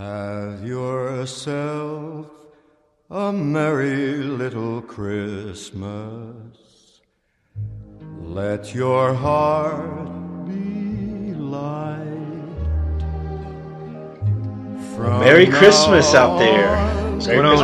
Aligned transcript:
Have 0.00 0.64
yourself 0.66 2.26
a 3.10 3.30
merry 3.34 4.14
little 4.14 4.80
Christmas. 4.80 6.40
Let 8.18 8.74
your 8.74 9.12
heart 9.12 10.46
be 10.46 11.34
light. 11.34 12.06
From 14.96 15.20
Merry 15.20 15.46
Christmas 15.46 16.14
out 16.14 16.38
there. 16.38 16.70
on, 16.70 17.12
What's 17.16 17.26
going 17.26 17.44
on, 17.44 17.58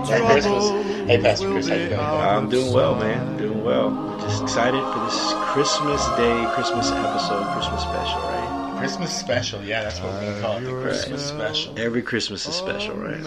Jimmy? 0.00 0.08
Merry 0.08 0.32
Christmas. 0.32 0.70
Hey, 1.06 1.20
Pastor 1.20 1.50
Chris, 1.50 1.68
how 1.68 1.74
you 1.74 1.88
doing? 1.88 2.00
I'm 2.00 2.48
doing 2.48 2.72
well, 2.72 2.94
man. 2.94 3.36
Doing 3.36 3.62
well. 3.62 4.18
Just 4.22 4.42
excited 4.42 4.80
for 4.80 5.04
this 5.04 5.34
Christmas 5.52 6.02
Day, 6.16 6.50
Christmas 6.54 6.90
episode, 6.90 7.52
Christmas 7.52 7.82
special, 7.82 8.18
right? 8.22 8.51
Christmas 8.82 9.16
special, 9.16 9.62
yeah, 9.62 9.82
that's 9.84 10.00
what 10.00 10.12
we 10.20 10.40
call 10.40 10.56
it, 10.58 10.60
the 10.62 10.82
Christmas 10.82 11.24
special. 11.24 11.78
Every 11.78 12.02
Christmas 12.02 12.46
is 12.46 12.54
special, 12.54 12.96
right? 12.96 13.20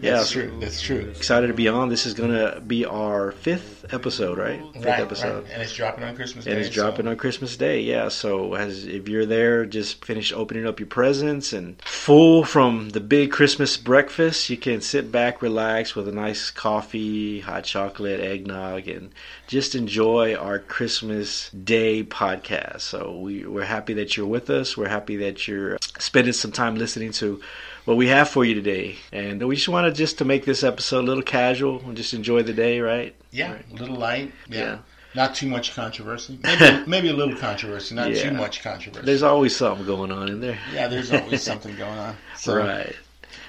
Yeah, 0.00 0.12
That's 0.18 0.30
true. 0.30 0.56
That's 0.60 0.80
true. 0.80 1.00
excited 1.16 1.48
to 1.48 1.52
be 1.54 1.66
on. 1.68 1.88
This 1.88 2.06
is 2.06 2.14
gonna 2.14 2.60
be 2.60 2.84
our 2.84 3.32
fifth 3.32 3.92
episode, 3.92 4.38
right? 4.38 4.60
Fifth 4.72 4.84
Right, 4.84 5.00
episode. 5.00 5.42
right. 5.44 5.52
And 5.52 5.62
it's 5.62 5.74
dropping 5.74 6.04
on 6.04 6.14
Christmas 6.14 6.44
Day. 6.44 6.52
And 6.52 6.60
it's 6.60 6.68
so- 6.68 6.74
dropping 6.82 7.08
on 7.08 7.16
Christmas 7.16 7.56
Day, 7.56 7.80
yeah. 7.80 8.08
So 8.08 8.54
as 8.54 8.84
if 8.86 9.08
you're 9.08 9.26
there, 9.26 9.66
just 9.66 10.04
finish 10.04 10.32
opening 10.32 10.66
up 10.66 10.78
your 10.78 10.86
presents 10.86 11.52
and 11.52 11.80
full 11.82 12.44
from 12.44 12.90
the 12.90 13.00
big 13.00 13.32
Christmas 13.32 13.76
breakfast, 13.76 14.48
you 14.48 14.56
can 14.56 14.80
sit 14.80 15.10
back, 15.10 15.42
relax 15.42 15.94
with 15.96 16.06
a 16.08 16.12
nice 16.12 16.50
coffee, 16.50 17.40
hot 17.40 17.64
chocolate, 17.64 18.20
eggnog, 18.20 18.86
and 18.88 19.10
just 19.46 19.74
enjoy 19.74 20.34
our 20.34 20.58
Christmas 20.58 21.50
Day 21.50 22.02
podcast. 22.04 22.80
So 22.82 23.18
we, 23.18 23.44
we're 23.44 23.64
happy 23.64 23.94
that 23.94 24.16
you're 24.16 24.26
with 24.26 24.48
us. 24.50 24.76
We're 24.76 24.83
happy 24.88 25.16
that 25.16 25.46
you're 25.48 25.78
spending 25.98 26.32
some 26.32 26.52
time 26.52 26.76
listening 26.76 27.12
to 27.12 27.40
what 27.84 27.96
we 27.96 28.08
have 28.08 28.28
for 28.28 28.44
you 28.44 28.54
today. 28.54 28.96
And 29.12 29.46
we 29.46 29.56
just 29.56 29.68
wanted 29.68 29.94
just 29.94 30.18
to 30.18 30.24
make 30.24 30.44
this 30.44 30.62
episode 30.64 31.00
a 31.00 31.06
little 31.06 31.22
casual 31.22 31.80
and 31.86 31.96
just 31.96 32.14
enjoy 32.14 32.42
the 32.42 32.52
day, 32.52 32.80
right? 32.80 33.14
Yeah, 33.30 33.52
Right. 33.52 33.64
a 33.70 33.74
little 33.74 33.96
light. 33.96 34.32
Yeah. 34.48 34.58
Yeah. 34.58 34.78
Not 35.16 35.34
too 35.36 35.46
much 35.46 35.74
controversy. 35.76 36.38
Maybe, 36.42 36.84
maybe 36.88 37.08
a 37.08 37.12
little 37.12 37.36
controversy, 37.36 37.94
not 37.94 38.10
Yeah. 38.12 38.30
too 38.30 38.30
much 38.32 38.62
controversy. 38.64 39.06
There's 39.06 39.22
always 39.22 39.54
something 39.54 39.86
going 39.86 40.10
on 40.10 40.28
in 40.28 40.40
there. 40.40 40.58
yeah, 40.72 40.88
there's 40.88 41.12
always 41.12 41.40
something 41.50 41.76
going 41.76 41.98
on. 41.98 42.16
So 42.36 42.56
Right. 42.56 42.96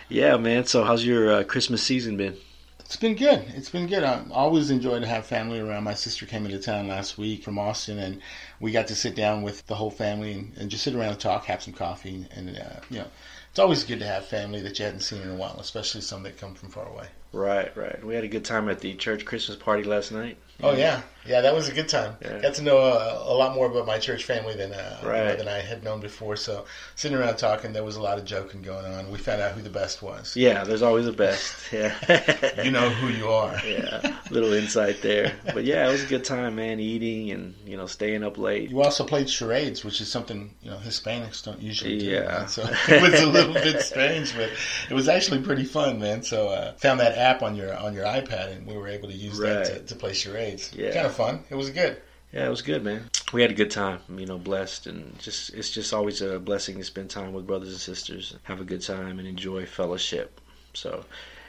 Yeah, 0.09 0.38
man. 0.38 0.66
So, 0.66 0.83
how's 0.83 1.03
your 1.03 1.31
uh, 1.31 1.44
Christmas 1.44 1.81
season 1.81 2.17
been? 2.17 2.38
It's 2.86 2.97
been 2.97 3.16
good. 3.16 3.44
It's 3.55 3.72
been 3.72 3.88
good. 3.88 4.03
I 4.03 4.23
always 4.31 4.69
enjoy 4.69 5.00
to 5.00 5.08
have 5.08 5.25
family 5.25 5.59
around. 5.59 5.83
My 5.83 5.95
sister 5.95 6.28
came 6.28 6.45
into 6.45 6.59
town 6.59 6.88
last 6.88 7.17
week 7.17 7.44
from 7.44 7.58
Austin, 7.58 7.97
and 7.97 8.22
we 8.59 8.72
got 8.72 8.88
to 8.88 8.95
sit 8.95 9.16
down 9.16 9.42
with 9.42 9.66
the 9.66 9.73
whole 9.73 9.89
family 9.89 10.33
and, 10.33 10.53
and 10.55 10.69
just 10.69 10.83
sit 10.83 10.94
around 10.94 11.09
and 11.09 11.19
talk, 11.19 11.45
have 11.45 11.64
some 11.64 11.73
coffee, 11.73 12.27
and 12.36 12.55
uh, 12.55 12.80
you 12.92 13.00
know, 13.00 13.08
it's 13.50 13.58
always 13.58 13.83
good 13.83 14.00
to 14.00 14.05
have 14.05 14.25
family 14.27 14.61
that 14.61 14.77
you 14.77 14.86
hadn't 14.86 15.00
seen 15.00 15.23
in 15.23 15.31
a 15.31 15.36
while, 15.36 15.58
especially 15.59 16.02
some 16.02 16.22
that 16.23 16.38
come 16.38 16.53
from 16.53 16.69
far 16.69 16.88
away. 16.88 17.08
Right, 17.33 17.75
right. 17.75 18.05
We 18.05 18.14
had 18.14 18.23
a 18.23 18.30
good 18.30 18.45
time 18.45 18.69
at 18.69 18.81
the 18.81 18.94
church 18.94 19.25
Christmas 19.25 19.58
party 19.58 19.83
last 19.83 20.11
night. 20.11 20.38
Oh 20.64 20.73
yeah, 20.73 21.02
yeah, 21.28 21.42
that 21.42 21.53
was 21.53 21.67
a 21.67 21.73
good 21.73 21.89
time. 21.89 22.16
Yeah. 22.22 22.39
Got 22.42 22.53
to 22.56 22.61
know 22.61 22.78
uh, 22.78 23.23
a 23.28 23.34
lot 23.34 23.53
more 23.56 23.66
about 23.70 23.86
my 23.86 24.00
church 24.00 24.23
family 24.23 24.56
than 24.56 24.72
uh, 24.72 25.02
Right. 25.03 25.38
than 25.38 25.50
I 25.50 25.58
had 25.59 25.84
known 25.84 26.00
before. 26.00 26.38
So 26.38 26.66
sitting 26.95 27.17
around 27.17 27.36
talking, 27.38 27.73
there 27.73 27.84
was 27.84 27.98
a 27.98 28.02
lot 28.02 28.17
of 28.17 28.23
joking 28.25 28.61
going 28.61 28.86
on. 28.86 29.11
We 29.11 29.17
found 29.17 29.42
out 29.42 29.52
who 29.52 29.61
the 29.61 29.70
best 29.70 30.02
was. 30.02 30.36
Yeah, 30.38 30.64
there's 30.64 30.81
always 30.81 31.06
the 31.06 31.11
best. 31.11 31.56
Yeah. 31.73 32.61
You 32.64 32.72
know 32.72 32.89
who 32.89 33.08
you 33.09 33.28
are. 33.28 33.59
yeah, 33.67 34.17
little 34.31 34.53
insight 34.53 35.02
there. 35.02 35.33
But 35.53 35.66
yeah, 35.66 35.89
it 35.89 35.92
was 35.92 36.03
a 36.03 36.08
good 36.08 36.23
time, 36.23 36.56
man. 36.56 36.80
Eating 36.80 37.31
and 37.31 37.53
you 37.66 37.76
know 37.76 37.86
staying 37.86 38.23
up 38.23 38.38
late. 38.38 38.70
You 38.70 38.81
also 38.81 39.03
played 39.03 39.30
charades, 39.30 39.83
which 39.83 40.00
is 40.00 40.09
something 40.09 40.53
you 40.61 40.72
know 40.72 40.78
Hispanics 40.78 41.44
don't 41.44 41.61
usually 41.61 41.98
do. 42.00 42.06
Yeah. 42.06 42.28
man. 42.28 42.48
So 42.48 42.61
it 42.88 43.02
was 43.02 43.20
a 43.22 43.26
little 43.28 43.53
bit 43.53 43.81
strange, 43.81 44.33
but 44.36 44.50
it 44.89 44.94
was 44.94 45.09
actually 45.09 45.42
pretty 45.42 45.66
fun, 45.66 46.00
man. 46.00 46.23
So 46.23 46.48
uh, 46.48 46.73
found 46.73 47.02
that 47.02 47.17
app 47.17 47.44
on 47.44 47.56
your 47.58 47.76
on 47.76 47.94
your 47.94 48.06
iPad, 48.06 48.53
and 48.56 48.66
we 48.66 48.78
were 48.78 48.88
able 48.88 49.09
to 49.09 49.16
use 49.16 49.38
that 49.39 49.66
to, 49.66 49.72
Right. 49.73 49.88
to 49.88 49.95
play 49.95 50.14
charades. 50.14 50.45
Yeah. 50.74 50.94
kind 50.94 51.06
of 51.06 51.16
fun. 51.16 51.44
It 51.50 51.56
was 51.56 51.70
good. 51.70 52.02
Yeah, 52.33 52.48
it 52.48 52.50
was 52.50 52.61
good, 52.61 52.83
man. 52.83 53.10
We 53.32 53.42
had 53.42 53.52
a 53.52 53.56
good 53.56 53.72
time. 53.72 54.00
You 54.10 54.26
know, 54.26 54.38
blessed 54.38 54.88
and 54.88 55.17
just 55.20 55.54
it's 55.54 55.70
just 55.70 55.94
always 55.94 56.22
a 56.22 56.39
blessing 56.39 56.78
to 56.78 56.83
spend 56.83 57.10
time 57.10 57.33
with 57.33 57.48
brothers 57.48 57.70
and 57.70 57.80
sisters, 57.80 58.36
have 58.44 58.60
a 58.60 58.66
good 58.66 58.82
time, 58.82 59.20
and 59.20 59.28
enjoy 59.28 59.66
fellowship. 59.66 60.39
So. 60.73 61.05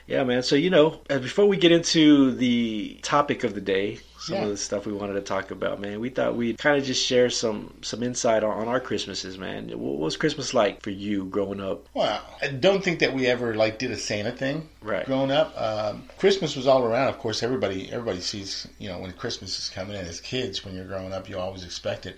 Yeah, 0.07 0.23
man. 0.23 0.41
So 0.41 0.55
you 0.55 0.69
know, 0.69 1.01
uh, 1.09 1.19
before 1.19 1.45
we 1.47 1.57
get 1.57 1.73
into 1.73 2.31
the 2.31 2.97
topic 3.01 3.43
of 3.43 3.53
the 3.55 3.61
day, 3.61 3.99
some 4.27 4.37
Yeah. 4.37 4.43
of 4.43 4.49
the 4.49 4.57
stuff 4.57 4.85
we 4.85 4.91
wanted 4.91 5.13
to 5.13 5.21
talk 5.21 5.51
about, 5.51 5.79
man, 5.79 6.01
we 6.01 6.09
thought 6.09 6.35
we'd 6.35 6.57
kind 6.57 6.77
of 6.77 6.83
just 6.83 7.03
share 7.05 7.29
some 7.29 7.73
some 7.81 8.03
insight 8.03 8.43
on, 8.43 8.51
on 8.51 8.67
our 8.67 8.79
Christmases, 8.81 9.37
man. 9.37 9.69
What 9.69 9.99
was 9.99 10.17
Christmas 10.17 10.53
like 10.53 10.81
for 10.81 10.89
you 10.89 11.25
growing 11.25 11.61
up? 11.61 11.87
Well, 11.93 12.21
I 12.41 12.47
don't 12.49 12.83
think 12.83 12.99
that 12.99 13.13
we 13.13 13.27
ever 13.27 13.55
like 13.55 13.79
did 13.79 13.91
a 13.91 13.97
Santa 13.97 14.31
thing 14.31 14.67
Right. 14.81 15.05
growing 15.05 15.31
up. 15.31 15.53
Um, 15.59 16.03
Christmas 16.17 16.55
was 16.57 16.67
all 16.67 16.83
around. 16.83 17.07
Of 17.07 17.19
course, 17.19 17.41
everybody 17.41 17.89
everybody 17.91 18.19
sees 18.19 18.67
you 18.79 18.89
know 18.89 18.99
when 18.99 19.13
Christmas 19.13 19.57
is 19.59 19.69
coming 19.69 19.95
in. 19.95 20.05
As 20.05 20.19
kids, 20.19 20.65
when 20.65 20.75
you're 20.75 20.85
growing 20.85 21.13
up, 21.13 21.29
you 21.29 21.39
always 21.39 21.63
expect 21.63 22.05
it. 22.05 22.17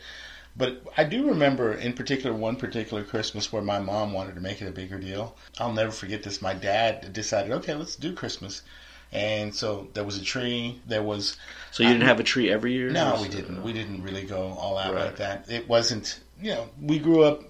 But 0.57 0.81
I 0.97 1.03
do 1.03 1.27
remember, 1.27 1.73
in 1.73 1.93
particular, 1.93 2.35
one 2.35 2.55
particular 2.55 3.03
Christmas 3.03 3.53
where 3.53 3.61
my 3.61 3.79
mom 3.79 4.11
wanted 4.13 4.33
to 4.35 4.41
make 4.41 4.61
it 4.61 4.67
a 4.67 4.71
bigger 4.71 4.97
deal. 4.97 5.37
I'll 5.59 5.71
never 5.71 5.91
forget 5.91 6.23
this. 6.23 6.41
My 6.41 6.53
dad 6.55 7.13
decided, 7.13 7.51
okay, 7.51 7.75
let's 7.75 7.95
do 7.95 8.13
Christmas, 8.13 8.63
and 9.11 9.53
so 9.55 9.87
there 9.93 10.03
was 10.03 10.17
a 10.17 10.23
tree. 10.23 10.79
There 10.87 11.03
was 11.03 11.37
So 11.71 11.83
you 11.83 11.89
didn't 11.89 12.07
have 12.07 12.19
a 12.19 12.23
tree 12.23 12.51
every 12.51 12.73
year? 12.73 12.89
no, 12.91 13.17
we 13.21 13.27
didn't. 13.27 13.63
We 13.63 13.73
didn't 13.73 14.03
really 14.03 14.23
go 14.23 14.41
all 14.59 14.77
out 14.77 14.93
Right. 14.93 15.05
like 15.05 15.17
that. 15.17 15.49
It 15.49 15.67
wasn't, 15.67 16.19
you 16.41 16.51
know, 16.51 16.69
we 16.81 16.99
grew 16.99 17.23
up 17.23 17.43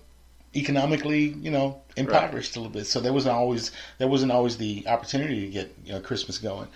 economically, 0.55 1.35
you 1.41 1.51
know, 1.51 1.81
impoverished 1.95 2.55
a 2.55 2.59
little 2.59 2.71
bit. 2.73 2.87
So 2.87 2.99
there 2.99 3.13
wasn't 3.13 3.35
always 3.35 3.71
there 3.97 4.07
wasn't 4.07 4.31
always 4.31 4.57
the 4.57 4.85
opportunity 4.87 5.41
to 5.45 5.51
get 5.51 5.75
you 5.85 5.93
know 5.93 5.99
Christmas 5.99 6.37
going. 6.37 6.67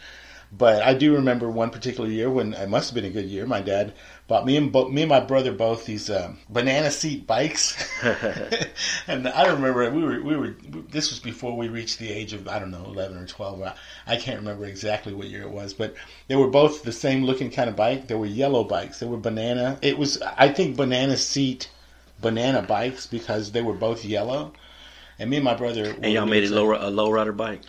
But 0.56 0.84
I 0.84 0.94
do 0.94 1.14
remember 1.16 1.50
one 1.50 1.72
particular 1.72 2.08
year 2.10 2.30
when 2.30 2.54
it 2.54 2.70
must 2.70 2.90
have 2.90 2.96
been 2.96 3.06
a 3.06 3.10
good 3.10 3.26
year. 3.26 3.46
My 3.48 3.62
dad 3.62 3.94
bought 4.28 4.46
me 4.46 4.56
and 4.56 4.72
bo- 4.72 4.90
me 4.90 5.02
and 5.02 5.10
my 5.10 5.20
brother 5.20 5.52
both 5.52 5.86
these 5.86 6.10
um, 6.12 6.38
banana 6.48 6.92
seat 6.92 7.26
bikes, 7.26 7.76
and 9.08 9.28
I 9.28 9.48
remember 9.52 9.90
we 9.90 10.04
were 10.04 10.22
we 10.22 10.38
were 10.38 10.56
this 10.90 11.10
was 11.10 11.20
before 11.20 11.58
we 11.58 11.70
reached 11.70 11.98
the 12.00 12.10
age 12.12 12.34
of 12.34 12.48
I 12.48 12.60
don't 12.60 12.72
know 12.72 12.86
eleven 12.86 13.18
or 13.18 13.26
twelve. 13.26 13.62
I, 13.64 13.74
I 14.06 14.18
can't 14.18 14.40
remember 14.40 14.66
exactly 14.66 15.14
what 15.14 15.28
year 15.28 15.42
it 15.42 15.50
was, 15.50 15.74
but 15.74 15.96
they 16.28 16.36
were 16.36 16.50
both 16.50 16.84
the 16.84 16.92
same 16.92 17.24
looking 17.26 17.50
kind 17.50 17.70
of 17.70 17.76
bike. 17.76 18.08
They 18.08 18.16
were 18.16 18.26
yellow 18.28 18.64
bikes. 18.64 19.00
They 19.00 19.08
were 19.08 19.18
banana. 19.18 19.80
It 19.82 19.98
was 19.98 20.22
I 20.22 20.50
think 20.50 20.78
banana 20.78 21.18
seat 21.18 21.70
banana 22.22 22.62
bikes 22.62 23.08
because 23.08 23.52
they 23.52 23.62
were 23.62 23.74
both 23.74 24.06
yellow. 24.06 24.54
And 25.20 25.30
me 25.30 25.38
and 25.38 25.46
my 25.46 25.56
brother 25.56 25.96
And 26.02 26.12
y'all 26.14 26.26
made 26.26 26.44
it 26.44 26.52
excited. 26.52 26.56
low, 26.56 26.74
a 26.76 26.90
low 26.90 27.12
rider 27.12 27.32
bike. 27.32 27.62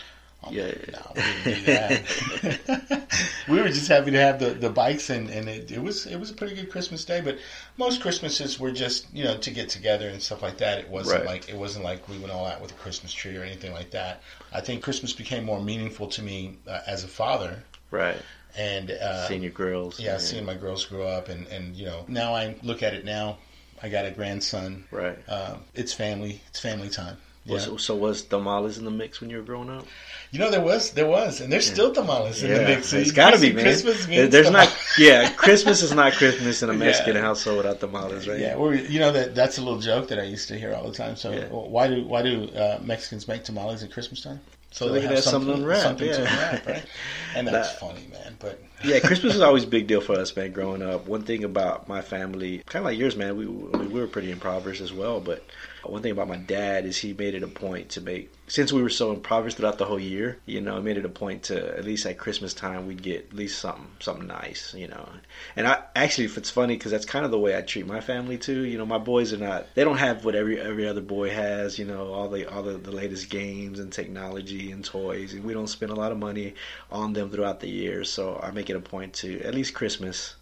Yeah. 0.50 0.72
No, 0.93 1.12
we 1.15 1.22
didn't 1.44 1.44
do 1.44 1.62
that. 1.72 3.09
we 3.49 3.60
were 3.60 3.69
just 3.69 3.88
happy 3.88 4.10
to 4.10 4.19
have 4.21 4.38
the, 4.38 4.50
the 4.50 4.71
bikes, 4.71 5.10
and, 5.10 5.28
and 5.31 5.49
it, 5.49 5.71
it 5.71 5.82
was 5.82 6.06
it 6.06 6.16
was 6.19 6.31
a 6.31 6.34
pretty 6.34 6.55
good 6.55 6.71
Christmas 6.71 7.05
day. 7.05 7.21
But 7.21 7.38
most 7.77 8.00
Christmases 8.00 8.59
were 8.60 8.72
just 8.72 9.06
you 9.15 9.25
know 9.25 9.37
to 9.38 9.50
get 9.50 9.69
together 9.69 10.09
and 10.09 10.21
stuff 10.22 10.43
like 10.43 10.59
that. 10.59 10.78
It 10.78 10.88
wasn't 10.88 11.21
Right. 11.21 11.27
like 11.27 11.49
it 11.49 11.56
wasn't 11.56 11.84
like 11.84 12.09
we 12.09 12.19
went 12.19 12.32
all 12.32 12.47
out 12.47 12.60
with 12.60 12.71
a 12.72 12.75
Christmas 12.75 13.12
tree 13.12 13.37
or 13.37 13.43
anything 13.43 13.72
like 13.72 13.91
that. 13.93 14.22
I 14.53 14.60
think 14.60 14.82
Christmas 14.82 15.12
became 15.12 15.44
more 15.44 15.60
meaningful 15.60 16.09
to 16.09 16.22
me 16.22 16.56
uh, 16.69 16.81
as 16.87 17.05
a 17.05 17.09
father, 17.09 17.62
Right. 17.91 18.16
and 18.56 18.91
uh, 18.91 19.26
Senior 19.28 19.50
girls. 19.50 19.99
yeah, 20.00 20.19
seeing 20.19 20.44
my 20.44 20.55
girls 20.55 20.84
grow 20.87 21.06
up, 21.06 21.28
and 21.28 21.47
and 21.49 21.75
you 21.76 21.87
know 21.87 22.05
now 22.09 22.34
I 22.34 22.56
look 22.62 22.82
at 22.82 22.94
it 22.94 23.05
now. 23.05 23.38
I 23.82 23.88
got 23.91 24.06
a 24.06 24.11
grandson. 24.11 24.84
Right. 24.91 25.19
Uh, 25.28 25.56
it's 25.75 25.93
family. 25.93 26.41
It's 26.49 26.61
family 26.61 26.88
time. 26.88 27.19
Yeah. 27.47 27.69
Was, 27.69 27.82
so 27.84 27.94
was 27.94 28.22
tamales 28.22 28.78
in 28.78 28.84
the 28.87 28.91
mix 28.91 29.21
when 29.21 29.28
you 29.28 29.37
were 29.37 29.43
growing 29.43 29.69
up? 29.69 29.84
You 30.31 30.38
know 30.38 30.50
there 30.50 30.62
was 30.62 30.93
there 30.93 31.06
was, 31.06 31.41
and 31.43 31.53
there's 31.53 31.66
still 31.71 31.93
tamales 31.93 32.43
in 32.43 32.50
the 32.53 32.60
mix. 32.60 32.88
So 32.88 32.97
it's 32.97 33.12
got 33.12 33.32
to 33.34 33.41
be, 33.41 33.53
man. 33.53 33.65
Christmas 33.65 34.09
means 34.09 34.31
There's 34.31 34.50
not, 34.50 34.69
tamales. 34.69 34.94
yeah. 34.99 35.31
Christmas 35.34 35.82
is 35.82 35.93
not 35.93 36.12
Christmas 36.15 36.62
in 36.62 36.71
a 36.71 36.72
Yeah. 36.78 36.78
Mexican 36.78 37.16
household 37.16 37.59
without 37.59 37.81
tamales, 37.81 38.27
right? 38.27 38.38
Yeah, 38.41 38.56
well, 38.56 38.75
you 38.75 38.99
know 38.99 39.12
that 39.12 39.34
that's 39.34 39.59
a 39.59 39.62
little 39.62 39.78
joke 39.81 40.09
that 40.09 40.19
I 40.19 40.22
used 40.25 40.49
to 40.49 40.59
hear 40.59 40.75
all 40.75 40.84
the 40.91 40.97
time. 40.97 41.16
So 41.16 41.32
Yeah. 41.32 41.44
why 41.49 41.87
do 41.88 42.03
why 42.05 42.22
do 42.22 42.49
uh, 42.50 42.81
Mexicans 42.82 43.28
make 43.28 43.44
tamales 43.44 43.82
at 43.82 43.93
Christmas 43.93 44.22
time? 44.22 44.41
So 44.70 44.88
they 44.88 45.02
can 45.02 45.11
have 45.11 45.23
something 45.23 45.55
to 45.61 45.67
wrap, 45.67 45.82
something 45.82 46.08
to 46.12 46.23
wrap, 46.23 46.67
right? 46.67 46.85
And 47.37 47.46
that's 47.46 47.69
That- 47.73 47.79
funny, 47.81 48.08
man. 48.11 48.37
But 48.41 48.61
yeah, 48.85 48.99
Christmas 49.00 49.35
was 49.35 49.43
always 49.43 49.64
a 49.64 49.69
big 49.69 49.87
deal 49.87 50.00
for 50.00 50.19
us, 50.19 50.35
man. 50.35 50.50
Growing 50.52 50.82
up, 50.82 51.06
one 51.06 51.23
thing 51.23 51.44
about 51.44 51.87
my 51.88 52.00
family, 52.00 52.62
kind 52.67 52.85
of 52.85 52.87
like 52.91 52.99
yours, 52.99 53.14
man, 53.17 53.37
we 53.37 53.46
we 53.46 53.87
were 54.00 54.06
pretty 54.08 54.31
impoverished 54.32 54.81
as 54.81 54.93
well. 54.93 55.20
But 55.20 55.44
one 55.90 56.02
thing 56.02 56.12
about 56.12 56.28
my 56.28 56.36
dad 56.36 56.84
is 56.84 56.96
he 56.96 57.12
made 57.12 57.34
it 57.34 57.42
a 57.42 57.48
point 57.48 57.90
to 57.90 58.00
make, 58.00 58.32
since 58.46 58.72
we 58.72 58.82
were 58.82 58.88
so 58.88 59.12
impoverished 59.12 59.56
throughout 59.56 59.78
the 59.78 59.84
whole 59.84 59.98
year, 59.98 60.38
you 60.46 60.60
know, 60.60 60.76
he 60.76 60.82
made 60.82 60.96
it 60.96 61.04
a 61.04 61.08
point 61.08 61.44
to 61.44 61.76
at 61.76 61.84
least 61.84 62.06
at 62.06 62.19
Christmas 62.19 62.54
time 62.54 62.86
we'd 62.86 63.02
get 63.02 63.28
at 63.31 63.34
least 63.34 63.58
something 63.58 63.86
something 64.00 64.26
nice, 64.26 64.75
you 64.75 64.88
know. 64.88 65.08
And 65.56 65.66
I 65.66 65.82
actually, 65.96 66.25
if 66.25 66.36
it's 66.36 66.50
funny, 66.50 66.76
because 66.76 66.92
that's 66.92 67.04
kind 67.04 67.25
of 67.25 67.31
the 67.31 67.38
way 67.38 67.56
I 67.56 67.62
treat 67.62 67.86
my 67.86 68.00
family 68.00 68.38
too. 68.38 68.64
You 68.64 68.78
know, 68.78 68.86
my 68.86 68.98
boys 68.98 69.32
are 69.32 69.38
not, 69.38 69.66
they 69.75 69.84
don't 69.84 69.98
have 69.98 70.25
what 70.25 70.34
every 70.34 70.60
every 70.60 70.86
other 70.88 71.00
boy 71.00 71.31
has, 71.31 71.78
you 71.78 71.84
know, 71.84 72.12
all 72.12 72.28
the 72.28 72.50
all 72.52 72.62
the, 72.62 72.75
the 72.75 72.92
latest 72.92 73.31
games 73.31 73.78
and 73.78 73.92
technology 73.92 74.70
and 74.70 74.84
toys, 74.84 75.34
and 75.34 75.44
we 75.44 75.52
don't 75.52 75.69
spend 75.69 75.92
a 75.92 75.96
lot 75.96 76.12
of 76.12 76.19
money 76.19 76.54
on 76.90 77.12
them 77.12 77.31
throughout 77.31 77.60
the 77.60 77.70
year. 77.70 78.04
So 78.04 78.40
I 78.42 78.50
make 78.50 78.70
it 78.70 78.76
a 78.76 78.81
point 78.81 79.14
to 79.14 79.40
at 79.42 79.54
least 79.54 79.75
Christmas, 79.75 80.34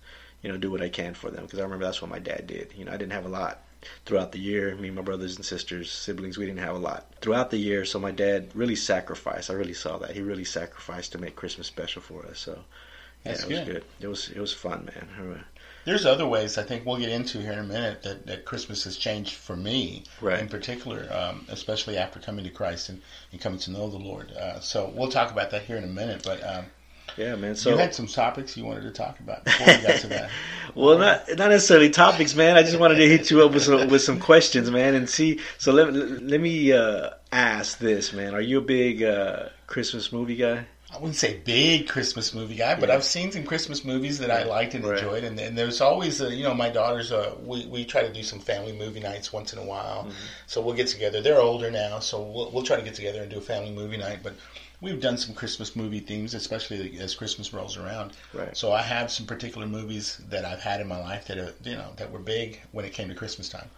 you 0.43 0.51
know, 0.51 0.59
do 0.59 0.71
what 0.71 0.83
I 0.83 0.89
can 0.89 1.15
for 1.15 1.31
them 1.31 1.45
because 1.45 1.59
I 1.59 1.63
remember 1.63 1.85
that's 1.85 2.03
what 2.03 2.11
my 2.11 2.19
dad 2.19 2.47
did. 2.47 2.73
You 2.77 2.85
know, 2.85 2.93
I 2.93 2.97
didn't 2.97 3.13
have 3.13 3.27
a 3.27 3.29
lot 3.29 3.61
throughout 4.05 4.33
the 4.33 4.39
year. 4.41 4.75
Me 4.77 4.89
and 4.89 4.97
my 4.97 5.03
brothers 5.03 5.37
and 5.37 5.45
sisters, 5.45 5.91
siblings, 5.91 6.39
we 6.39 6.47
didn't 6.47 6.61
have 6.61 6.77
a 6.77 6.79
lot 6.79 7.07
throughout 7.21 7.51
the 7.51 7.59
year. 7.59 7.85
So 7.85 7.99
my 7.99 8.11
dad 8.11 8.51
really 8.55 8.77
sacrificed. 8.77 9.51
I 9.51 9.55
really 9.55 9.75
saw 9.75 9.99
that 9.99 10.13
he 10.13 10.21
really 10.23 10.45
sacrificed 10.45 11.13
to 11.13 11.19
make 11.19 11.37
Christmas 11.37 11.67
special 11.67 12.03
for 12.03 12.27
us. 12.27 12.39
So 12.39 12.53
yeah, 13.25 13.33
That's 13.33 13.45
it 13.45 13.49
was 13.49 13.59
good. 13.61 13.67
good. 13.67 13.85
It 14.01 14.07
was 14.09 14.29
it 14.31 14.41
was 14.41 14.53
fun, 14.53 14.85
man. 14.95 15.45
There's 15.85 16.07
other 16.07 16.27
ways 16.27 16.59
I 16.59 16.63
think 16.63 16.87
we'll 16.87 16.97
get 16.99 17.09
into 17.09 17.41
here 17.41 17.53
in 17.53 17.59
a 17.59 17.65
minute 17.65 18.05
that, 18.05 18.25
that 18.27 18.45
Christmas 18.45 18.85
has 18.85 18.97
changed 18.97 19.35
for 19.35 19.57
me 19.57 20.05
Right. 20.21 20.39
in 20.39 20.49
particular, 20.49 21.09
um, 21.13 21.45
especially 21.49 21.97
after 21.99 22.21
coming 22.21 22.45
to 22.45 22.51
Christ 22.53 22.89
and, 22.89 23.03
and 23.33 23.41
coming 23.41 23.59
to 23.61 23.73
know 23.73 23.89
the 23.91 23.99
Lord. 23.99 24.31
Uh, 24.31 24.61
so 24.61 24.93
we'll 24.95 25.11
talk 25.11 25.33
about 25.33 25.51
that 25.51 25.63
here 25.65 25.77
in 25.77 25.83
a 25.83 25.89
minute. 25.89 26.23
But 26.23 26.41
um, 26.45 26.67
Yeah, 27.17 27.37
man. 27.37 27.55
So 27.57 27.71
you 27.71 27.77
had 27.77 27.95
some 27.95 28.07
topics 28.07 28.57
you 28.57 28.65
wanted 28.65 28.83
to 28.83 28.91
talk 28.91 29.21
about 29.21 29.45
before 29.45 29.67
we 29.67 29.83
got 29.83 30.01
to 30.01 30.07
that. 30.09 30.31
Well, 30.75 30.97
not 30.97 31.29
not 31.37 31.51
necessarily 31.51 31.91
topics, 31.91 32.35
man. 32.35 32.57
I 32.57 32.63
just 32.63 32.79
wanted 32.79 32.95
to 32.95 33.07
hit 33.07 33.31
you 33.31 33.45
up 33.45 33.53
with 33.53 33.65
some 33.65 33.89
with 33.89 34.01
some 34.01 34.19
questions, 34.19 34.71
man, 34.71 34.95
and 34.95 35.07
see. 35.07 35.39
So 35.59 35.71
let 35.71 35.93
let 35.93 36.41
me 36.41 36.73
uh, 36.73 37.11
ask 37.31 37.79
this, 37.79 38.15
man. 38.15 38.35
Are 38.35 38.41
you 38.41 38.57
a 38.59 38.63
big 38.63 39.03
uh, 39.03 39.51
Christmas 39.67 40.13
movie 40.13 40.37
guy? 40.37 40.65
I 40.91 40.97
wouldn't 40.97 41.17
say 41.17 41.37
big 41.45 41.89
Christmas 41.89 42.33
movie 42.33 42.55
guy, 42.55 42.75
but 42.79 42.89
Yeah. 42.89 42.95
I've 42.95 43.05
seen 43.05 43.33
some 43.33 43.45
Christmas 43.45 43.85
movies 43.85 44.19
that 44.21 44.31
I 44.31 44.45
liked 44.45 44.73
and 44.75 44.83
Right. 44.85 44.99
enjoyed, 44.99 45.25
and, 45.25 45.39
and 45.41 45.57
there's 45.59 45.81
always, 45.83 46.21
uh, 46.23 46.29
you 46.29 46.43
know, 46.45 46.55
my 46.55 46.71
daughters. 46.71 47.13
Uh, 47.13 47.35
we 47.45 47.67
we 47.67 47.85
try 47.85 48.01
to 48.03 48.13
do 48.13 48.23
some 48.23 48.41
family 48.41 48.73
movie 48.73 49.01
nights 49.01 49.31
once 49.31 49.53
in 49.53 49.59
a 49.59 49.65
while, 49.65 50.05
Mm-hmm. 50.05 50.13
so 50.47 50.63
we'll 50.63 50.75
get 50.75 50.87
together. 50.87 51.21
They're 51.21 51.41
older 51.41 51.71
now, 51.71 51.99
so 51.99 52.23
we'll 52.23 52.51
we'll 52.51 52.63
try 52.65 52.77
to 52.77 52.83
get 52.83 52.95
together 52.95 53.21
and 53.21 53.31
do 53.31 53.37
a 53.39 53.43
family 53.43 53.73
movie 53.73 53.99
night. 53.99 54.21
But 54.23 54.35
we've 54.83 55.01
done 55.01 55.17
some 55.17 55.35
Christmas 55.35 55.75
movie 55.77 56.01
themes, 56.01 56.35
especially 56.35 56.99
as 56.99 57.15
Christmas 57.15 57.55
rolls 57.55 57.79
around. 57.79 58.13
Right. 58.35 58.55
So 58.55 58.73
I 58.73 58.83
have 58.83 59.11
some 59.11 59.25
particular 59.25 59.67
movies 59.67 60.21
that 60.29 60.45
I've 60.45 60.61
had 60.61 60.81
in 60.81 60.89
my 60.89 61.01
life 61.01 61.27
that 61.29 61.39
are, 61.39 61.55
you 61.63 61.77
know, 61.77 61.93
that 61.97 62.11
were 62.11 62.19
big 62.19 62.61
when 62.73 62.85
it 62.85 62.93
came 62.93 63.09
to 63.09 63.15
Christmas 63.15 63.49
time. 63.49 63.71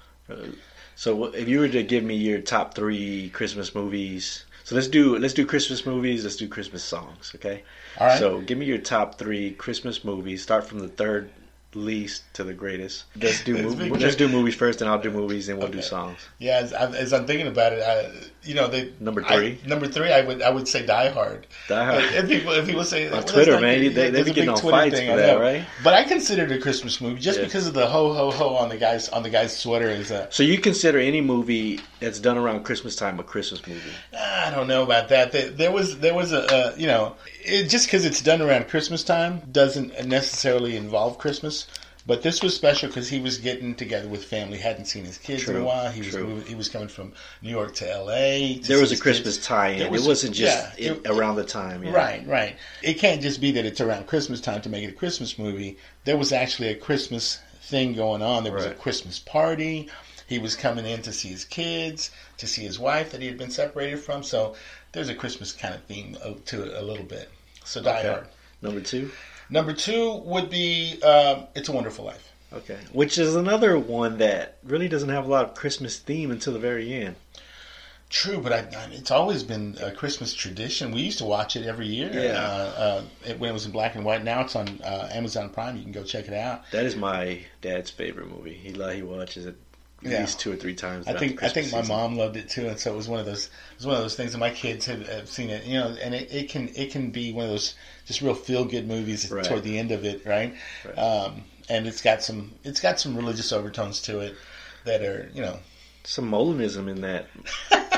So 0.97 1.27
if 1.27 1.47
you 1.47 1.61
were 1.61 1.69
to 1.69 1.83
give 1.83 2.03
me 2.03 2.17
your 2.17 2.41
top 2.41 2.75
three 2.75 3.29
Christmas 3.29 3.75
movies, 3.75 4.45
so 4.65 4.75
let's 4.75 4.89
do 4.89 5.19
let's 5.19 5.35
do 5.35 5.45
Christmas 5.45 5.85
movies. 5.85 6.25
Let's 6.25 6.37
do 6.37 6.49
Christmas 6.49 6.83
songs, 6.83 7.33
okay? 7.35 7.63
All 8.01 8.07
right. 8.07 8.19
So 8.19 8.41
give 8.41 8.57
me 8.57 8.65
your 8.65 8.79
top 8.79 9.19
three 9.19 9.51
Christmas 9.53 10.03
movies. 10.03 10.43
Start 10.43 10.67
from 10.67 10.79
the 10.79 10.89
third 10.89 11.31
least 11.77 12.23
to 12.35 12.45
the 12.45 12.53
greatest. 12.55 13.05
Let's 13.21 13.43
do 13.45 13.55
That's 13.55 13.75
mov- 13.75 13.79
big. 13.79 13.93
let's 14.01 14.17
do 14.17 14.29
movies 14.29 14.55
first, 14.55 14.81
and 14.81 14.91
I'll 14.91 15.01
do 15.01 15.11
movies, 15.11 15.49
and 15.49 15.59
we'll 15.59 15.69
do 15.69 15.83
songs. 15.83 16.19
Yeah, 16.39 16.59
as, 16.59 16.73
I- 16.73 16.91
as 16.97 17.13
I'm 17.13 17.27
thinking 17.27 17.47
about 17.49 17.73
it, 17.73 17.83
I, 17.83 18.11
you 18.43 18.55
know, 18.55 18.69
they 18.69 18.93
Number 19.01 19.25
I- 19.25 19.37
three? 19.37 19.59
number 19.67 19.87
three, 19.87 20.13
I 20.13 20.21
would 20.23 20.43
I 20.43 20.51
would 20.51 20.69
say 20.69 20.85
Die 20.87 21.09
Hard. 21.11 21.47
Die 21.69 21.85
Hard. 21.85 22.03
If 22.05 22.29
people 22.29 22.53
if 22.53 22.67
people 22.67 22.85
say 22.85 23.07
On 23.07 23.13
well, 23.13 23.21
that's 23.21 23.33
Twitter, 23.33 23.53
not 23.53 23.63
man, 23.63 23.81
good. 23.81 23.95
they- 23.95 24.05
they 24.05 24.11
There's 24.11 24.25
be 24.27 24.31
a 24.31 24.35
getting 24.35 24.49
big 24.51 24.55
on 24.57 24.61
Twitter 24.61 24.77
fights 24.77 24.95
thing, 24.97 25.11
for 25.11 25.17
that, 25.17 25.41
right? 25.41 25.65
But 25.83 25.95
I 25.95 26.05
consider 26.05 26.45
it 26.45 26.53
a 26.53 26.59
Christmas 26.59 27.01
movie 27.01 27.21
just 27.21 27.39
Yeah. 27.39 27.45
because 27.47 27.67
of 27.67 27.75
the 27.75 27.87
ho 27.87 28.13
ho 28.13 28.31
ho 28.31 28.57
on 28.57 28.69
the 28.69 28.77
guys 28.77 29.09
on 29.09 29.23
the 29.23 29.31
guy's 29.31 29.57
sweater 29.57 29.89
is 29.89 30.11
a. 30.11 30.29
So 30.31 30.43
you 30.43 30.59
consider 30.59 30.99
any 30.99 31.21
movie 31.21 31.81
that's 32.01 32.19
done 32.19 32.37
around 32.39 32.65
Christmas 32.65 32.97
time 32.97 33.19
a 33.19 33.23
Christmas 33.23 33.67
movie? 33.67 33.81
I 34.19 34.51
don't 34.51 34.69
know 34.69 34.83
about 34.83 35.09
that. 35.09 35.33
There, 35.33 35.51
there 35.51 35.73
was 35.73 35.99
there 35.99 36.15
was 36.15 36.33
a, 36.33 36.41
a 36.75 36.79
you 36.79 36.87
know 36.87 37.17
it, 37.45 37.69
just 37.69 37.87
because 37.87 38.05
it's 38.05 38.21
done 38.23 38.43
around 38.43 38.69
Christmas 38.69 39.05
time 39.05 39.43
doesn't 39.53 40.07
necessarily 40.07 40.77
involve 40.77 41.19
Christmas. 41.19 41.67
But 42.07 42.21
this 42.23 42.43
was 42.43 42.55
special 42.55 42.89
because 42.89 43.09
he 43.09 43.19
was 43.19 43.39
getting 43.39 43.75
together 43.75 44.09
with 44.09 44.25
family. 44.27 44.59
hadn't 44.59 44.85
seen 44.85 45.07
his 45.07 45.17
kids 45.17 45.49
in 45.49 45.57
a 45.57 45.65
while. 45.65 45.91
He 45.91 46.01
was 46.03 46.11
true. 46.11 46.27
moving, 46.27 46.47
he 46.47 46.55
was 46.55 46.69
coming 46.69 46.89
from 46.89 47.15
New 47.41 47.49
York 47.49 47.75
to 47.77 47.91
L.A. 47.91 48.59
to 48.59 48.69
There 48.69 48.79
was 48.79 48.93
a 48.93 48.99
Christmas 48.99 49.37
kids. 49.37 49.47
tie-in. 49.47 49.91
Was- 49.91 50.05
it 50.05 50.09
wasn't 50.09 50.35
just 50.35 50.79
yeah, 50.79 50.93
it- 50.93 51.07
around 51.07 51.37
the 51.37 51.45
time. 51.45 51.83
Yeah. 51.83 51.93
Right, 51.93 52.27
right. 52.27 52.57
It 52.83 52.95
can't 52.99 53.23
just 53.23 53.41
be 53.41 53.53
that 53.53 53.65
it's 53.65 53.81
around 53.81 54.07
Christmas 54.07 54.43
time 54.43 54.61
to 54.63 54.69
make 54.69 54.85
it 54.85 54.89
a 54.91 54.93
Christmas 54.93 55.39
movie. 55.39 55.79
There 56.05 56.19
was 56.19 56.31
actually 56.31 56.69
a 56.69 56.75
Christmas 56.77 57.39
thing 57.63 57.95
going 57.95 58.21
on. 58.21 58.45
There 58.45 58.53
was 58.53 58.67
a 58.67 58.75
Christmas 58.75 59.19
party. 59.19 59.89
He 60.27 60.39
was 60.39 60.57
coming 60.57 60.85
in 60.85 61.01
to 61.03 61.13
see 61.13 61.29
his 61.29 61.47
kids, 61.47 62.11
to 62.37 62.47
see 62.47 62.65
his 62.65 62.79
wife 62.79 63.13
that 63.13 63.23
he 63.23 63.27
had 63.29 63.39
been 63.39 63.51
separated 63.51 63.99
from. 64.01 64.23
So 64.23 64.57
there's 64.93 65.09
a 65.09 65.15
Christmas 65.15 65.53
kind 65.53 65.75
of 65.75 65.83
theme 65.85 66.19
to 66.47 66.65
it 66.65 66.75
a 66.75 66.83
little 66.83 67.05
bit. 67.07 67.31
So 67.65 67.83
Die 67.83 67.99
Okay. 67.99 68.09
Hard. 68.09 68.27
Number 68.63 68.81
two. 68.81 69.11
Number 69.51 69.73
two 69.73 70.17
would 70.25 70.49
be 70.51 71.01
um, 71.03 71.47
It's 71.55 71.69
a 71.69 71.73
Wonderful 71.73 72.05
Life. 72.05 72.31
Okay. 72.53 72.79
Which 72.93 73.19
is 73.19 73.35
another 73.35 73.79
one 73.79 74.19
that 74.19 74.59
really 74.63 74.89
doesn't 74.89 75.09
have 75.09 75.27
a 75.27 75.29
lot 75.29 75.45
of 75.45 75.55
Christmas 75.55 75.99
theme 75.99 76.31
until 76.31 76.53
the 76.53 76.59
very 76.59 76.93
end. 76.93 77.17
True, 78.11 78.39
but 78.39 78.53
I, 78.53 78.59
I, 78.59 78.89
it's 78.93 79.11
always 79.11 79.43
been 79.43 79.77
a 79.83 79.91
Christmas 79.91 80.33
tradition. 80.33 80.93
We 80.93 81.01
used 81.01 81.19
to 81.19 81.25
watch 81.25 81.57
it 81.57 81.67
every 81.67 81.87
year 81.89 82.11
Yeah. 82.13 82.39
uh, 82.41 82.73
uh, 82.77 83.03
it, 83.27 83.41
when 83.41 83.51
it 83.51 83.53
was 83.53 83.67
in 83.67 83.73
black 83.73 83.97
and 83.97 84.05
white. 84.05 84.23
Now 84.23 84.43
it's 84.43 84.55
on 84.55 84.81
uh, 84.85 85.09
Amazon 85.11 85.51
Prime. 85.51 85.77
You 85.77 85.83
can 85.83 85.91
go 85.91 86.05
check 86.05 86.29
it 86.29 86.35
out. 86.35 86.63
That 86.71 86.85
is 86.85 86.95
my 86.95 87.41
dad's 87.61 87.91
favorite 87.91 88.29
movie. 88.31 88.55
He 88.55 88.71
he 88.71 89.03
watches 89.03 89.47
it 89.47 89.57
at 90.05 90.11
Yeah. 90.13 90.21
least 90.21 90.41
two 90.41 90.53
or 90.53 90.57
three 90.57 90.75
times. 90.75 91.07
I 91.09 91.15
think 91.15 91.43
I 91.43 91.49
think 91.49 91.73
my 91.73 91.81
season. 91.81 91.97
mom 91.97 92.17
loved 92.17 92.37
it 92.37 92.49
too, 92.49 92.69
and 92.69 92.79
so 92.79 92.93
it 92.93 92.97
was 92.97 93.09
one 93.09 93.21
of 93.21 93.27
those 93.27 93.47
it 93.47 93.79
was 93.79 93.87
one 93.87 93.97
of 93.97 94.03
those 94.03 94.15
things 94.17 94.33
that 94.33 94.39
my 94.39 94.51
kids 94.51 94.87
have, 94.87 95.07
have 95.09 95.29
seen 95.29 95.51
it, 95.51 95.65
you 95.65 95.75
know, 95.79 95.97
and 96.03 96.15
it, 96.15 96.33
it 96.33 96.49
can 96.51 96.71
it 96.75 96.91
can 96.93 97.11
be 97.11 97.33
one 97.33 97.45
of 97.45 97.51
those 97.51 97.75
just 98.07 98.21
real 98.21 98.35
feel 98.35 98.65
good 98.65 98.87
movies 98.87 99.31
Right. 99.31 99.45
toward 99.45 99.63
the 99.63 99.79
end 99.79 99.91
of 99.93 100.05
it, 100.05 100.25
right? 100.27 100.55
Right. 100.85 100.99
Um, 100.99 101.45
and 101.69 101.87
it's 101.87 102.03
got 102.03 102.23
some 102.23 102.55
it's 102.65 102.81
got 102.81 103.01
some 103.01 103.17
religious 103.17 103.53
overtones 103.53 104.01
to 104.03 104.21
it 104.21 104.35
that 104.85 105.03
are 105.03 105.31
you 105.33 105.41
know 105.43 105.59
some 106.05 106.31
Molinism 106.31 106.89
in 106.89 107.01
that. 107.03 107.27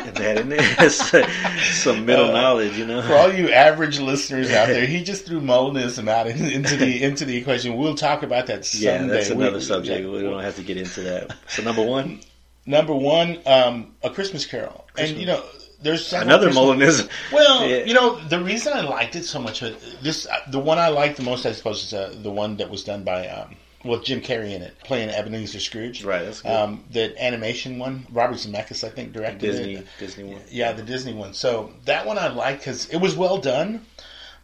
in 0.07 0.15
that, 0.15 0.39
in 0.39 0.49
there. 0.49 0.91
some 0.91 2.07
middle 2.07 2.31
Uh, 2.31 2.33
knowledge, 2.33 2.77
you 2.79 2.87
know. 2.87 3.03
for 3.03 3.15
all 3.15 3.33
you 3.33 3.51
average 3.51 3.99
listeners 3.99 4.51
out 4.53 4.69
there, 4.69 4.87
he 4.95 5.03
just 5.03 5.27
threw 5.27 5.41
Molinism 5.41 6.09
out 6.09 6.27
in, 6.27 6.45
into 6.49 6.77
the 6.77 7.03
into 7.03 7.25
the 7.25 7.37
equation. 7.37 7.77
We'll 7.77 7.95
talk 7.95 8.23
about 8.23 8.47
that 8.47 8.73
yeah, 8.75 8.99
someday. 8.99 9.15
that's 9.15 9.31
another 9.31 9.57
We- 9.57 9.61
subject. 9.63 10.09
We 10.09 10.23
don't 10.23 10.43
have 10.43 10.57
to 10.57 10.63
get 10.63 10.77
into 10.77 11.03
that. 11.03 11.37
So 11.49 11.63
number 11.63 11.83
one, 11.85 12.21
Number 12.69 12.95
one, 12.95 13.39
um, 13.47 13.95
a 14.03 14.11
Christmas 14.11 14.45
Carol, 14.47 14.87
and 14.99 15.17
you 15.17 15.27
know. 15.27 15.43
There's 15.83 16.11
another 16.15 16.47
Christmas- 16.51 17.03
Molinism. 17.03 17.09
Well, 17.33 17.69
Yeah. 17.69 17.85
you 17.85 17.93
know, 17.93 18.17
the 18.29 18.41
reason 18.43 18.73
I 18.73 18.81
liked 18.81 19.15
it 19.15 19.25
so 19.25 19.39
much, 19.39 19.63
uh, 19.63 19.73
this 20.03 20.27
uh, 20.27 20.39
the 20.51 20.59
one 20.59 20.79
I 20.79 20.89
liked 20.89 21.19
the 21.19 21.23
most, 21.23 21.45
I 21.45 21.53
suppose, 21.53 21.83
is 21.85 21.93
uh, 21.93 22.15
the 22.23 22.31
one 22.31 22.57
that 22.57 22.71
was 22.71 22.83
done 22.83 23.05
by 23.05 23.29
um, 23.29 23.55
with 23.87 24.05
Jim 24.05 24.21
Carrey 24.21 24.53
in 24.53 24.63
it, 24.63 24.79
playing 24.81 25.11
Ebenezer 25.11 25.61
Scrooge. 25.61 26.05
Right, 26.05 26.25
that's 26.25 26.43
good. 26.43 26.51
Um, 26.51 26.85
the 26.91 27.23
animation 27.23 27.79
one, 27.79 28.07
Robert 28.11 28.37
Zemeckis, 28.37 28.85
I 28.85 28.91
think, 28.91 29.13
directed 29.13 29.41
Disney, 29.41 29.75
it. 29.75 29.87
Disney 29.99 30.25
one. 30.25 30.43
Yeah, 30.51 30.73
the 30.73 30.83
Disney 30.83 31.13
one. 31.13 31.35
So 31.35 31.73
that 31.85 32.07
one 32.07 32.19
I 32.19 32.29
liked 32.29 32.61
because 32.61 32.89
it 32.89 32.99
was 32.99 33.17
well 33.17 33.39
done. 33.39 33.87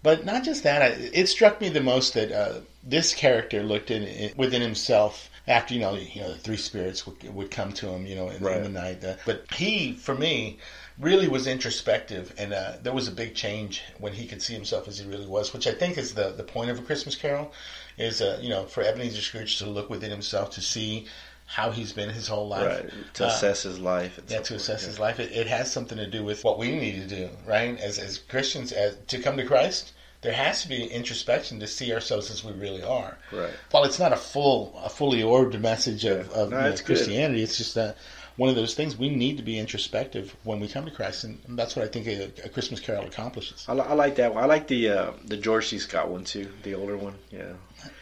But 0.02 0.24
not 0.24 0.42
just 0.42 0.64
that, 0.64 0.82
I, 0.82 0.86
it 1.12 1.28
struck 1.28 1.60
me 1.60 1.68
the 1.68 1.80
most 1.80 2.14
that 2.14 2.32
uh, 2.32 2.60
this 2.82 3.14
character 3.14 3.62
looked 3.62 3.90
in, 3.90 4.02
in 4.02 4.32
within 4.36 4.60
himself 4.60 5.30
after 5.48 5.74
you 5.74 5.80
know 5.80 5.94
you 5.94 6.20
know 6.20 6.30
the 6.32 6.38
three 6.38 6.56
spirits 6.56 7.06
would, 7.06 7.34
would 7.34 7.50
come 7.50 7.72
to 7.72 7.88
him 7.88 8.06
you 8.06 8.14
know 8.14 8.28
in, 8.28 8.36
in 8.36 8.42
Right. 8.42 8.62
the 8.62 8.68
night. 8.68 9.04
Uh, 9.04 9.14
but 9.26 9.44
he, 9.54 9.92
for 9.92 10.14
me, 10.14 10.58
really 10.98 11.26
was 11.28 11.46
introspective, 11.46 12.32
and 12.38 12.52
uh, 12.52 12.74
there 12.82 12.92
was 12.92 13.08
a 13.08 13.12
big 13.12 13.34
change 13.34 13.82
when 13.98 14.12
he 14.12 14.26
could 14.26 14.40
see 14.42 14.54
himself 14.54 14.86
as 14.88 14.98
he 14.98 15.06
really 15.08 15.26
was, 15.26 15.52
which 15.52 15.66
I 15.66 15.72
think 15.72 15.98
is 15.98 16.14
the 16.14 16.30
the 16.30 16.44
point 16.44 16.70
of 16.70 16.78
a 16.78 16.82
Christmas 16.82 17.16
Carol, 17.16 17.52
is 17.98 18.20
uh, 18.20 18.38
you 18.40 18.50
know 18.50 18.64
for 18.66 18.82
Ebenezer 18.82 19.20
Scrooge 19.20 19.58
to 19.58 19.66
look 19.66 19.90
within 19.90 20.10
himself 20.10 20.50
to 20.52 20.60
see 20.60 21.06
how 21.44 21.70
he's 21.70 21.92
been 21.92 22.08
his 22.08 22.28
whole 22.28 22.48
life, 22.48 22.82
Right, 22.84 22.90
to 23.14 23.24
Uh, 23.24 23.28
assess 23.28 23.64
his 23.64 23.78
life. 23.78 24.18
yeah, 24.28 24.40
to 24.40 24.54
assess 24.54 24.84
his 24.84 24.98
life. 24.98 25.18
It, 25.20 25.32
it 25.32 25.46
has 25.48 25.70
something 25.70 25.98
to 25.98 26.06
do 26.06 26.24
with 26.24 26.44
what 26.44 26.56
we 26.58 26.70
need 26.70 26.94
to 27.08 27.16
do, 27.16 27.28
right? 27.46 27.78
As 27.80 27.98
as 27.98 28.18
Christians, 28.18 28.70
as 28.72 28.96
to 29.08 29.18
come 29.18 29.36
to 29.36 29.44
Christ, 29.44 29.92
there 30.22 30.32
has 30.32 30.62
to 30.62 30.68
be 30.68 30.84
introspection 30.84 31.60
to 31.60 31.66
see 31.66 31.92
ourselves 31.92 32.30
as 32.30 32.42
we 32.42 32.52
really 32.52 32.82
are. 32.82 33.18
Right. 33.32 33.50
While 33.70 33.84
it's 33.84 33.98
not 33.98 34.12
a 34.12 34.16
full, 34.16 34.80
a 34.82 34.88
fully 34.88 35.22
orbed 35.22 35.60
message 35.60 36.04
of, 36.04 36.30
of 36.30 36.50
No, 36.50 36.56
you 36.56 36.62
know, 36.62 36.68
it's 36.70 36.80
good. 36.80 36.96
Christianity, 36.96 37.42
it's 37.42 37.58
just 37.58 37.74
that 37.74 37.96
one 38.36 38.48
of 38.48 38.54
those 38.56 38.74
things 38.74 38.96
we 38.96 39.14
need 39.14 39.36
to 39.36 39.42
be 39.42 39.58
introspective 39.58 40.34
when 40.44 40.60
we 40.60 40.68
come 40.68 40.84
to 40.84 40.90
Christ, 40.90 41.24
and 41.24 41.38
that's 41.50 41.76
what 41.76 41.84
I 41.84 41.88
think 41.88 42.06
a, 42.06 42.30
a 42.44 42.48
Christmas 42.48 42.80
Carol 42.80 43.04
accomplishes. 43.04 43.64
I, 43.68 43.74
I 43.74 43.92
like 43.94 44.16
that 44.16 44.34
one. 44.34 44.42
I 44.42 44.46
like 44.46 44.68
the 44.68 44.88
uh, 44.88 45.12
the 45.24 45.36
George 45.36 45.68
C. 45.68 45.78
Scott 45.78 46.08
one 46.08 46.24
too, 46.24 46.48
the 46.62 46.74
older 46.74 46.96
one. 46.96 47.14
Yeah, 47.30 47.52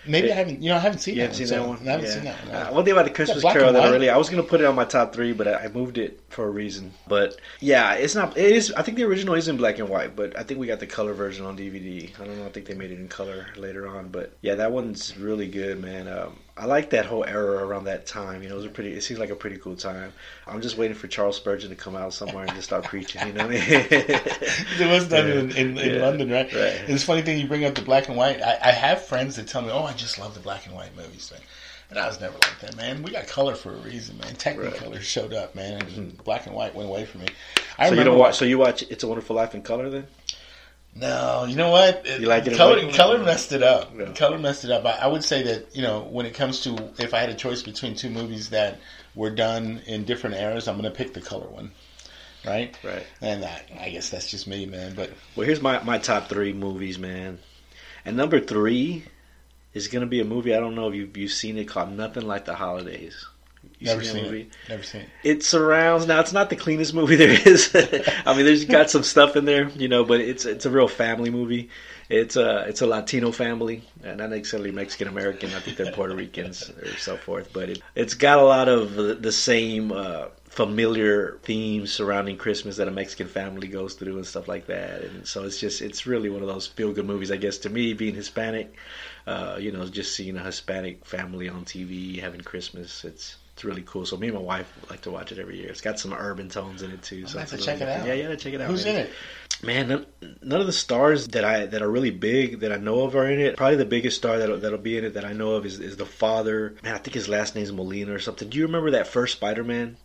Maybe 0.06 0.28
Yeah. 0.28 0.34
I 0.34 0.36
haven't, 0.36 0.62
you 0.62 0.70
know, 0.70 0.76
I 0.76 0.80
haven't 0.80 0.98
seen 1.00 1.16
you 1.16 1.20
that 1.26 1.36
haven't 1.36 1.40
one. 1.40 1.48
seen 1.48 1.58
that 1.58 1.68
one. 1.68 1.88
I 1.88 1.90
haven't 1.90 2.06
yeah. 2.06 2.14
seen 2.14 2.24
that 2.24 2.46
one. 2.46 2.54
Uh, 2.54 2.70
one 2.74 2.84
thing 2.84 2.92
about 2.92 3.04
the 3.04 3.10
Christmas 3.10 3.42
Carol 3.42 3.72
that 3.72 3.82
I 3.82 3.90
really 3.90 4.08
I 4.08 4.16
was 4.16 4.30
gonna 4.30 4.42
put 4.42 4.60
it 4.60 4.66
on 4.66 4.74
my 4.74 4.84
top 4.84 5.14
three, 5.14 5.32
but 5.32 5.46
I, 5.46 5.64
I 5.64 5.68
moved 5.68 5.98
it 5.98 6.20
for 6.30 6.46
a 6.46 6.50
reason. 6.50 6.92
But 7.06 7.36
yeah, 7.60 7.94
it's 7.94 8.14
not. 8.14 8.36
It 8.36 8.52
is. 8.52 8.72
I 8.72 8.82
think 8.82 8.96
the 8.96 9.04
original 9.04 9.34
is 9.34 9.48
in 9.48 9.56
black 9.56 9.78
and 9.78 9.88
white, 9.88 10.16
but 10.16 10.38
I 10.38 10.42
think 10.42 10.58
we 10.60 10.66
got 10.66 10.80
the 10.80 10.86
color 10.86 11.12
version 11.12 11.44
on 11.44 11.56
DVD. 11.56 12.10
I 12.20 12.24
don't 12.24 12.38
know. 12.38 12.46
I 12.46 12.50
think 12.50 12.66
they 12.66 12.74
made 12.74 12.90
it 12.92 12.98
in 12.98 13.08
color 13.08 13.46
later 13.56 13.86
on, 13.88 14.08
but 14.08 14.36
yeah, 14.40 14.54
that 14.56 14.72
one's 14.72 15.16
really 15.18 15.48
good, 15.48 15.80
man. 15.82 16.08
Um, 16.08 16.38
I 16.56 16.66
like 16.66 16.90
that 16.90 17.06
whole 17.06 17.24
era 17.24 17.64
around 17.64 17.84
that 17.84 18.06
time. 18.06 18.42
You 18.42 18.48
know, 18.48 18.54
it 18.54 18.58
was 18.58 18.66
a 18.66 18.70
pretty. 18.70 18.92
It 18.92 19.02
seems 19.02 19.18
like 19.20 19.30
a 19.30 19.34
pretty 19.36 19.56
cool 19.58 19.76
time. 19.76 20.12
I'm 20.46 20.60
just 20.62 20.76
waiting 20.78 20.96
for 20.96 21.08
Charles 21.08 21.36
Spurgeon 21.36 21.70
to 21.70 21.76
come 21.76 21.96
out 21.96 22.12
somewhere 22.12 22.44
and 22.44 22.52
just 22.54 22.64
start 22.64 22.84
preaching. 22.84 23.26
You 23.26 23.32
know 23.32 23.46
what 23.46 23.56
I 23.56 23.58
mean? 23.58 23.62
it 23.90 24.90
was 24.92 25.08
done 25.08 25.28
Yeah. 25.28 25.34
in, 25.34 25.50
in, 25.56 25.78
in 25.78 25.94
Yeah. 25.96 26.02
London, 26.06 26.30
right? 26.30 26.52
Right. 26.52 26.80
And 26.80 26.90
it's 26.90 27.04
funny 27.04 27.22
thing 27.22 27.38
you 27.38 27.46
bring 27.48 27.64
up 27.64 27.74
the 27.74 27.82
black 27.82 28.08
and 28.08 28.16
white. 28.16 28.42
I, 28.42 28.58
I 28.62 28.72
have 28.72 29.04
friends 29.04 29.36
that 29.36 29.46
tell 29.48 29.62
me, 29.62 29.70
"Oh, 29.70 29.86
I 29.90 29.94
just 29.94 30.18
love 30.18 30.34
the 30.34 30.40
black 30.40 30.66
and 30.66 30.74
white 30.74 30.96
movies." 30.96 31.30
Man. 31.32 31.40
And 31.90 31.98
I 31.98 32.06
was 32.06 32.20
never 32.20 32.34
like 32.34 32.60
that, 32.60 32.76
man. 32.76 33.02
We 33.02 33.10
got 33.10 33.26
color 33.26 33.56
for 33.56 33.74
a 33.74 33.78
reason, 33.78 34.16
man. 34.18 34.36
Technicolor 34.36 35.00
showed 35.00 35.34
up, 35.34 35.56
man, 35.56 35.82
and 35.82 35.88
mm-hmm. 35.88 36.22
black 36.22 36.46
and 36.46 36.54
white 36.54 36.72
went 36.72 36.88
away 36.88 37.04
from 37.04 37.22
me. 37.22 37.26
I 37.78 37.88
so 37.88 37.96
you 37.96 38.04
don't 38.04 38.16
watch. 38.18 38.36
So 38.36 38.44
you 38.44 38.58
watch 38.58 38.82
It's 38.82 39.02
a 39.02 39.08
Wonderful 39.08 39.34
Life 39.34 39.56
in 39.56 39.62
color 39.62 39.90
then? 39.90 40.06
No, 40.94 41.46
you 41.48 41.56
know 41.56 41.70
what? 41.70 42.06
You 42.06 42.26
like 42.26 42.46
it 42.46 42.52
in 42.52 42.58
color, 42.58 42.92
color 42.92 43.18
messed 43.18 43.52
it 43.52 43.62
up. 43.62 43.92
Yeah. 43.96 44.12
Color 44.12 44.38
messed 44.38 44.64
it 44.64 44.70
up. 44.70 44.84
I, 44.84 44.98
I 45.02 45.06
would 45.08 45.24
say 45.24 45.42
that 45.44 45.74
you 45.74 45.82
know 45.82 46.00
when 46.02 46.26
it 46.26 46.34
comes 46.34 46.60
to 46.62 46.92
if 46.98 47.12
I 47.12 47.18
had 47.18 47.30
a 47.30 47.34
choice 47.34 47.62
between 47.62 47.96
two 47.96 48.10
movies 48.10 48.50
that 48.50 48.80
were 49.16 49.30
done 49.30 49.82
in 49.86 50.04
different 50.04 50.36
eras, 50.36 50.68
I'm 50.68 50.78
going 50.78 50.90
to 50.90 50.96
pick 50.96 51.12
the 51.12 51.20
color 51.20 51.48
one, 51.48 51.72
right? 52.44 52.76
Right. 52.84 53.04
And 53.20 53.44
I, 53.44 53.62
I 53.80 53.90
guess 53.90 54.10
that's 54.10 54.30
just 54.30 54.46
me, 54.46 54.66
man. 54.66 54.94
But 54.94 55.10
Well, 55.34 55.46
here's 55.46 55.60
my, 55.60 55.82
my 55.82 55.98
top 55.98 56.28
three 56.28 56.52
movies, 56.52 56.98
man. 56.98 57.38
And 58.04 58.16
number 58.16 58.40
three 58.40 59.04
is 59.74 59.88
going 59.88 60.00
to 60.00 60.06
be 60.06 60.20
a 60.20 60.24
movie. 60.24 60.54
I 60.54 60.60
don't 60.60 60.74
know 60.74 60.88
if 60.88 60.94
you've, 60.94 61.16
you've 61.16 61.32
seen 61.32 61.58
it 61.58 61.64
called 61.64 61.92
Nothing 61.92 62.26
Like 62.26 62.44
the 62.44 62.54
Holidays. 62.54 63.26
You 63.78 63.86
never 63.86 64.04
seen 64.04 64.24
movie? 64.24 64.40
it. 64.42 64.48
Never 64.68 64.82
seen 64.82 65.02
it. 65.02 65.08
It 65.22 65.42
surrounds. 65.42 66.06
Now, 66.06 66.20
it's 66.20 66.32
not 66.32 66.50
the 66.50 66.56
cleanest 66.56 66.94
movie 66.94 67.16
there 67.16 67.30
is. 67.46 67.74
I 68.26 68.34
mean, 68.34 68.44
there's 68.44 68.64
got 68.64 68.90
some 68.90 69.02
stuff 69.02 69.36
in 69.36 69.44
there, 69.44 69.68
you 69.70 69.88
know, 69.88 70.04
but 70.04 70.20
it's 70.20 70.44
it's 70.44 70.66
a 70.66 70.70
real 70.70 70.88
family 70.88 71.30
movie. 71.30 71.70
It's 72.08 72.36
a 72.36 72.64
it's 72.68 72.82
a 72.82 72.86
Latino 72.86 73.32
family, 73.32 73.82
and 74.02 74.18
not 74.18 74.30
necessarily 74.30 74.70
Mexican 74.70 75.08
American. 75.08 75.54
I 75.54 75.60
think 75.60 75.76
they're 75.76 75.92
Puerto 75.92 76.14
Ricans 76.14 76.70
or 76.82 76.96
so 76.96 77.16
forth. 77.16 77.52
But 77.52 77.70
it, 77.70 77.82
it's 77.94 78.14
got 78.14 78.38
a 78.38 78.44
lot 78.44 78.68
of 78.68 78.94
the, 78.94 79.14
the 79.14 79.32
same 79.32 79.92
uh, 79.92 80.26
familiar 80.50 81.38
themes 81.44 81.92
surrounding 81.92 82.36
Christmas 82.36 82.76
that 82.76 82.88
a 82.88 82.90
Mexican 82.90 83.28
family 83.28 83.68
goes 83.68 83.94
through 83.94 84.16
and 84.16 84.26
stuff 84.26 84.48
like 84.48 84.66
that. 84.66 85.02
And 85.02 85.26
so 85.26 85.44
it's 85.44 85.60
just 85.60 85.80
it's 85.80 86.06
really 86.06 86.28
one 86.28 86.42
of 86.42 86.48
those 86.48 86.66
feel 86.66 86.92
good 86.92 87.06
movies, 87.06 87.30
I 87.30 87.36
guess. 87.36 87.58
To 87.58 87.70
me, 87.70 87.94
being 87.94 88.14
Hispanic, 88.14 88.74
uh, 89.30 89.56
you 89.58 89.70
know, 89.70 89.86
just 89.86 90.16
seeing 90.16 90.36
a 90.36 90.42
Hispanic 90.42 91.04
family 91.04 91.48
on 91.48 91.64
TV 91.64 92.20
having 92.20 92.40
Christmas, 92.40 93.04
it's 93.04 93.36
it's 93.52 93.64
really 93.64 93.82
cool. 93.82 94.04
So 94.04 94.16
me 94.16 94.26
and 94.26 94.36
my 94.36 94.42
wife 94.42 94.72
like 94.90 95.02
to 95.02 95.12
watch 95.12 95.30
it 95.30 95.38
every 95.38 95.56
year. 95.58 95.68
It's 95.68 95.80
got 95.80 96.00
some 96.00 96.12
urban 96.12 96.48
tones 96.48 96.82
in 96.82 96.90
it 96.90 97.02
too. 97.02 97.26
So 97.26 97.38
have 97.38 97.50
to 97.50 97.56
check 97.56 97.80
it 97.80 97.88
out. 97.88 98.06
Yeah, 98.06 98.14
yeah, 98.14 98.34
check 98.34 98.54
it 98.54 98.60
out. 98.60 98.68
Who's 98.68 98.84
man. 98.84 98.96
in 98.96 99.00
it? 99.02 99.12
Man, 99.62 99.88
none, 99.88 100.06
none 100.42 100.60
of 100.60 100.66
the 100.66 100.72
stars 100.72 101.28
that 101.28 101.44
I 101.44 101.66
that 101.66 101.80
are 101.80 101.90
really 101.90 102.10
big 102.10 102.60
that 102.60 102.72
I 102.72 102.76
know 102.76 103.02
of 103.02 103.14
are 103.14 103.30
in 103.30 103.38
it. 103.38 103.56
Probably 103.56 103.76
the 103.76 103.84
biggest 103.84 104.16
star 104.16 104.38
that'll, 104.38 104.58
that'll 104.58 104.78
be 104.78 104.98
in 104.98 105.04
it 105.04 105.14
that 105.14 105.24
I 105.24 105.32
know 105.32 105.52
of 105.52 105.64
is, 105.64 105.78
is 105.78 105.96
the 105.96 106.06
father. 106.06 106.74
Man, 106.82 106.94
I 106.94 106.98
think 106.98 107.14
his 107.14 107.28
last 107.28 107.54
name's 107.54 107.70
Molina 107.70 108.12
or 108.12 108.18
something. 108.18 108.48
Do 108.48 108.58
you 108.58 108.66
remember 108.66 108.92
that 108.92 109.06
first 109.06 109.34
Spider 109.34 109.62
Man? 109.62 109.96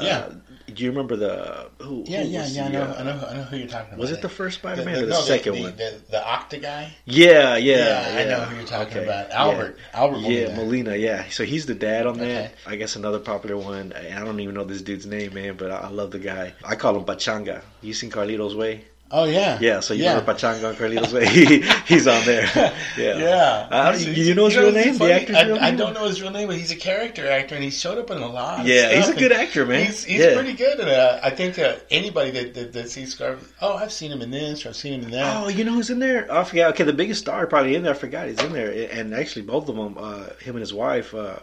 Yeah. 0.00 0.18
Uh, 0.18 0.34
do 0.74 0.84
you 0.84 0.90
remember 0.90 1.16
the 1.16 1.70
who? 1.80 2.04
Yeah, 2.06 2.22
who 2.22 2.28
yeah, 2.28 2.46
yeah. 2.46 2.64
I 2.64 2.68
know, 2.68 2.82
uh, 2.82 2.94
I 2.98 3.02
know, 3.02 3.26
I 3.30 3.36
know 3.36 3.42
who 3.44 3.56
you're 3.56 3.66
talking 3.66 3.88
about. 3.88 3.98
Was 3.98 4.10
it 4.12 4.20
the 4.20 4.28
first 4.28 4.58
Spider 4.58 4.84
Man 4.84 4.94
the, 4.94 5.02
or 5.02 5.06
the 5.06 5.12
no, 5.12 5.20
second 5.20 5.54
the, 5.54 5.62
one? 5.62 5.76
The, 5.76 6.00
the 6.10 6.18
Octa 6.18 6.60
guy. 6.62 6.92
yeah, 7.06 7.56
yeah, 7.56 8.14
I 8.16 8.24
know 8.24 8.40
who 8.44 8.56
you're 8.56 8.66
talking 8.66 8.98
Okay. 8.98 9.04
about. 9.04 9.28
Yeah. 9.30 9.42
Albert. 9.42 9.78
Albert. 9.94 10.18
Yeah, 10.18 10.54
Molina. 10.54 10.56
Molina. 10.56 10.96
Yeah, 10.96 11.28
so 11.30 11.44
he's 11.44 11.66
the 11.66 11.74
dad 11.74 12.06
on 12.06 12.18
that. 12.18 12.44
Okay. 12.46 12.52
I 12.66 12.76
guess 12.76 12.96
another 12.96 13.18
popular 13.18 13.56
one. 13.56 13.92
I 13.94 14.20
don't 14.20 14.38
even 14.40 14.54
know 14.54 14.64
this 14.64 14.82
dude's 14.82 15.06
name, 15.06 15.34
man, 15.34 15.56
but 15.56 15.70
I 15.70 15.78
I 15.78 15.88
love 15.88 16.10
the 16.10 16.18
guy. 16.18 16.52
I 16.64 16.76
call 16.76 16.96
him 16.96 17.04
Pachanga. 17.04 17.62
You 17.80 17.94
seen 17.94 18.10
Carlito's 18.10 18.54
Way? 18.54 18.84
Oh 19.10 19.24
yeah. 19.24 19.58
Yeah, 19.60 19.80
so 19.80 19.94
you 19.94 20.04
yeah. 20.04 20.10
remember 20.18 20.34
Pachanga 20.34 20.68
on 20.68 20.74
Carlito's 20.76 21.14
Way? 21.14 21.26
He- 21.26 21.62
he's 21.86 22.06
on 22.06 22.22
there. 22.26 22.44
Yeah. 22.98 23.16
Yeah. 23.16 23.68
Uh, 23.70 23.92
He's- 23.92 24.04
you- 24.06 24.12
he's- 24.12 24.26
you 24.26 24.34
know 24.34 24.46
his 24.46 24.56
real 24.56 24.66
what's 24.72 24.76
name? 24.84 24.98
The 24.98 25.12
actor's 25.14 25.36
I, 25.36 25.42
real 25.46 25.58
I 25.58 25.70
don't 25.70 25.94
know 25.94 26.04
his 26.06 26.20
real 26.20 26.30
name, 26.30 26.48
but 26.48 26.56
he's 26.58 26.70
a 26.72 26.76
character 26.76 27.26
actor, 27.30 27.54
and 27.54 27.64
he 27.64 27.70
showed 27.70 27.96
up 27.96 28.10
in 28.10 28.18
a 28.18 28.26
lot. 28.28 28.66
Yeah, 28.66 28.94
he's 28.96 29.08
a 29.08 29.14
good 29.14 29.32
actor, 29.32 29.64
man. 29.64 29.86
He's, 29.86 30.04
he's 30.04 30.20
Yeah. 30.20 30.34
pretty 30.34 30.52
good. 30.52 30.78
And 30.80 30.90
uh, 30.90 31.20
I 31.22 31.30
think 31.30 31.58
uh, 31.58 31.76
anybody 31.90 32.32
that, 32.32 32.54
that 32.54 32.72
that 32.74 32.90
sees 32.90 33.12
Scarface, 33.14 33.48
oh, 33.62 33.76
I've 33.76 33.92
seen 33.92 34.12
him 34.12 34.20
in 34.20 34.30
this, 34.30 34.66
or 34.66 34.70
I've 34.70 34.76
seen 34.76 34.92
him 34.94 35.04
in 35.04 35.10
that. 35.12 35.42
Oh, 35.44 35.48
you 35.48 35.64
know 35.64 35.72
who's 35.72 35.88
in 35.90 36.00
there? 36.00 36.26
Oh, 36.28 36.40
I 36.40 36.44
forgot. 36.44 36.70
Okay, 36.74 36.84
the 36.84 36.92
biggest 36.92 37.20
star 37.20 37.46
probably 37.46 37.76
in 37.76 37.84
there. 37.84 37.94
I 37.94 37.96
forgot 37.96 38.28
he's 38.28 38.42
in 38.42 38.52
there, 38.52 38.88
and 38.92 39.14
actually 39.14 39.42
both 39.42 39.68
of 39.70 39.76
them, 39.76 39.96
uh, 39.96 40.24
him 40.40 40.54
and 40.56 40.60
his 40.60 40.74
wife, 40.74 41.14
uh, 41.14 41.36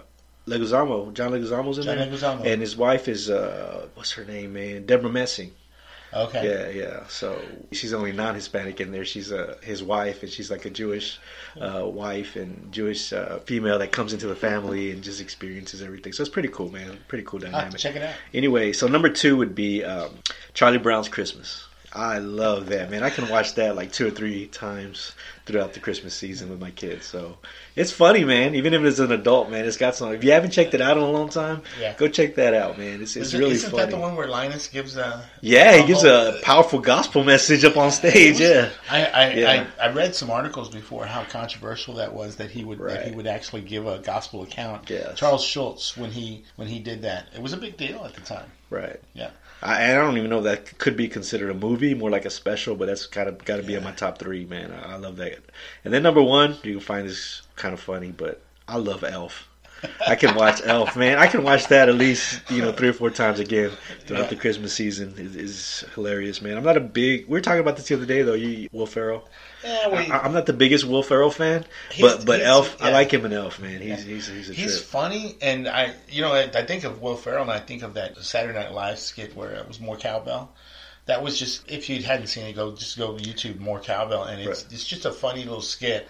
Leguizamo, 0.47 1.13
John 1.13 1.31
Leguizamo's 1.31 1.77
in 1.79 1.85
John 1.85 1.97
there, 1.97 2.07
Leguizamo. 2.07 2.45
and 2.45 2.61
his 2.61 2.77
wife 2.77 3.07
is 3.07 3.29
uh, 3.31 3.87
what's 3.95 4.11
her 4.11 4.25
name, 4.25 4.53
man? 4.53 4.85
Debra 4.85 5.09
Messing. 5.09 5.51
Okay. 6.15 6.47
Yeah, 6.47 6.83
yeah. 6.83 7.07
So 7.07 7.41
she's 7.71 7.93
only 7.93 8.11
non-Hispanic 8.11 8.79
in 8.79 8.91
there. 8.91 9.05
She's 9.05 9.31
uh, 9.31 9.57
his 9.61 9.83
wife, 9.83 10.23
and 10.23 10.31
she's 10.31 10.49
like 10.49 10.65
a 10.65 10.69
Jewish 10.69 11.19
uh, 11.59 11.85
wife 11.85 12.35
and 12.35 12.71
Jewish 12.71 13.13
uh, 13.13 13.39
female 13.39 13.79
that 13.79 13.91
comes 13.91 14.13
into 14.13 14.27
the 14.27 14.35
family 14.35 14.91
and 14.91 15.03
just 15.03 15.21
experiences 15.21 15.81
everything. 15.81 16.13
So 16.13 16.21
it's 16.21 16.29
pretty 16.29 16.49
cool, 16.49 16.71
man. 16.71 16.97
Pretty 17.07 17.23
cool 17.23 17.39
dynamic. 17.39 17.77
check 17.77 17.95
it 17.95 18.01
out. 18.01 18.13
Anyway, 18.33 18.73
so 18.73 18.87
number 18.87 19.09
two 19.09 19.37
would 19.37 19.55
be 19.55 19.83
um, 19.83 20.11
Charlie 20.53 20.77
Brown's 20.77 21.09
Christmas. 21.09 21.67
I 21.93 22.17
love 22.17 22.67
that, 22.67 22.91
man. 22.91 23.03
I 23.03 23.09
can 23.09 23.29
watch 23.29 23.55
that 23.55 23.77
like 23.77 23.93
two 23.93 24.07
or 24.07 24.11
three 24.11 24.47
times 24.47 25.13
throughout 25.45 25.73
the 25.73 25.79
Christmas 25.79 26.15
season 26.15 26.49
with 26.49 26.59
my 26.59 26.71
kids. 26.71 27.05
So 27.05 27.37
it's 27.75 27.91
funny, 27.91 28.23
man. 28.25 28.55
Even 28.55 28.73
if 28.73 28.81
it's 28.83 28.97
an 28.99 29.11
adult, 29.11 29.51
man, 29.51 29.65
it's 29.65 29.77
got 29.77 29.95
some. 29.95 30.11
If 30.13 30.23
you 30.23 30.31
haven't 30.31 30.51
checked 30.51 30.73
it 30.73 30.81
out 30.81 30.97
in 30.97 31.03
a 31.03 31.09
long 31.11 31.29
time, 31.29 31.61
Yeah. 31.79 31.93
go 31.95 32.07
check 32.07 32.35
that 32.35 32.53
out, 32.53 32.77
man. 32.79 33.01
It's, 33.01 33.15
it's 33.15 33.27
Isn't- 33.27 33.39
really 33.39 33.53
Isn't 33.53 33.69
funny. 33.71 33.83
that 33.83 33.91
the 33.91 33.97
one 33.97 34.15
where 34.15 34.27
Linus 34.27 34.67
gives 34.67 34.97
a? 34.97 35.23
Yeah, 35.41 35.77
he 35.77 35.85
gives 35.85 36.03
a 36.03 36.39
powerful 36.41 36.79
gospel 36.79 37.23
message 37.23 37.63
up 37.63 37.77
on 37.77 37.91
stage. 37.91 38.39
Yeah, 38.39 38.69
I 38.89 39.05
I, 39.05 39.33
Yeah. 39.33 39.67
I 39.79 39.85
I 39.85 39.91
read 39.91 40.15
some 40.15 40.31
articles 40.31 40.69
before 40.69 41.05
how 41.05 41.23
controversial 41.25 41.93
that 41.95 42.13
was 42.13 42.37
that 42.37 42.49
he 42.51 42.63
would 42.63 42.79
that 42.79 43.05
he 43.07 43.11
would 43.15 43.27
actually 43.27 43.61
give 43.61 43.85
a 43.85 43.99
gospel 43.99 44.41
account. 44.41 44.89
Yes. 44.89 45.17
Charles 45.17 45.43
Schulz 45.43 45.95
when 45.95 46.09
he 46.11 46.43
when 46.55 46.67
he 46.67 46.79
did 46.79 47.03
that, 47.03 47.27
it 47.35 47.41
was 47.41 47.53
a 47.53 47.57
big 47.57 47.77
deal 47.77 48.03
at 48.03 48.13
the 48.15 48.21
time. 48.21 48.51
right. 48.71 48.99
Yeah. 49.13 49.29
I, 49.61 49.91
I 49.91 49.95
don't 49.95 50.17
even 50.17 50.29
know 50.29 50.39
if 50.39 50.43
that 50.45 50.77
could 50.77 50.95
be 50.97 51.07
considered 51.07 51.49
a 51.49 51.53
movie, 51.53 51.93
more 51.93 52.09
like 52.09 52.25
a 52.25 52.29
special, 52.29 52.75
but 52.75 52.85
that's 52.87 53.05
kind 53.05 53.27
of 53.29 53.43
got 53.45 53.57
to 53.57 53.63
be 53.63 53.75
in 53.75 53.83
my 53.83 53.91
top 53.91 54.17
three, 54.19 54.45
man. 54.45 54.71
I, 54.71 54.93
I 54.93 54.95
love 54.97 55.17
that. 55.17 55.39
And 55.83 55.93
then 55.93 56.03
number 56.03 56.21
one, 56.21 56.55
you 56.63 56.73
can 56.73 56.79
find 56.81 57.07
this 57.07 57.41
kind 57.55 57.73
of 57.73 57.79
funny, 57.79 58.11
but 58.11 58.41
I 58.67 58.77
love 58.77 59.03
Elf. 59.03 59.47
I 60.07 60.15
can 60.15 60.35
watch 60.35 60.61
Elf, 60.65 60.95
man. 60.95 61.17
I 61.17 61.27
can 61.27 61.43
watch 61.43 61.67
that 61.67 61.89
at 61.89 61.95
least 61.95 62.41
you 62.49 62.61
know 62.61 62.71
three 62.71 62.89
or 62.89 62.93
four 62.93 63.09
times 63.09 63.39
again 63.39 63.71
throughout 64.05 64.23
Yeah. 64.23 64.27
the 64.29 64.35
Christmas 64.35 64.73
season. 64.73 65.13
Is 65.17 65.35
is 65.35 65.85
hilarious, 65.95 66.41
man. 66.41 66.57
I'm 66.57 66.63
not 66.63 66.77
a 66.77 66.81
big. 66.81 67.27
We 67.27 67.33
were 67.33 67.41
talking 67.41 67.59
about 67.61 67.75
this 67.77 67.87
the 67.87 67.95
other 67.95 68.05
day, 68.05 68.21
though. 68.21 68.33
You, 68.33 68.67
Will 68.71 68.87
Ferrell. 68.87 69.27
Yeah, 69.65 69.87
well, 69.87 70.11
I, 70.11 70.19
I'm 70.19 70.33
not 70.33 70.45
the 70.45 70.53
biggest 70.53 70.85
Will 70.85 71.01
Ferrell 71.03 71.31
fan, 71.31 71.65
but 71.99 72.25
but 72.25 72.37
he's- 72.39 72.47
Elf, 72.47 72.81
I 72.81 72.91
like 72.91 73.11
him 73.11 73.25
in 73.25 73.33
Elf, 73.33 73.59
man. 73.59 73.81
He's 73.81 74.03
he's 74.03 74.27
he's 74.27 74.49
a 74.49 74.53
He's 74.53 74.75
trip. 74.77 74.85
funny, 74.85 75.35
and 75.41 75.67
I, 75.67 75.93
you 76.09 76.21
know, 76.21 76.31
I, 76.33 76.43
I 76.53 76.63
think 76.65 76.83
of 76.83 77.01
Will 77.01 77.15
Ferrell, 77.17 77.41
and 77.41 77.51
I 77.51 77.59
think 77.59 77.81
of 77.83 77.95
that 77.95 78.17
Saturday 78.17 78.57
Night 78.57 78.71
Live 78.73 78.99
skit 78.99 79.35
where 79.35 79.51
it 79.51 79.67
was 79.67 79.79
more 79.79 79.97
cowbell. 79.97 80.53
That 81.07 81.21
was 81.23 81.37
just 81.37 81.69
if 81.71 81.89
you 81.89 82.01
hadn't 82.03 82.27
seen 82.27 82.45
it, 82.45 82.53
go 82.55 82.75
just 82.75 82.97
go 82.97 83.13
YouTube 83.15 83.59
more 83.59 83.79
cowbell, 83.79 84.23
and 84.23 84.39
it's 84.41 84.63
Right. 84.63 84.73
it's 84.73 84.85
just 84.85 85.05
a 85.05 85.11
funny 85.11 85.43
little 85.43 85.61
skit. 85.61 86.07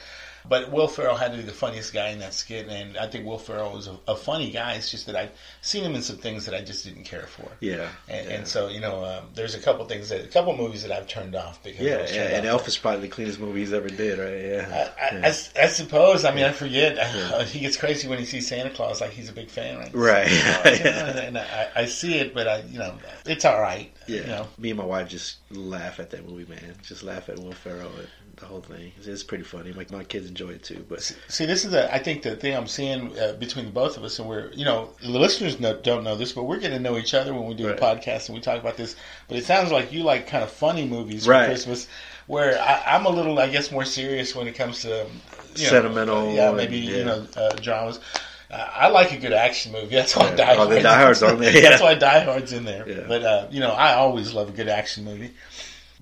But 0.48 0.72
Will 0.72 0.88
Ferrell 0.88 1.16
had 1.16 1.32
to 1.32 1.38
be 1.38 1.44
the 1.44 1.52
funniest 1.52 1.94
guy 1.94 2.10
in 2.10 2.20
that 2.20 2.34
skit, 2.34 2.68
and 2.68 2.98
I 2.98 3.08
think 3.08 3.26
Will 3.26 3.38
Ferrell 3.38 3.74
was 3.74 3.88
a, 3.88 3.98
a 4.08 4.16
funny 4.16 4.52
guy. 4.52 4.74
It's 4.74 4.92
just 4.92 5.06
that 5.08 5.16
I've 5.16 5.32
seen 5.62 5.84
him 5.84 5.96
in 5.96 6.02
some 6.02 6.18
things 6.18 6.46
that 6.46 6.56
I 6.56 6.62
just 6.62 6.86
didn't 6.86 7.04
care 7.06 7.28
for. 7.28 7.50
Yeah, 7.60 7.90
And, 8.08 8.28
yeah. 8.28 8.36
and 8.36 8.48
so 8.48 8.68
you 8.68 8.80
know, 8.80 9.04
um, 9.06 9.26
there's 9.34 9.56
a 9.56 9.60
couple 9.60 9.86
things 9.86 10.10
that 10.10 10.24
a 10.24 10.28
couple 10.28 10.56
movies 10.56 10.84
that 10.84 10.92
I've 10.92 11.08
turned 11.08 11.36
off 11.36 11.62
because 11.64 11.82
yeah, 11.82 12.08
yeah, 12.12 12.38
and. 12.38 12.46
Elf 12.46 12.68
is 12.68 12.78
probably 12.78 13.02
the 13.02 13.08
cleanest 13.08 13.40
movie 13.40 13.62
he's 13.62 13.74
ever 13.74 13.90
did, 13.90 14.20
right? 14.20 14.70
Yeah, 14.70 14.92
I, 15.00 15.06
I, 15.06 15.20
yeah. 15.20 15.34
I, 15.58 15.64
I 15.64 15.68
suppose. 15.68 16.26
I 16.26 16.34
mean, 16.34 16.46
I 16.46 16.52
forget. 16.52 16.96
He 17.56 17.60
gets 17.60 17.78
crazy 17.78 18.08
when 18.08 18.20
he 18.20 18.26
sees 18.26 18.48
Santa 18.48 18.70
Claus. 18.70 19.02
Like 19.02 19.12
he's 19.12 19.30
a 19.30 19.34
big 19.34 19.50
fan, 19.50 19.78
right? 19.80 19.94
Right. 19.94 20.30
You 20.36 20.44
know, 20.44 20.72
you 20.78 20.84
know, 20.84 21.22
and 21.22 21.38
I, 21.38 21.70
I 21.76 21.86
see 21.86 22.16
it, 22.20 22.34
but 22.34 22.48
I, 22.48 22.60
you 22.70 22.80
know, 22.80 22.96
it's 23.26 23.46
all 23.46 23.60
right. 23.60 23.92
Yeah, 24.08 24.22
You 24.22 24.28
know, 24.28 24.48
me 24.58 24.70
and 24.72 24.78
my 24.80 24.86
wife 24.86 25.08
just 25.10 25.38
laugh 25.52 26.00
at 26.00 26.12
that 26.12 26.28
movie, 26.30 26.46
man. 26.50 26.76
Just 26.84 27.04
laugh 27.04 27.30
at 27.30 27.40
Will 27.40 27.54
Ferrell 27.54 27.92
the 28.38 28.46
whole 28.46 28.62
thing. 28.62 28.92
It's, 28.98 29.08
it's 29.08 29.24
pretty 29.24 29.44
funny. 29.44 29.72
Like 29.74 29.92
my 29.92 30.04
kids 30.04 30.28
enjoy 30.28 30.50
it 30.50 30.64
too. 30.64 30.86
But 30.90 31.02
see, 31.28 31.46
this 31.46 31.66
is 31.66 31.72
the. 31.72 31.94
I 31.94 32.00
think 32.00 32.22
the 32.24 32.36
thing 32.36 32.56
I'm 32.56 32.68
seeing 32.68 33.18
uh, 33.18 33.34
between 33.40 33.66
the 33.66 33.72
both 33.72 33.98
of 33.98 34.04
us, 34.04 34.20
and 34.20 34.28
we're, 34.28 34.52
you 34.54 34.66
know, 34.66 34.90
the 35.02 35.10
listeners 35.20 35.56
don't 35.56 36.04
know 36.04 36.16
this, 36.16 36.32
but 36.34 36.44
we're 36.44 36.60
getting 36.60 36.78
to 36.78 36.84
know 36.84 36.98
each 36.98 37.14
other 37.14 37.34
when 37.34 37.46
we 37.48 37.54
do 37.54 37.68
Right. 37.68 37.78
a 37.80 37.82
podcast 37.82 38.28
and 38.30 38.36
we 38.36 38.42
talk 38.42 38.60
about 38.60 38.78
this. 38.78 38.96
But 39.28 39.38
it 39.38 39.46
sounds 39.46 39.72
like 39.72 39.92
you 39.94 40.04
like 40.04 40.28
kind 40.28 40.44
of 40.44 40.52
funny 40.52 40.86
movies 40.88 41.28
Right. 41.28 41.44
for 41.44 41.48
Christmas. 41.52 41.88
Where 42.28 42.60
I, 42.60 42.96
I'm 42.96 43.06
a 43.06 43.10
little, 43.10 43.38
I 43.40 43.48
guess, 43.50 43.72
more 43.72 43.86
serious 43.86 44.36
when 44.36 44.48
it 44.48 44.54
comes 44.56 44.82
to 44.82 44.88
you 45.56 45.64
know, 45.64 45.70
Sentimental 45.70 46.34
yeah, 46.34 46.48
and- 46.50 46.58
maybe 46.58 46.78
yeah. 46.78 46.98
you 46.98 47.06
know, 47.06 47.28
uh, 47.38 47.50
dramas. 47.56 48.00
Uh, 48.52 48.56
I 48.74 48.88
like 48.90 49.12
a 49.12 49.18
good 49.18 49.34
action 49.34 49.72
movie. 49.72 49.96
That's 49.96 50.16
why 50.16 50.30
Yeah. 50.30 50.36
Die 50.36 50.56
Oh, 50.56 50.66
the 50.66 50.72
Hard- 50.74 50.84
Die 50.84 51.00
Hard's 51.02 51.24
on 51.24 51.40
there, 51.40 51.52
That's 51.62 51.82
why 51.82 51.96
Die 51.96 52.20
Hard's 52.20 52.54
in 52.54 52.66
there. 52.66 52.88
Yeah. 52.88 53.06
But 53.08 53.24
uh, 53.24 53.48
you 53.52 53.60
know, 53.60 53.72
I 53.72 53.94
always 53.94 54.34
love 54.34 54.50
a 54.50 54.52
good 54.52 54.68
action 54.70 55.04
movie. 55.06 55.32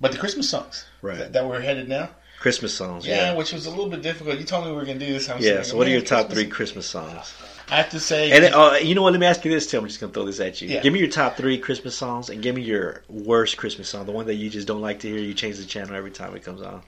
But 0.00 0.12
the 0.12 0.18
Christmas 0.18 0.50
songs 0.50 0.84
Right. 1.02 1.18
that, 1.18 1.32
that 1.34 1.46
we're 1.48 1.60
headed 1.60 1.88
now, 1.88 2.10
Christmas 2.44 2.74
songs, 2.74 3.06
yeah, 3.06 3.30
yeah, 3.30 3.34
which 3.34 3.54
was 3.54 3.64
a 3.64 3.70
little 3.70 3.88
bit 3.88 4.02
difficult. 4.02 4.38
You 4.38 4.44
told 4.44 4.66
me 4.66 4.70
we 4.70 4.76
were 4.76 4.84
going 4.84 4.98
to 4.98 5.06
do 5.06 5.10
this. 5.14 5.30
I'm 5.30 5.40
yeah. 5.40 5.62
So, 5.62 5.78
what 5.78 5.86
are 5.86 5.90
your 5.90 6.02
top 6.02 6.26
Christmas- 6.26 6.34
three 6.34 6.46
Christmas 6.50 6.86
songs? 6.86 7.34
I 7.70 7.76
have 7.76 7.88
to 7.92 7.98
say, 7.98 8.32
And 8.32 8.54
uh, 8.54 8.76
you 8.82 8.94
know 8.94 9.00
what? 9.00 9.14
Let 9.14 9.20
me 9.20 9.26
ask 9.26 9.42
you 9.46 9.50
this, 9.50 9.66
Tim. 9.66 9.80
I'm 9.80 9.88
just 9.88 9.98
gonna 9.98 10.12
throw 10.12 10.26
this 10.26 10.40
at 10.40 10.60
you. 10.60 10.68
Yeah. 10.68 10.82
Give 10.82 10.92
me 10.92 10.98
your 10.98 11.08
top 11.08 11.38
three 11.38 11.56
Christmas 11.56 11.96
songs, 11.96 12.28
and 12.28 12.42
give 12.42 12.54
me 12.54 12.60
your 12.60 13.02
worst 13.08 13.56
Christmas 13.56 13.88
song. 13.88 14.04
The 14.04 14.12
one 14.12 14.26
that 14.26 14.34
you 14.34 14.50
just 14.50 14.68
don't 14.68 14.82
like 14.82 14.98
to 15.00 15.08
hear. 15.08 15.18
You 15.18 15.32
change 15.32 15.56
the 15.56 15.64
channel 15.64 15.94
every 15.96 16.10
time 16.10 16.36
it 16.36 16.42
comes 16.42 16.60
on. 16.60 16.82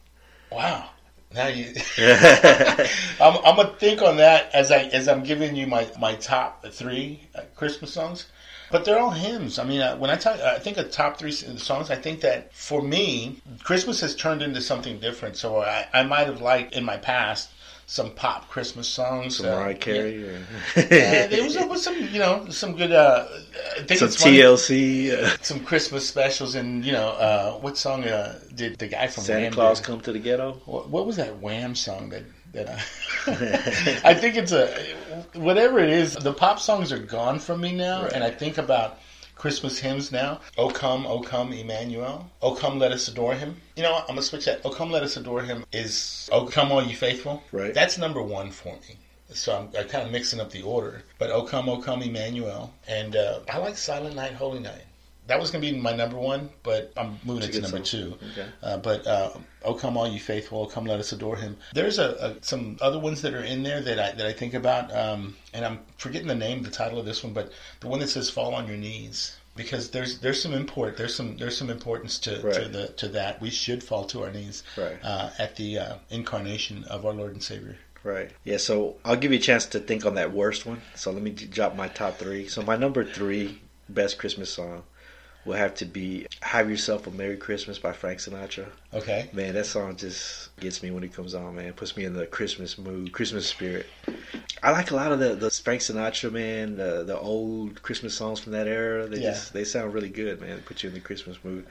wow. 0.53 0.91
Now 1.35 1.47
you, 1.47 1.73
I'm, 1.99 3.39
I'm 3.47 3.57
gonna 3.57 3.75
think 3.79 4.03
on 4.03 4.19
that 4.19 4.55
as 4.55 4.71
I 4.71 4.81
as 4.93 5.09
I'm 5.09 5.23
giving 5.23 5.57
you 5.57 5.67
my 5.67 5.89
my 5.99 6.17
top 6.17 6.67
three 6.67 7.21
uh, 7.35 7.41
Christmas 7.55 7.95
songs. 7.95 8.27
But 8.71 8.85
they're 8.85 8.99
all 8.99 9.11
hymns. 9.11 9.59
I 9.59 9.65
mean, 9.65 9.81
uh, 9.81 9.97
when 9.97 10.11
I 10.11 10.17
talk, 10.17 10.41
I 10.41 10.59
think 10.59 10.77
of 10.77 10.91
top 10.91 11.19
three 11.19 11.33
songs. 11.33 11.91
I 11.91 11.97
think 11.97 12.21
that 12.21 12.53
for 12.53 12.83
me, 12.83 13.41
Christmas 13.63 14.01
has 14.01 14.15
turned 14.17 14.43
into 14.43 14.61
something 14.61 14.99
different. 14.99 15.37
So 15.37 15.61
I, 15.63 15.87
I 15.93 16.03
might 16.03 16.27
have 16.27 16.41
liked 16.41 16.75
in 16.75 16.85
my 16.85 16.97
past 16.97 17.51
some 17.87 18.11
pop 18.11 18.49
Christmas 18.49 18.89
songs. 18.89 19.37
Some 19.37 19.47
uh, 19.47 19.51
Mariah 19.51 19.75
Carey. 19.75 20.25
Yeah. 20.25 20.29
Or... 20.29 20.83
Uh, 20.83 21.27
there 21.29 21.45
was, 21.45 21.57
was 21.57 21.83
some, 21.83 21.97
you 21.97 22.19
know, 22.19 22.49
some 22.51 22.77
good. 22.77 22.93
Uh, 22.93 23.27
I 23.79 23.83
think 23.83 24.01
some 24.01 24.09
TLC. 24.09 25.13
Uh, 25.13 25.37
some 25.41 25.61
Christmas 25.61 26.07
specials, 26.07 26.57
and 26.57 26.85
you 26.85 26.93
know, 26.93 27.11
uh, 27.11 27.53
what 27.53 27.79
song 27.79 28.05
uh, 28.05 28.39
did 28.55 28.79
the 28.79 28.89
guy 28.89 29.07
from 29.07 29.25
Santa 29.25 29.45
Wham 29.45 29.53
Claus 29.53 29.81
come 29.81 30.01
to 30.01 30.13
the 30.13 30.19
ghetto. 30.19 30.61
What, 30.65 30.89
what 30.91 31.07
was 31.07 31.17
that 31.17 31.39
Wham 31.39 31.75
song 31.75 32.11
that 32.11 32.25
that 32.57 32.69
I, 32.69 34.11
I 34.11 34.15
think 34.15 34.37
it's 34.37 34.53
a 34.53 34.69
whatever 35.35 35.79
it 35.79 35.91
is. 35.91 36.15
The 36.15 36.33
pop 36.33 36.59
songs 36.59 36.93
are 36.93 36.99
gone 36.99 37.39
from 37.39 37.61
me 37.61 37.73
now, 37.73 38.03
Right. 38.05 38.13
and 38.13 38.25
I 38.25 38.31
think 38.31 38.59
about 38.59 38.99
Christmas 39.35 39.79
hymns 39.79 40.11
now. 40.13 40.41
O 40.57 40.69
come, 40.71 41.07
O 41.07 41.21
come, 41.21 41.53
Emmanuel. 41.53 42.29
O 42.43 42.55
come, 42.55 42.79
let 42.79 42.93
us 42.93 43.09
adore 43.09 43.35
Him. 43.35 43.57
You 43.77 43.83
know, 43.83 43.93
what? 43.93 44.03
I'm 44.03 44.09
gonna 44.17 44.23
switch 44.23 44.47
that. 44.47 44.61
O 44.65 44.71
come, 44.71 44.91
let 44.91 45.03
us 45.03 45.17
adore 45.17 45.43
Him 45.43 45.65
is 45.73 46.29
O 46.33 46.47
come, 46.47 46.73
all 46.73 46.83
you 46.83 46.97
faithful. 46.97 47.43
Right. 47.53 47.75
That's 47.75 47.99
number 47.99 48.23
one 48.23 48.51
for 48.51 48.75
me. 48.75 48.97
So 49.31 49.57
I'm, 49.57 49.69
I'm 49.79 49.89
kind 49.89 50.07
of 50.07 50.13
mixing 50.13 50.41
up 50.41 50.51
the 50.51 50.63
order. 50.63 51.03
But 51.19 51.31
O 51.31 51.43
come, 51.43 51.69
O 51.69 51.79
come, 51.79 52.03
Emmanuel, 52.03 52.73
and 52.89 53.17
uh, 53.17 53.41
I 53.51 53.59
like 53.59 53.77
Silent 53.77 54.15
Night, 54.17 54.33
Holy 54.35 54.61
Night. 54.61 54.83
That 55.27 55.41
was 55.41 55.51
gonna 55.51 55.61
be 55.63 55.73
my 55.77 55.93
number 55.93 56.17
one, 56.17 56.51
but 56.63 56.93
I'm 56.97 57.19
moving 57.25 57.49
it 57.49 57.53
to 57.55 57.61
number 57.61 57.79
song. 57.79 57.85
two. 57.85 58.19
Okay. 58.33 58.47
Uh, 58.63 58.77
but 58.77 59.05
uh, 59.07 59.31
"O 59.67 59.75
Come 59.75 59.97
All 59.97 60.09
You 60.09 60.21
Faithful," 60.21 60.63
"O 60.63 60.67
Come 60.67 60.87
Let 60.87 61.01
Us 61.01 61.13
Adore 61.13 61.37
Him." 61.37 61.57
There's 61.75 61.99
a, 61.99 62.11
a 62.21 62.45
some 62.45 62.79
other 62.81 62.99
ones 62.99 63.21
that 63.23 63.35
are 63.35 63.45
in 63.45 63.63
there 63.63 63.81
that 63.81 63.99
I 63.99 64.13
that 64.13 64.27
I 64.27 64.33
think 64.33 64.55
about, 64.55 64.95
um, 64.97 65.37
and 65.53 65.65
I'm 65.65 65.81
forgetting 65.99 66.29
the 66.29 66.35
name, 66.35 66.63
the 66.63 66.71
title 66.71 66.99
of 66.99 67.05
this 67.07 67.23
one, 67.25 67.33
but 67.33 67.51
the 67.81 67.89
one 67.89 68.01
that 68.01 68.09
says 68.09 68.31
"Fall 68.31 68.55
on 68.55 68.67
Your 68.69 68.77
Knees." 68.77 69.37
Because 69.57 69.91
there's 69.91 70.19
there's 70.19 70.43
some 70.43 70.53
import 70.53 70.99
there's 70.99 71.15
some 71.15 71.39
there's 71.39 71.57
some 71.57 71.71
importance 71.71 72.19
to, 72.21 72.43
to 72.53 72.69
the 72.69 72.89
to 72.99 73.09
that 73.09 73.41
we 73.41 73.49
should 73.49 73.83
fall 73.83 74.05
to 74.05 74.23
our 74.23 74.31
knees 74.31 74.63
Right. 74.77 74.99
uh, 75.03 75.31
at 75.39 75.57
the 75.57 75.79
uh, 75.79 75.95
incarnation 76.11 76.85
of 76.85 77.07
our 77.07 77.15
Lord 77.15 77.33
and 77.33 77.43
Savior. 77.43 77.77
Right. 78.05 78.31
Yeah. 78.45 78.59
So 78.59 78.97
I'll 79.03 79.17
give 79.17 79.33
you 79.33 79.39
a 79.39 79.41
chance 79.41 79.65
to 79.67 79.81
think 79.81 80.05
on 80.05 80.15
that 80.17 80.33
worst 80.33 80.67
one. 80.67 80.83
So 80.95 81.11
let 81.11 81.23
me 81.23 81.31
drop 81.31 81.75
my 81.75 81.89
top 81.89 82.19
three. 82.19 82.49
So 82.49 82.61
my 82.63 82.77
number 82.77 83.03
three 83.03 83.63
best 83.89 84.19
Christmas 84.19 84.53
song 84.53 84.83
will 85.47 85.55
have 85.55 85.75
to 85.77 85.85
be 85.85 86.27
"Have 86.43 86.69
Yourself 86.69 87.07
a 87.07 87.11
Merry 87.11 87.37
Christmas" 87.37 87.79
by 87.79 87.93
Frank 87.93 88.19
Sinatra. 88.19 88.67
Okay, 88.93 89.29
Man, 89.33 89.55
that 89.55 89.67
song 89.67 89.97
just 89.97 90.55
gets 90.61 90.83
me 90.83 90.91
when 90.91 91.05
it 91.05 91.15
comes 91.15 91.35
on. 91.35 91.55
Man, 91.57 91.67
it 91.67 91.77
puts 91.77 91.97
me 91.97 92.05
in 92.05 92.15
the 92.15 92.27
Christmas 92.27 92.77
mood, 92.77 93.13
Christmas 93.13 93.47
spirit. 93.47 93.87
I 94.63 94.71
like 94.73 94.91
a 94.91 94.97
lot 94.97 95.13
of 95.13 95.19
the, 95.19 95.35
the 95.35 95.51
Frank 95.51 95.83
Sinatra, 95.83 96.33
man, 96.33 96.77
the 96.77 97.05
the 97.05 97.19
old 97.19 97.83
Christmas 97.83 98.15
songs 98.15 98.41
from 98.41 98.53
that 98.53 98.67
era. 98.67 99.07
They 99.07 99.19
Yeah. 99.21 99.31
just 99.33 99.53
they 99.53 99.65
sound 99.65 99.95
really 99.95 100.09
good, 100.09 100.41
man. 100.41 100.57
They 100.57 100.63
put 100.63 100.83
you 100.83 100.89
in 100.89 100.95
the 100.95 101.01
Christmas 101.01 101.39
mood. 101.45 101.67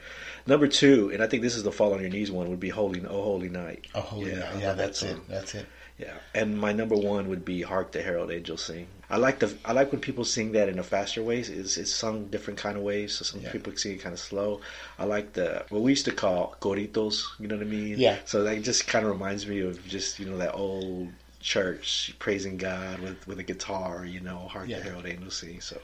Number 0.46 0.68
two, 0.68 1.10
and 1.12 1.22
I 1.22 1.26
think 1.26 1.42
this 1.42 1.56
is 1.56 1.62
the 1.62 1.72
Fall 1.72 1.92
on 1.94 2.00
Your 2.00 2.10
Knees 2.10 2.30
one, 2.30 2.48
would 2.48 2.60
be 2.60 2.70
"Holy 2.70 3.04
Oh 3.04 3.22
Holy 3.22 3.48
Night." 3.48 3.86
oh 3.94 4.00
holy 4.00 4.30
Yeah, 4.30 4.36
yeah, 4.54 4.60
yeah 4.60 4.72
that's 4.72 5.02
it 5.02 5.18
that's 5.28 5.54
it. 5.54 5.66
Yeah, 5.98 6.12
and 6.34 6.58
my 6.58 6.72
number 6.72 6.94
one 6.94 7.28
would 7.28 7.44
be 7.44 7.62
"Hark 7.62 7.92
the 7.92 8.02
Herald 8.02 8.30
Angels 8.30 8.62
Sing." 8.62 8.86
I 9.08 9.16
like 9.16 9.38
the 9.38 9.54
I 9.64 9.72
like 9.72 9.92
when 9.92 10.00
people 10.00 10.24
sing 10.24 10.52
that 10.52 10.68
in 10.68 10.78
a 10.78 10.82
faster 10.82 11.22
ways. 11.22 11.48
It's 11.48 11.76
it's 11.78 11.92
sung 11.94 12.26
different 12.26 12.58
kind 12.58 12.76
of 12.76 12.82
ways. 12.82 13.14
So 13.14 13.24
some 13.24 13.40
Yeah. 13.40 13.52
people 13.52 13.72
sing 13.76 13.92
it 13.92 14.02
kind 14.02 14.12
of 14.12 14.18
slow. 14.20 14.60
I 14.98 15.04
like 15.04 15.32
the 15.32 15.64
what 15.70 15.80
we 15.80 15.92
used 15.92 16.04
to 16.06 16.12
call 16.12 16.54
coritos. 16.60 17.22
You 17.38 17.48
know 17.48 17.56
what 17.56 17.66
I 17.66 17.70
mean? 17.70 17.98
Yeah. 17.98 18.18
So 18.26 18.42
that 18.44 18.60
just 18.62 18.86
kind 18.86 19.06
of 19.06 19.12
reminds 19.12 19.46
me 19.46 19.60
of 19.60 19.86
just 19.86 20.18
you 20.18 20.26
know 20.26 20.36
that 20.38 20.54
old 20.54 21.12
church 21.40 22.12
praising 22.18 22.56
God 22.58 22.98
with 22.98 23.26
with 23.26 23.38
a 23.38 23.42
guitar. 23.44 24.04
You 24.04 24.20
know, 24.20 24.48
"Hark 24.50 24.68
Yeah. 24.68 24.78
the 24.78 24.84
Herald 24.84 25.06
Angels 25.06 25.36
Sing." 25.36 25.60
So 25.62 25.80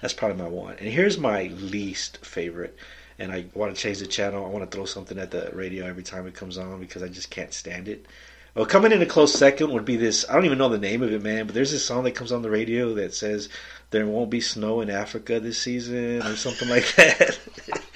that's 0.00 0.14
probably 0.14 0.36
my 0.40 0.48
one. 0.48 0.76
And 0.78 0.88
here's 0.88 1.18
my 1.18 1.44
least 1.58 2.24
favorite. 2.24 2.76
And 3.18 3.32
I 3.32 3.46
want 3.54 3.74
to 3.74 3.80
change 3.80 3.98
the 3.98 4.06
channel. 4.06 4.44
I 4.44 4.48
want 4.48 4.70
to 4.70 4.76
throw 4.76 4.84
something 4.84 5.18
at 5.18 5.30
the 5.30 5.50
radio 5.54 5.86
every 5.86 6.02
time 6.02 6.26
it 6.28 6.34
comes 6.34 6.58
on 6.58 6.78
because 6.80 7.02
I 7.02 7.08
just 7.08 7.30
can't 7.30 7.52
stand 7.52 7.88
it. 7.88 8.04
Well, 8.56 8.64
coming 8.64 8.90
in 8.90 9.02
a 9.02 9.06
close 9.06 9.34
second 9.34 9.70
would 9.72 9.84
be 9.84 9.96
this. 9.96 10.24
I 10.30 10.32
don't 10.32 10.46
even 10.46 10.56
know 10.56 10.70
the 10.70 10.78
name 10.78 11.02
of 11.02 11.12
it, 11.12 11.22
man. 11.22 11.44
But 11.44 11.54
there's 11.54 11.72
this 11.72 11.84
song 11.84 12.04
that 12.04 12.14
comes 12.14 12.32
on 12.32 12.40
the 12.40 12.48
radio 12.48 12.94
that 12.94 13.14
says 13.14 13.50
there 13.90 14.06
won't 14.06 14.30
be 14.30 14.40
snow 14.40 14.80
in 14.80 14.88
Africa 14.88 15.38
this 15.38 15.58
season 15.58 16.22
or 16.22 16.36
something 16.36 16.66
like 16.70 16.94
that. 16.96 17.38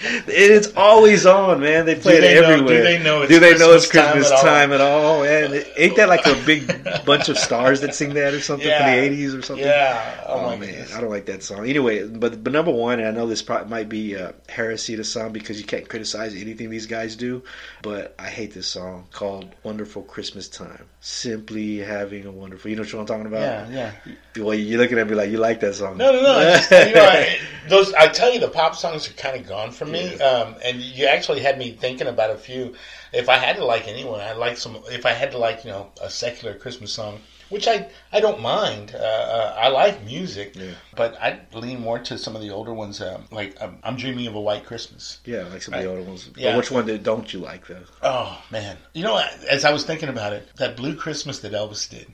It's 0.02 0.72
always 0.76 1.26
on, 1.26 1.60
man. 1.60 1.84
They 1.86 1.94
play 1.94 2.20
they 2.20 2.38
it 2.38 2.40
know- 2.40 2.46
do 2.48 2.52
everywhere. 2.54 2.82
they 2.82 3.02
know 3.02 3.22
it's 3.22 3.32
Do 3.32 3.38
they 3.40 3.56
know 3.58 3.72
it's 3.74 3.86
Christmas 3.86 4.28
Christmas 4.28 4.40
time 4.42 4.72
at 4.72 4.80
all? 4.80 5.22
time 5.22 5.22
at 5.42 5.50
all? 5.50 5.50
Man, 5.52 5.64
ain't 5.76 5.96
that 5.96 6.08
like 6.08 6.26
a 6.26 6.34
big 6.46 7.04
bunch 7.04 7.28
of 7.28 7.38
stars 7.38 7.80
that 7.82 7.94
sing 7.94 8.14
that 8.14 8.32
or 8.34 8.40
something 8.40 8.66
Yeah. 8.66 8.78
from 8.78 8.94
the 9.14 9.24
'80s 9.24 9.38
or 9.38 9.42
something? 9.42 9.64
Yeah. 9.66 10.24
Oh, 10.26 10.40
Oh, 10.40 10.50
man, 10.56 10.60
goodness. 10.60 10.94
I 10.94 11.00
don't 11.00 11.10
like 11.10 11.26
that 11.26 11.42
song. 11.42 11.68
Anyway, 11.68 12.06
but 12.06 12.42
but 12.42 12.52
number 12.52 12.70
one, 12.70 12.98
and 12.98 13.08
I 13.08 13.10
know 13.10 13.26
this 13.26 13.42
probably 13.42 13.68
might 13.68 13.88
be 13.88 14.16
uh, 14.16 14.32
heresy 14.48 14.96
to 14.96 15.04
some 15.04 15.32
because 15.32 15.60
you 15.60 15.66
can't 15.66 15.88
criticize 15.88 16.34
anything 16.34 16.70
these 16.70 16.86
guys 16.86 17.14
do, 17.16 17.42
but 17.82 18.14
I 18.18 18.28
hate 18.28 18.54
this 18.54 18.66
song 18.68 19.06
called 19.12 19.50
"Wonderful 19.64 20.02
Christmas 20.02 20.48
Time." 20.48 20.86
Simply 21.02 21.78
having 21.78 22.26
a 22.26 22.30
wonderful. 22.30 22.70
You 22.70 22.76
know 22.76 22.82
what 22.82 22.94
I'm 22.94 23.06
talking 23.06 23.26
about? 23.26 23.40
Yeah, 23.70 23.92
yeah. 24.36 24.42
Well, 24.42 24.54
you're 24.54 24.78
looking 24.80 24.98
at 24.98 25.08
me 25.08 25.14
like 25.14 25.30
you 25.30 25.38
like 25.38 25.60
that 25.60 25.74
song. 25.74 25.96
No, 25.96 26.12
no, 26.12 26.22
no. 26.22 26.42
Just- 26.42 26.70
you 26.88 26.94
know, 26.94 27.02
I, 27.04 27.38
those 27.68 27.92
I 27.94 28.08
tell 28.08 28.32
you, 28.32 28.38
the 28.40 28.48
pop 28.48 28.74
songs 28.76 29.08
are 29.08 29.12
kind 29.14 29.40
of 29.40 29.46
gone 29.48 29.70
from 29.72 29.89
me. 29.90 30.20
Um, 30.20 30.54
and 30.64 30.80
you 30.80 31.06
actually 31.06 31.40
had 31.40 31.58
me 31.58 31.72
thinking 31.72 32.06
about 32.06 32.30
a 32.30 32.36
few. 32.36 32.74
If 33.12 33.28
I 33.28 33.36
had 33.36 33.56
to 33.56 33.64
like 33.64 33.88
anyone, 33.88 34.20
I'd 34.20 34.36
like 34.36 34.56
some. 34.56 34.78
If 34.88 35.06
I 35.06 35.12
had 35.12 35.32
to 35.32 35.38
like, 35.38 35.64
you 35.64 35.70
know, 35.70 35.90
a 36.00 36.08
secular 36.10 36.54
Christmas 36.54 36.92
song, 36.92 37.20
which 37.48 37.66
I 37.68 37.88
I 38.12 38.20
don't 38.20 38.40
mind. 38.40 38.94
Uh, 38.94 38.98
uh, 38.98 39.56
I 39.58 39.68
like 39.68 40.04
music, 40.04 40.54
Yeah. 40.56 40.70
but 40.94 41.20
I 41.20 41.40
lean 41.52 41.80
more 41.80 41.98
to 41.98 42.16
some 42.16 42.34
of 42.36 42.42
the 42.42 42.50
older 42.50 42.72
ones. 42.72 43.00
Um, 43.00 43.24
like 43.30 43.56
um, 43.60 43.78
I'm 43.82 43.96
dreaming 43.96 44.26
of 44.26 44.34
a 44.34 44.40
white 44.40 44.64
Christmas. 44.64 45.18
yeah, 45.24 45.42
like 45.44 45.62
some 45.62 45.74
of 45.74 45.82
the 45.82 45.88
older 45.88 46.02
ones. 46.02 46.30
yeah. 46.36 46.52
But 46.52 46.58
which 46.58 46.70
one 46.70 46.86
did, 46.86 47.02
don't 47.02 47.32
you 47.32 47.40
like 47.40 47.66
though? 47.66 47.82
Oh 48.02 48.40
man, 48.50 48.76
you 48.94 49.02
know, 49.02 49.22
as 49.50 49.64
I 49.64 49.72
was 49.72 49.84
thinking 49.84 50.08
about 50.08 50.32
it, 50.32 50.48
that 50.56 50.76
Blue 50.76 50.94
Christmas 50.94 51.40
that 51.40 51.52
Elvis 51.52 51.88
did. 51.90 52.06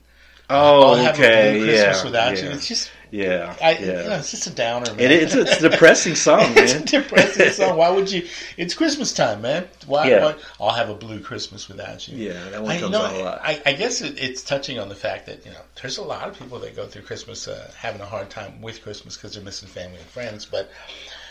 Oh, 0.48 0.90
I'll 0.90 0.94
have 0.94 1.18
a 1.18 1.22
okay, 1.22 1.58
Blue 1.58 1.66
Christmas 1.66 1.98
yeah, 1.98 2.04
without 2.04 2.36
yeah, 2.36 2.44
you. 2.44 2.50
It's 2.50 2.68
just, 2.68 2.90
yeah, 3.10 3.54
I, 3.62 3.72
yeah. 3.72 3.78
you 3.80 3.92
know, 4.08 4.16
it's 4.16 4.30
just 4.30 4.46
a 4.46 4.50
downer. 4.50 4.90
Man. 4.92 5.00
It, 5.00 5.10
it's, 5.10 5.34
a, 5.34 5.42
it's 5.42 5.62
a 5.62 5.70
depressing 5.70 6.14
song, 6.14 6.40
it's 6.56 6.74
a 6.74 6.84
depressing 6.84 7.50
song. 7.50 7.76
Why 7.78 7.90
would 7.90 8.10
you? 8.10 8.26
It's 8.56 8.74
Christmas 8.74 9.12
time, 9.12 9.42
man. 9.42 9.68
Why? 9.86 10.08
Yeah. 10.08 10.24
why 10.24 10.34
I'll 10.60 10.70
have 10.70 10.90
a 10.90 10.94
blue 10.94 11.20
Christmas 11.20 11.68
without 11.68 12.06
you. 12.08 12.16
Yeah, 12.16 12.50
that 12.50 12.62
one 12.62 12.72
I, 12.72 12.80
comes 12.80 12.92
you 12.92 12.98
know, 12.98 13.04
on 13.04 13.14
a 13.14 13.18
lot. 13.18 13.40
I, 13.42 13.62
I 13.64 13.72
guess 13.72 14.02
it, 14.02 14.18
it's 14.18 14.42
touching 14.42 14.78
on 14.78 14.88
the 14.88 14.94
fact 14.94 15.26
that 15.26 15.44
you 15.44 15.52
know 15.52 15.60
there's 15.80 15.98
a 15.98 16.02
lot 16.02 16.28
of 16.28 16.38
people 16.38 16.58
that 16.60 16.74
go 16.76 16.86
through 16.86 17.02
Christmas 17.02 17.48
uh, 17.48 17.70
having 17.76 18.00
a 18.00 18.06
hard 18.06 18.30
time 18.30 18.60
with 18.60 18.82
Christmas 18.82 19.16
because 19.16 19.34
they're 19.34 19.44
missing 19.44 19.68
family 19.68 19.98
and 19.98 20.06
friends. 20.06 20.44
But 20.44 20.70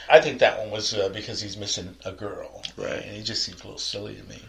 I 0.09 0.21
think 0.21 0.39
that 0.39 0.59
one 0.59 0.71
was 0.71 0.93
uh, 0.93 1.09
because 1.09 1.41
he's 1.41 1.57
missing 1.57 1.95
a 2.05 2.11
girl, 2.11 2.63
Right. 2.77 3.03
And 3.03 3.15
he 3.15 3.23
just 3.23 3.43
seems 3.43 3.61
a 3.61 3.63
little 3.65 3.79
silly 3.79 4.15
to 4.15 4.23
me. 4.23 4.41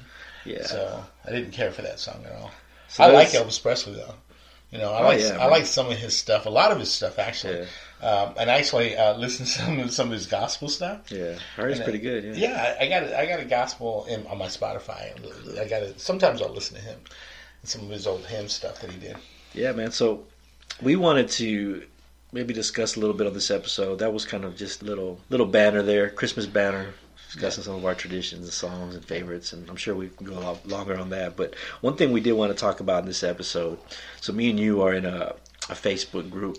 yeah. 0.45 0.65
So 0.65 1.05
I 1.25 1.31
didn't 1.31 1.53
care 1.53 1.71
for 1.73 1.83
that 1.83 1.99
song 1.99 2.25
at 2.25 2.33
all. 2.33 2.51
So 2.89 3.05
I 3.05 3.09
like 3.11 3.29
Elvis 3.29 3.61
Presley 3.61 3.95
though. 3.95 4.15
You 4.77 4.83
know, 4.83 4.93
I 4.93 5.01
Oh, 5.01 5.05
like 5.05 5.21
yeah, 5.21 5.39
I 5.41 5.47
like 5.47 5.65
some 5.65 5.91
of 5.91 5.97
his 5.97 6.15
stuff. 6.15 6.45
A 6.45 6.51
lot 6.51 6.71
of 6.71 6.79
his 6.79 6.93
stuff 6.93 7.19
actually, 7.19 7.61
um, 8.03 8.35
and 8.39 8.51
I 8.51 8.59
actually 8.59 8.95
uh, 8.95 9.17
listen 9.25 9.47
to 9.47 9.53
some 9.53 9.79
of 9.79 9.91
some 9.91 10.09
of 10.09 10.13
his 10.13 10.27
gospel 10.27 10.69
stuff. 10.69 11.11
Yeah, 11.11 11.39
it's 11.57 11.81
uh, 11.81 11.85
pretty 11.85 11.99
good. 11.99 12.25
Yeah. 12.25 12.51
Yeah, 12.51 12.77
I, 12.79 12.85
I 12.85 12.89
got 12.91 13.03
a, 13.05 13.19
I 13.19 13.27
got 13.27 13.41
a 13.41 13.47
gospel 13.47 14.05
in, 14.07 14.27
on 14.27 14.37
my 14.37 14.47
Spotify. 14.47 15.13
I 15.59 15.67
got 15.67 15.83
it. 15.83 15.99
Sometimes 15.99 16.43
I'll 16.43 16.53
listen 16.53 16.77
to 16.77 16.83
him 16.83 16.99
and 17.63 17.69
some 17.71 17.85
of 17.85 17.89
his 17.89 18.07
old 18.07 18.27
hymn 18.27 18.49
stuff 18.49 18.81
that 18.83 18.91
he 18.91 18.99
did. 18.99 19.17
Yeah, 19.55 19.73
man. 19.73 19.93
So 19.93 20.25
we 20.83 20.95
wanted 20.97 21.31
to 21.31 21.87
maybe 22.33 22.53
discuss 22.53 22.97
a 22.97 23.01
little 23.01 23.17
bit 23.17 23.27
on 23.27 23.33
this 23.33 23.51
episode. 23.51 24.01
That 24.01 24.13
was 24.13 24.27
kind 24.27 24.45
of 24.45 24.57
just 24.57 24.83
little 24.83 25.19
little 25.31 25.47
banner 25.47 25.81
there, 25.81 26.11
Christmas 26.11 26.45
banner, 26.45 26.93
discussing 27.37 27.65
some 27.65 27.75
of 27.77 27.85
our 27.85 27.95
traditions 27.95 28.45
and 28.45 28.53
songs 28.53 28.95
and 28.95 29.05
favorites. 29.05 29.53
And 29.53 29.69
I'm 29.69 29.77
sure 29.77 29.95
we 29.95 30.09
can 30.09 30.27
go 30.27 30.39
a 30.39 30.41
lot 30.41 30.67
longer 30.67 30.97
on 30.99 31.11
that. 31.11 31.37
But 31.37 31.55
one 31.83 31.97
thing 31.97 32.11
we 32.13 32.21
did 32.21 32.33
want 32.33 32.51
to 32.53 32.59
talk 32.59 32.81
about 32.81 33.01
in 33.01 33.07
this 33.07 33.23
episode. 33.23 33.79
So 34.21 34.33
me 34.33 34.49
and 34.51 34.59
you 34.59 34.81
are 34.83 34.95
in 34.95 35.05
a, 35.05 35.35
a 35.69 35.75
Facebook 35.75 36.31
group 36.31 36.59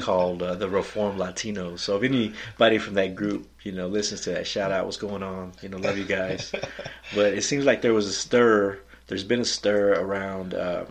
called 0.00 0.42
uh, 0.42 0.54
the 0.54 0.68
Reform 0.68 1.16
Latinos. 1.18 1.80
So 1.80 1.96
if 1.96 2.04
anybody 2.04 2.78
from 2.78 2.94
that 2.94 3.16
group, 3.16 3.48
you 3.64 3.72
know, 3.72 3.88
listens 3.88 4.20
to 4.22 4.30
that, 4.30 4.46
shout 4.46 4.70
out 4.70 4.84
what's 4.84 4.96
going 4.96 5.22
on. 5.24 5.52
You 5.60 5.70
know, 5.70 5.78
love 5.78 5.98
you 5.98 6.04
guys. 6.04 6.52
but 7.14 7.32
it 7.34 7.42
seems 7.42 7.64
like 7.64 7.82
there 7.82 7.94
was 7.94 8.06
a 8.06 8.12
stir. 8.12 8.78
There's 9.08 9.24
been 9.24 9.40
a 9.40 9.44
stir 9.44 9.94
around 9.94 10.54
um, 10.54 10.86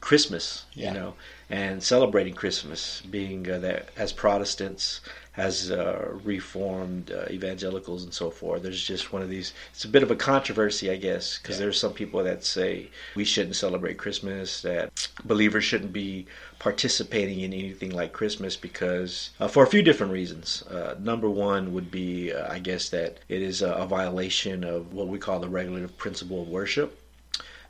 Christmas, 0.00 0.64
Yeah. 0.74 0.88
you 0.92 0.98
know, 0.98 1.14
and 1.50 1.82
celebrating 1.82 2.34
Christmas, 2.34 3.00
being 3.10 3.50
uh, 3.50 3.58
that 3.60 3.88
as 3.96 4.12
Protestants, 4.12 5.00
as 5.38 5.70
uh, 5.70 6.08
Reformed 6.24 7.12
uh, 7.12 7.26
evangelicals, 7.30 8.02
and 8.02 8.12
so 8.12 8.28
forth. 8.28 8.62
There's 8.62 8.82
just 8.82 9.12
one 9.12 9.22
of 9.22 9.30
these. 9.30 9.54
It's 9.72 9.84
a 9.84 9.88
bit 9.88 10.02
of 10.02 10.10
a 10.10 10.16
controversy, 10.16 10.90
I 10.90 10.96
guess, 10.96 11.38
because 11.38 11.56
Yeah. 11.56 11.66
there's 11.66 11.80
some 11.80 11.92
people 11.92 12.22
that 12.24 12.44
say 12.44 12.90
we 13.14 13.24
shouldn't 13.24 13.54
celebrate 13.54 13.98
Christmas, 13.98 14.60
that 14.62 14.90
believers 15.24 15.64
shouldn't 15.64 15.92
be 15.92 16.26
participating 16.58 17.40
in 17.40 17.52
anything 17.52 17.90
like 17.90 18.12
Christmas 18.12 18.56
because 18.56 19.30
uh, 19.38 19.46
for 19.46 19.62
a 19.62 19.66
few 19.68 19.80
different 19.82 20.12
reasons. 20.12 20.62
Uh, 20.62 20.96
number 20.98 21.30
one 21.30 21.72
would 21.72 21.90
be, 21.90 22.32
uh, 22.32 22.52
I 22.52 22.58
guess, 22.58 22.88
that 22.88 23.18
it 23.28 23.40
is 23.40 23.62
a, 23.62 23.72
a 23.74 23.86
violation 23.86 24.64
of 24.64 24.92
what 24.92 25.06
we 25.06 25.18
call 25.18 25.38
the 25.38 25.48
regulative 25.48 25.96
principle 25.96 26.42
of 26.42 26.48
worship. 26.48 26.98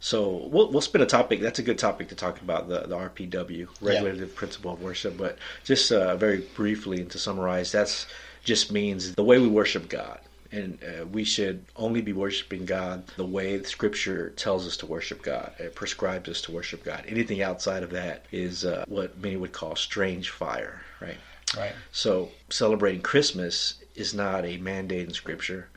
So 0.01 0.49
we'll 0.53 0.71
we'll 0.71 0.81
spin 0.81 1.01
a 1.03 1.07
topic. 1.07 1.41
That's 1.41 1.59
a 1.59 1.63
good 1.63 1.79
topic 1.79 2.09
to 2.09 2.15
talk 2.15 2.41
about 2.41 2.69
the 2.69 2.81
the 2.81 2.97
RPW, 2.97 3.69
regulative 3.81 4.35
principle 4.35 4.73
of 4.73 4.81
worship. 4.83 5.17
But 5.17 5.39
just 5.65 5.91
uh, 5.93 6.17
very 6.17 6.39
briefly 6.55 7.01
and 7.01 7.11
to 7.11 7.19
summarize, 7.19 7.73
that's 7.73 8.07
just 8.45 8.71
means 8.73 9.15
the 9.15 9.25
way 9.25 9.39
we 9.39 9.49
worship 9.49 9.89
God. 9.89 10.21
and 10.51 10.79
uh, 10.83 11.05
we 11.07 11.25
should 11.25 11.65
only 11.77 12.01
be 12.01 12.13
worshiping 12.15 12.65
God 12.65 13.07
the 13.17 13.27
way 13.27 13.63
Scripture 13.65 14.31
tells 14.31 14.67
us 14.67 14.77
to 14.79 14.87
worship 14.87 15.21
God. 15.23 15.53
It 15.59 15.75
prescribes 15.75 16.29
us 16.29 16.41
to 16.43 16.53
worship 16.53 16.85
God. 16.85 17.05
Anything 17.07 17.43
outside 17.43 17.83
of 17.83 17.91
that 17.91 18.25
is 18.33 18.65
uh, 18.65 18.85
what 18.89 19.19
many 19.21 19.37
would 19.37 19.53
call 19.53 19.77
strange 19.77 20.31
fire, 20.31 20.81
right? 21.01 21.19
Right. 21.57 21.73
So 21.93 22.31
celebrating 22.51 23.03
Christmas 23.03 23.75
is 23.95 24.15
not 24.15 24.45
a 24.47 24.57
mandate 24.59 25.07
in 25.09 25.13
Scripture. 25.13 25.69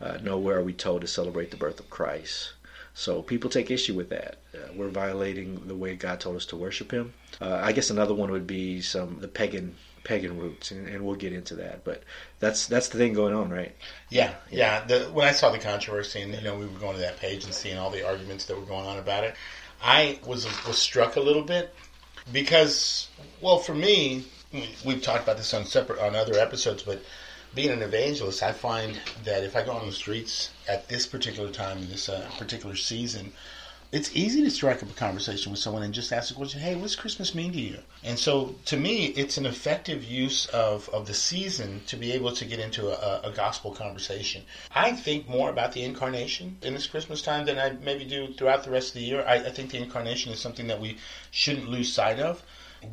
Uh, 0.00 0.18
nowhere 0.22 0.58
are 0.58 0.62
we 0.64 0.72
told 0.74 1.00
to 1.00 1.06
celebrate 1.08 1.50
the 1.50 1.56
birth 1.56 1.80
of 1.80 1.90
Christ. 1.90 2.52
So 3.00 3.22
people 3.22 3.48
take 3.48 3.70
issue 3.70 3.94
with 3.94 4.10
that. 4.10 4.36
Uh, 4.54 4.58
we're 4.76 4.90
violating 4.90 5.66
the 5.66 5.74
way 5.74 5.96
God 5.96 6.20
told 6.20 6.36
us 6.36 6.44
to 6.46 6.56
worship 6.56 6.90
Him. 6.90 7.14
Uh, 7.40 7.58
I 7.62 7.72
guess 7.72 7.88
another 7.88 8.12
one 8.12 8.30
would 8.30 8.46
be 8.46 8.82
some 8.82 9.20
the 9.20 9.26
pagan 9.26 9.74
pagan 10.04 10.38
roots, 10.38 10.70
and, 10.70 10.86
and, 10.86 11.02
we'll 11.02 11.14
get 11.14 11.32
into 11.32 11.54
that. 11.54 11.82
But 11.82 12.02
that's 12.40 12.66
that's 12.66 12.88
the 12.88 12.98
thing 12.98 13.14
going 13.14 13.32
on, 13.32 13.48
right? 13.48 13.74
Yeah, 14.10 14.34
yeah. 14.50 14.84
The, 14.84 15.04
when 15.14 15.26
I 15.26 15.32
saw 15.32 15.48
the 15.48 15.58
controversy, 15.58 16.20
and 16.20 16.34
you 16.34 16.42
know, 16.42 16.58
we 16.58 16.66
were 16.66 16.78
going 16.78 16.94
to 16.94 17.00
that 17.00 17.18
page 17.18 17.46
and 17.46 17.54
seeing 17.54 17.78
all 17.78 17.88
the 17.88 18.06
arguments 18.06 18.44
that 18.44 18.60
were 18.60 18.66
going 18.66 18.86
on 18.86 18.98
about 18.98 19.24
it, 19.24 19.34
I 19.82 20.18
was 20.26 20.44
was 20.66 20.76
struck 20.76 21.16
a 21.16 21.20
little 21.20 21.42
bit 21.42 21.74
because, 22.34 23.08
well, 23.40 23.60
for 23.60 23.74
me, 23.74 24.26
we've 24.84 25.00
talked 25.00 25.22
about 25.22 25.38
this 25.38 25.54
on 25.54 25.64
separate 25.64 26.00
on 26.00 26.14
other 26.14 26.34
episodes, 26.34 26.82
but 26.82 27.00
being 27.54 27.70
an 27.70 27.80
evangelist, 27.80 28.42
I 28.42 28.52
find 28.52 29.00
that 29.24 29.42
if 29.42 29.56
I 29.56 29.64
go 29.64 29.72
on 29.72 29.86
the 29.86 29.92
streets 29.92 30.50
at 30.70 30.88
this 30.88 31.04
particular 31.04 31.50
time 31.50 31.78
in 31.78 31.90
this 31.90 32.08
uh, 32.08 32.30
particular 32.38 32.76
season, 32.76 33.32
it's 33.90 34.14
easy 34.14 34.40
to 34.44 34.50
strike 34.52 34.84
up 34.84 34.90
a 34.90 34.94
conversation 34.94 35.50
with 35.50 35.60
someone 35.60 35.82
and 35.82 35.92
just 35.92 36.12
ask 36.12 36.28
the 36.28 36.34
question, 36.34 36.60
"Hey, 36.60 36.76
what's 36.76 36.94
Christmas 36.94 37.34
mean 37.34 37.52
to 37.52 37.60
you?" 37.60 37.80
And 38.04 38.16
so, 38.16 38.54
to 38.66 38.76
me, 38.76 39.06
it's 39.06 39.36
an 39.36 39.46
effective 39.46 40.04
use 40.04 40.46
of, 40.46 40.88
of 40.90 41.08
the 41.08 41.14
season 41.14 41.82
to 41.88 41.96
be 41.96 42.12
able 42.12 42.32
to 42.36 42.44
get 42.44 42.60
into 42.60 42.88
a, 42.88 43.28
a 43.28 43.32
gospel 43.32 43.72
conversation. 43.72 44.44
I 44.72 44.92
think 44.92 45.28
more 45.28 45.50
about 45.50 45.72
the 45.72 45.82
incarnation 45.82 46.58
in 46.62 46.74
this 46.74 46.86
Christmas 46.86 47.20
time 47.20 47.46
than 47.46 47.58
I 47.58 47.70
maybe 47.82 48.04
do 48.04 48.32
throughout 48.34 48.62
the 48.62 48.70
rest 48.70 48.90
of 48.90 48.94
the 48.94 49.06
year. 49.10 49.24
I, 49.26 49.34
I 49.34 49.50
think 49.50 49.72
the 49.72 49.78
incarnation 49.78 50.32
is 50.32 50.38
something 50.38 50.68
that 50.68 50.80
we 50.80 50.98
shouldn't 51.32 51.68
lose 51.68 51.92
sight 51.92 52.20
of. 52.20 52.44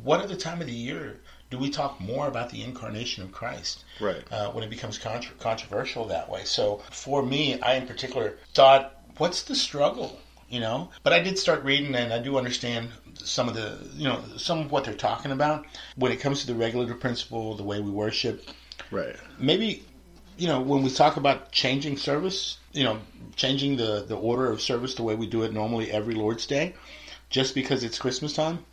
What 0.02 0.20
other 0.20 0.36
time 0.36 0.60
of 0.60 0.66
the 0.66 0.72
year 0.72 1.20
do 1.50 1.58
we 1.58 1.70
talk 1.70 2.00
more 2.00 2.28
about 2.28 2.50
the 2.50 2.62
incarnation 2.62 3.22
of 3.22 3.32
Christ? 3.32 3.84
Right. 4.00 4.22
Uh, 4.30 4.50
when 4.50 4.64
it 4.64 4.70
becomes 4.70 4.98
contra- 4.98 5.34
controversial 5.36 6.04
that 6.06 6.28
way. 6.28 6.44
So 6.44 6.82
for 6.90 7.22
me, 7.22 7.60
I 7.60 7.74
in 7.74 7.86
particular 7.86 8.34
thought, 8.54 8.94
what's 9.16 9.42
the 9.42 9.54
struggle? 9.54 10.20
You 10.50 10.60
know, 10.60 10.88
but 11.02 11.12
I 11.12 11.20
did 11.20 11.38
start 11.38 11.62
reading, 11.62 11.94
and 11.94 12.10
I 12.10 12.20
do 12.20 12.38
understand 12.38 12.88
some 13.16 13.48
of 13.48 13.54
the, 13.54 13.76
you 13.94 14.08
know, 14.08 14.22
some 14.38 14.60
of 14.60 14.72
what 14.72 14.84
they're 14.84 14.94
talking 14.94 15.30
about 15.30 15.66
when 15.96 16.10
it 16.10 16.20
comes 16.20 16.40
to 16.40 16.46
the 16.46 16.54
regulative 16.54 16.98
principle, 17.00 17.54
the 17.54 17.62
way 17.62 17.80
we 17.80 17.90
worship. 17.90 18.48
Right. 18.90 19.14
Maybe, 19.38 19.84
you 20.38 20.46
know, 20.46 20.62
when 20.62 20.82
we 20.82 20.88
talk 20.88 21.18
about 21.18 21.52
changing 21.52 21.98
service, 21.98 22.56
you 22.72 22.82
know, 22.82 22.98
changing 23.36 23.76
the 23.76 24.06
the 24.08 24.16
order 24.16 24.50
of 24.50 24.62
service 24.62 24.94
the 24.94 25.02
way 25.02 25.14
we 25.14 25.26
do 25.26 25.42
it 25.42 25.52
normally 25.52 25.90
every 25.90 26.14
Lord's 26.14 26.46
Day, 26.46 26.74
just 27.28 27.54
because 27.54 27.84
it's 27.84 27.98
Christmas 27.98 28.32
time 28.32 28.64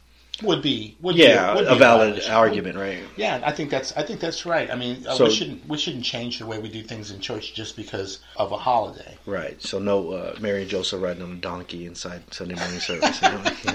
would 0.43 0.61
be 0.61 0.97
would 0.99 1.15
yeah 1.15 1.53
be, 1.53 1.59
would 1.59 1.67
a 1.67 1.73
be 1.73 1.79
valid 1.79 2.07
abolished. 2.09 2.29
argument, 2.29 2.77
right? 2.77 2.99
Yeah, 3.15 3.41
I 3.45 3.51
think 3.51 3.69
that's 3.69 3.95
I 3.95 4.03
think 4.03 4.19
that's 4.19 4.45
right. 4.45 4.69
I 4.69 4.75
mean, 4.75 5.05
uh, 5.07 5.15
So- 5.15 5.25
we 5.25 5.31
shouldn't 5.31 5.67
we 5.67 5.77
shouldn't 5.77 6.03
change 6.03 6.39
the 6.39 6.45
way 6.45 6.59
we 6.59 6.69
do 6.69 6.83
things 6.83 7.11
in 7.11 7.19
church 7.21 7.53
just 7.53 7.75
because 7.75 8.19
of 8.35 8.51
a 8.51 8.57
holiday. 8.57 9.17
Right. 9.25 9.61
So 9.61 9.79
no 9.79 10.11
uh, 10.11 10.35
Mary 10.39 10.61
and 10.61 10.69
Joseph 10.69 11.01
riding 11.01 11.23
on 11.23 11.31
a 11.31 11.35
donkey 11.35 11.85
inside 11.85 12.21
Sunday 12.33 12.55
morning 12.55 12.79
service. 12.79 13.21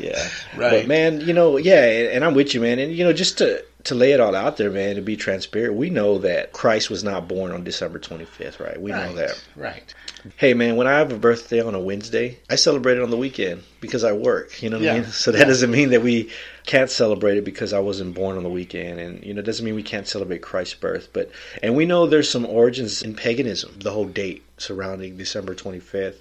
yeah. 0.00 0.28
Right. 0.56 0.70
But 0.70 0.86
man, 0.88 1.20
you 1.20 1.32
know, 1.32 1.56
yeah, 1.56 1.84
and 2.12 2.24
I'm 2.24 2.34
with 2.34 2.54
you, 2.54 2.60
man. 2.60 2.78
And 2.78 2.92
you 2.92 3.04
know, 3.04 3.12
just 3.12 3.38
to 3.38 3.64
to 3.84 3.94
lay 3.94 4.12
it 4.12 4.20
all 4.20 4.34
out 4.34 4.56
there, 4.56 4.70
man, 4.70 4.96
to 4.96 5.02
be 5.02 5.16
transparent, 5.16 5.74
we 5.74 5.88
know 5.88 6.18
that 6.18 6.52
Christ 6.52 6.90
was 6.90 7.04
not 7.04 7.28
born 7.28 7.52
on 7.52 7.64
December 7.64 7.98
25th, 7.98 8.58
right? 8.60 8.80
We 8.80 8.90
know 8.90 9.14
that. 9.14 9.42
Right. 9.56 9.94
Hey, 10.36 10.52
man, 10.52 10.76
when 10.76 10.86
I 10.88 10.98
have 10.98 11.12
a 11.12 11.18
birthday 11.18 11.60
on 11.62 11.74
a 11.74 11.80
Wednesday, 11.80 12.38
I 12.50 12.56
celebrate 12.56 12.96
it 12.98 13.02
on 13.02 13.10
the 13.10 13.16
weekend 13.16 13.62
because 13.80 14.02
I 14.02 14.12
work. 14.12 14.62
You 14.62 14.70
know 14.70 14.78
what 14.78 14.84
Yeah. 14.84 14.94
I 14.94 15.00
mean? 15.00 15.08
So 15.10 15.30
that 15.30 15.46
doesn't 15.46 15.70
mean 15.70 15.90
that 15.90 16.02
we 16.02 16.30
can't 16.68 16.90
celebrate 16.90 17.38
it 17.38 17.46
because 17.46 17.72
I 17.72 17.78
wasn't 17.78 18.14
born 18.14 18.36
on 18.36 18.42
the 18.42 18.50
weekend, 18.50 19.00
and 19.00 19.24
you 19.24 19.32
know, 19.32 19.40
it 19.40 19.46
doesn't 19.46 19.64
mean 19.64 19.74
we 19.74 19.82
can't 19.82 20.06
celebrate 20.06 20.42
Christ's 20.42 20.74
birth. 20.74 21.08
But 21.14 21.30
and 21.62 21.74
we 21.74 21.86
know 21.86 22.06
there's 22.06 22.28
some 22.28 22.44
origins 22.44 23.00
in 23.00 23.14
paganism. 23.14 23.74
The 23.78 23.90
whole 23.90 24.04
date 24.04 24.44
surrounding 24.58 25.16
December 25.16 25.54
25th, 25.54 26.18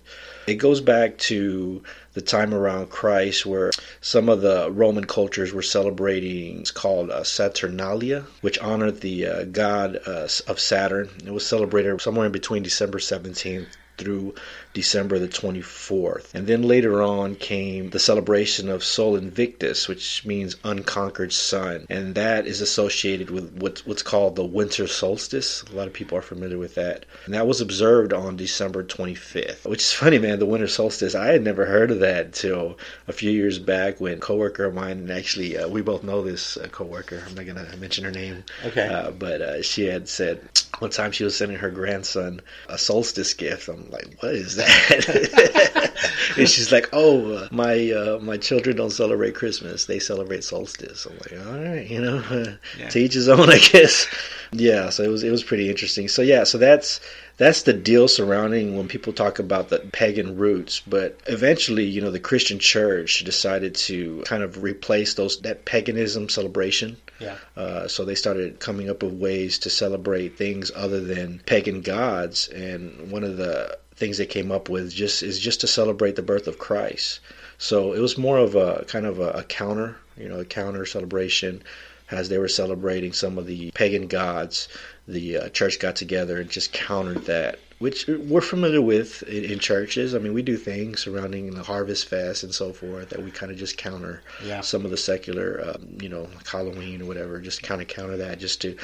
it 0.47 0.55
goes 0.55 0.79
back 0.79 1.17
to 1.17 1.83
the 2.13 2.21
time 2.21 2.53
around 2.53 2.89
Christ 2.89 3.45
where 3.45 3.71
some 3.99 4.29
of 4.29 4.39
the 4.39 4.71
Roman 4.71 5.03
cultures 5.03 5.51
were 5.51 5.61
celebrating. 5.61 6.61
It's 6.61 6.71
called 6.71 7.11
uh, 7.11 7.25
Saturnalia, 7.25 8.23
which 8.39 8.57
honored 8.59 9.01
the 9.01 9.27
uh, 9.27 9.43
god 9.43 9.99
uh, 10.07 10.29
of 10.47 10.59
Saturn. 10.61 11.09
It 11.25 11.33
was 11.33 11.45
celebrated 11.45 11.99
somewhere 11.99 12.27
in 12.27 12.31
between 12.31 12.63
December 12.63 12.99
17th 12.99 13.67
through 13.97 14.35
December 14.77 15.17
the 15.17 15.27
24th. 15.27 16.35
And 16.35 16.45
then 16.45 16.61
later 16.61 17.01
on 17.01 17.33
came 17.35 17.89
the 17.89 17.97
celebration 17.99 18.69
of 18.69 18.83
Sol 18.83 19.15
Invictus, 19.15 19.87
which 19.87 20.23
means 20.23 20.55
unconquered 20.63 21.33
sun. 21.33 21.87
And 21.89 22.13
that 22.13 22.45
is 22.45 22.61
associated 22.61 23.31
with 23.31 23.53
what's, 23.57 23.85
what's 23.87 24.03
called 24.03 24.35
the 24.35 24.45
winter 24.45 24.85
solstice. 24.85 25.63
A 25.71 25.75
lot 25.75 25.87
of 25.87 25.93
people 25.93 26.15
are 26.15 26.21
familiar 26.21 26.59
with 26.59 26.75
that. 26.75 27.05
And 27.25 27.33
that 27.33 27.47
was 27.47 27.59
observed 27.59 28.13
on 28.13 28.37
December 28.37 28.83
25th, 28.83 29.65
which 29.67 29.81
is 29.81 29.93
funny, 30.03 30.19
man. 30.19 30.37
The 30.37 30.45
winter 30.45 30.67
solstice, 30.67 31.15
I 31.15 31.27
had 31.27 31.41
never 31.43 31.65
heard 31.65 31.89
of 31.89 31.99
that 32.01 32.25
until 32.27 32.77
a 33.07 33.13
few 33.13 33.31
years 33.31 33.57
back 33.57 33.99
when 33.99 34.13
a 34.13 34.17
coworker 34.19 34.65
of 34.65 34.75
mine, 34.75 34.99
and 34.99 35.11
actually 35.11 35.57
uh, 35.57 35.67
we 35.67 35.81
both 35.81 36.03
know 36.03 36.21
this 36.21 36.55
uh, 36.57 36.67
coworker, 36.71 37.23
I'm 37.27 37.33
not 37.33 37.45
going 37.47 37.65
to 37.65 37.77
mention 37.77 38.05
her 38.05 38.11
name, 38.11 38.43
Okay. 38.65 38.87
uh, 38.87 39.09
but 39.09 39.41
uh, 39.41 39.61
she 39.63 39.85
had 39.85 40.07
said 40.07 40.39
one 40.79 40.91
time 40.91 41.11
she 41.11 41.23
was 41.23 41.35
sending 41.35 41.57
her 41.57 41.71
grandson 41.71 42.41
a 42.69 42.77
solstice 42.77 43.33
gift. 43.33 43.67
I'm 43.69 43.89
like, 43.89 44.17
what 44.21 44.35
is 44.35 44.55
that? 44.57 44.66
and 46.37 46.47
she's 46.49 46.71
like, 46.71 46.89
oh, 46.93 47.31
uh, 47.33 47.47
my 47.51 47.91
uh, 47.91 48.19
my 48.21 48.37
children 48.37 48.75
don't 48.77 48.89
celebrate 48.91 49.35
Christmas; 49.35 49.85
they 49.85 49.99
celebrate 49.99 50.43
solstice. 50.43 51.05
I'm 51.05 51.17
like, 51.17 51.47
all 51.47 51.59
right, 51.59 51.87
you 51.89 52.01
know, 52.01 52.21
Yeah. 52.79 52.89
to 52.89 52.99
each 52.99 53.13
his 53.13 53.29
own, 53.29 53.49
I 53.49 53.59
guess. 53.59 54.07
Yeah, 54.51 54.89
so 54.89 55.03
it 55.03 55.09
was 55.09 55.23
it 55.23 55.31
was 55.31 55.43
pretty 55.43 55.69
interesting. 55.69 56.07
So 56.07 56.21
yeah, 56.21 56.43
so 56.43 56.57
that's 56.57 56.99
that's 57.37 57.63
the 57.63 57.73
deal 57.73 58.07
surrounding 58.07 58.75
when 58.77 58.87
people 58.87 59.13
talk 59.13 59.39
about 59.39 59.69
the 59.69 59.79
pagan 59.91 60.37
roots. 60.37 60.81
But 60.87 61.19
eventually, 61.27 61.85
you 61.85 62.01
know, 62.01 62.11
the 62.11 62.19
Christian 62.19 62.59
church 62.59 63.23
decided 63.23 63.75
to 63.75 64.23
kind 64.25 64.43
of 64.43 64.63
replace 64.63 65.13
those 65.15 65.39
that 65.41 65.65
paganism 65.65 66.29
celebration. 66.29 66.97
Yeah. 67.19 67.37
Uh, 67.55 67.87
so 67.87 68.05
they 68.05 68.15
started 68.15 68.59
coming 68.59 68.89
up 68.89 69.03
with 69.03 69.13
ways 69.13 69.59
to 69.59 69.69
celebrate 69.69 70.37
things 70.37 70.71
other 70.75 71.01
than 71.01 71.41
pagan 71.45 71.81
gods, 71.81 72.47
and 72.49 73.11
one 73.11 73.23
of 73.23 73.37
the 73.37 73.77
things 73.95 74.17
they 74.17 74.25
came 74.25 74.51
up 74.51 74.69
with 74.69 74.93
just 74.93 75.23
is 75.23 75.39
just 75.39 75.61
to 75.61 75.67
celebrate 75.67 76.15
the 76.15 76.21
birth 76.21 76.47
of 76.47 76.59
Christ. 76.59 77.19
So 77.57 77.93
it 77.93 77.99
was 77.99 78.17
more 78.17 78.37
of 78.37 78.55
a 78.55 78.85
kind 78.87 79.05
of 79.07 79.19
a, 79.19 79.29
a 79.31 79.43
counter, 79.43 79.97
you 80.15 80.29
know, 80.29 80.39
a 80.39 80.45
counter 80.45 80.85
celebration 80.85 81.63
as 82.11 82.29
they 82.29 82.37
were 82.37 82.47
celebrating 82.47 83.13
some 83.13 83.37
of 83.37 83.47
the 83.47 83.71
pagan 83.71 84.07
gods. 84.07 84.67
The 85.07 85.37
uh, 85.37 85.49
church 85.49 85.79
got 85.79 85.95
together 85.95 86.39
and 86.39 86.49
just 86.49 86.71
countered 86.71 87.25
that, 87.25 87.59
which 87.79 88.07
we're 88.07 88.41
familiar 88.41 88.81
with 88.81 89.21
in, 89.23 89.45
in 89.45 89.59
churches. 89.59 90.15
I 90.15 90.19
mean, 90.19 90.33
we 90.33 90.41
do 90.41 90.57
things 90.57 91.01
surrounding 91.03 91.51
the 91.53 91.63
Harvest 91.63 92.07
Fest 92.07 92.43
and 92.43 92.53
so 92.53 92.73
forth 92.73 93.09
that 93.09 93.23
we 93.23 93.29
kind 93.31 93.51
of 93.51 93.57
just 93.57 93.77
counter 93.77 94.21
Yeah. 94.43 94.61
some 94.61 94.83
of 94.85 94.91
the 94.91 94.97
secular, 94.97 95.63
um, 95.75 95.97
you 96.01 96.09
know, 96.09 96.23
like 96.35 96.47
Halloween 96.47 97.01
or 97.01 97.05
whatever, 97.05 97.39
just 97.39 97.61
kind 97.63 97.81
of 97.81 97.87
counter 97.87 98.17
that 98.17 98.39
just 98.39 98.61
to 98.61 98.75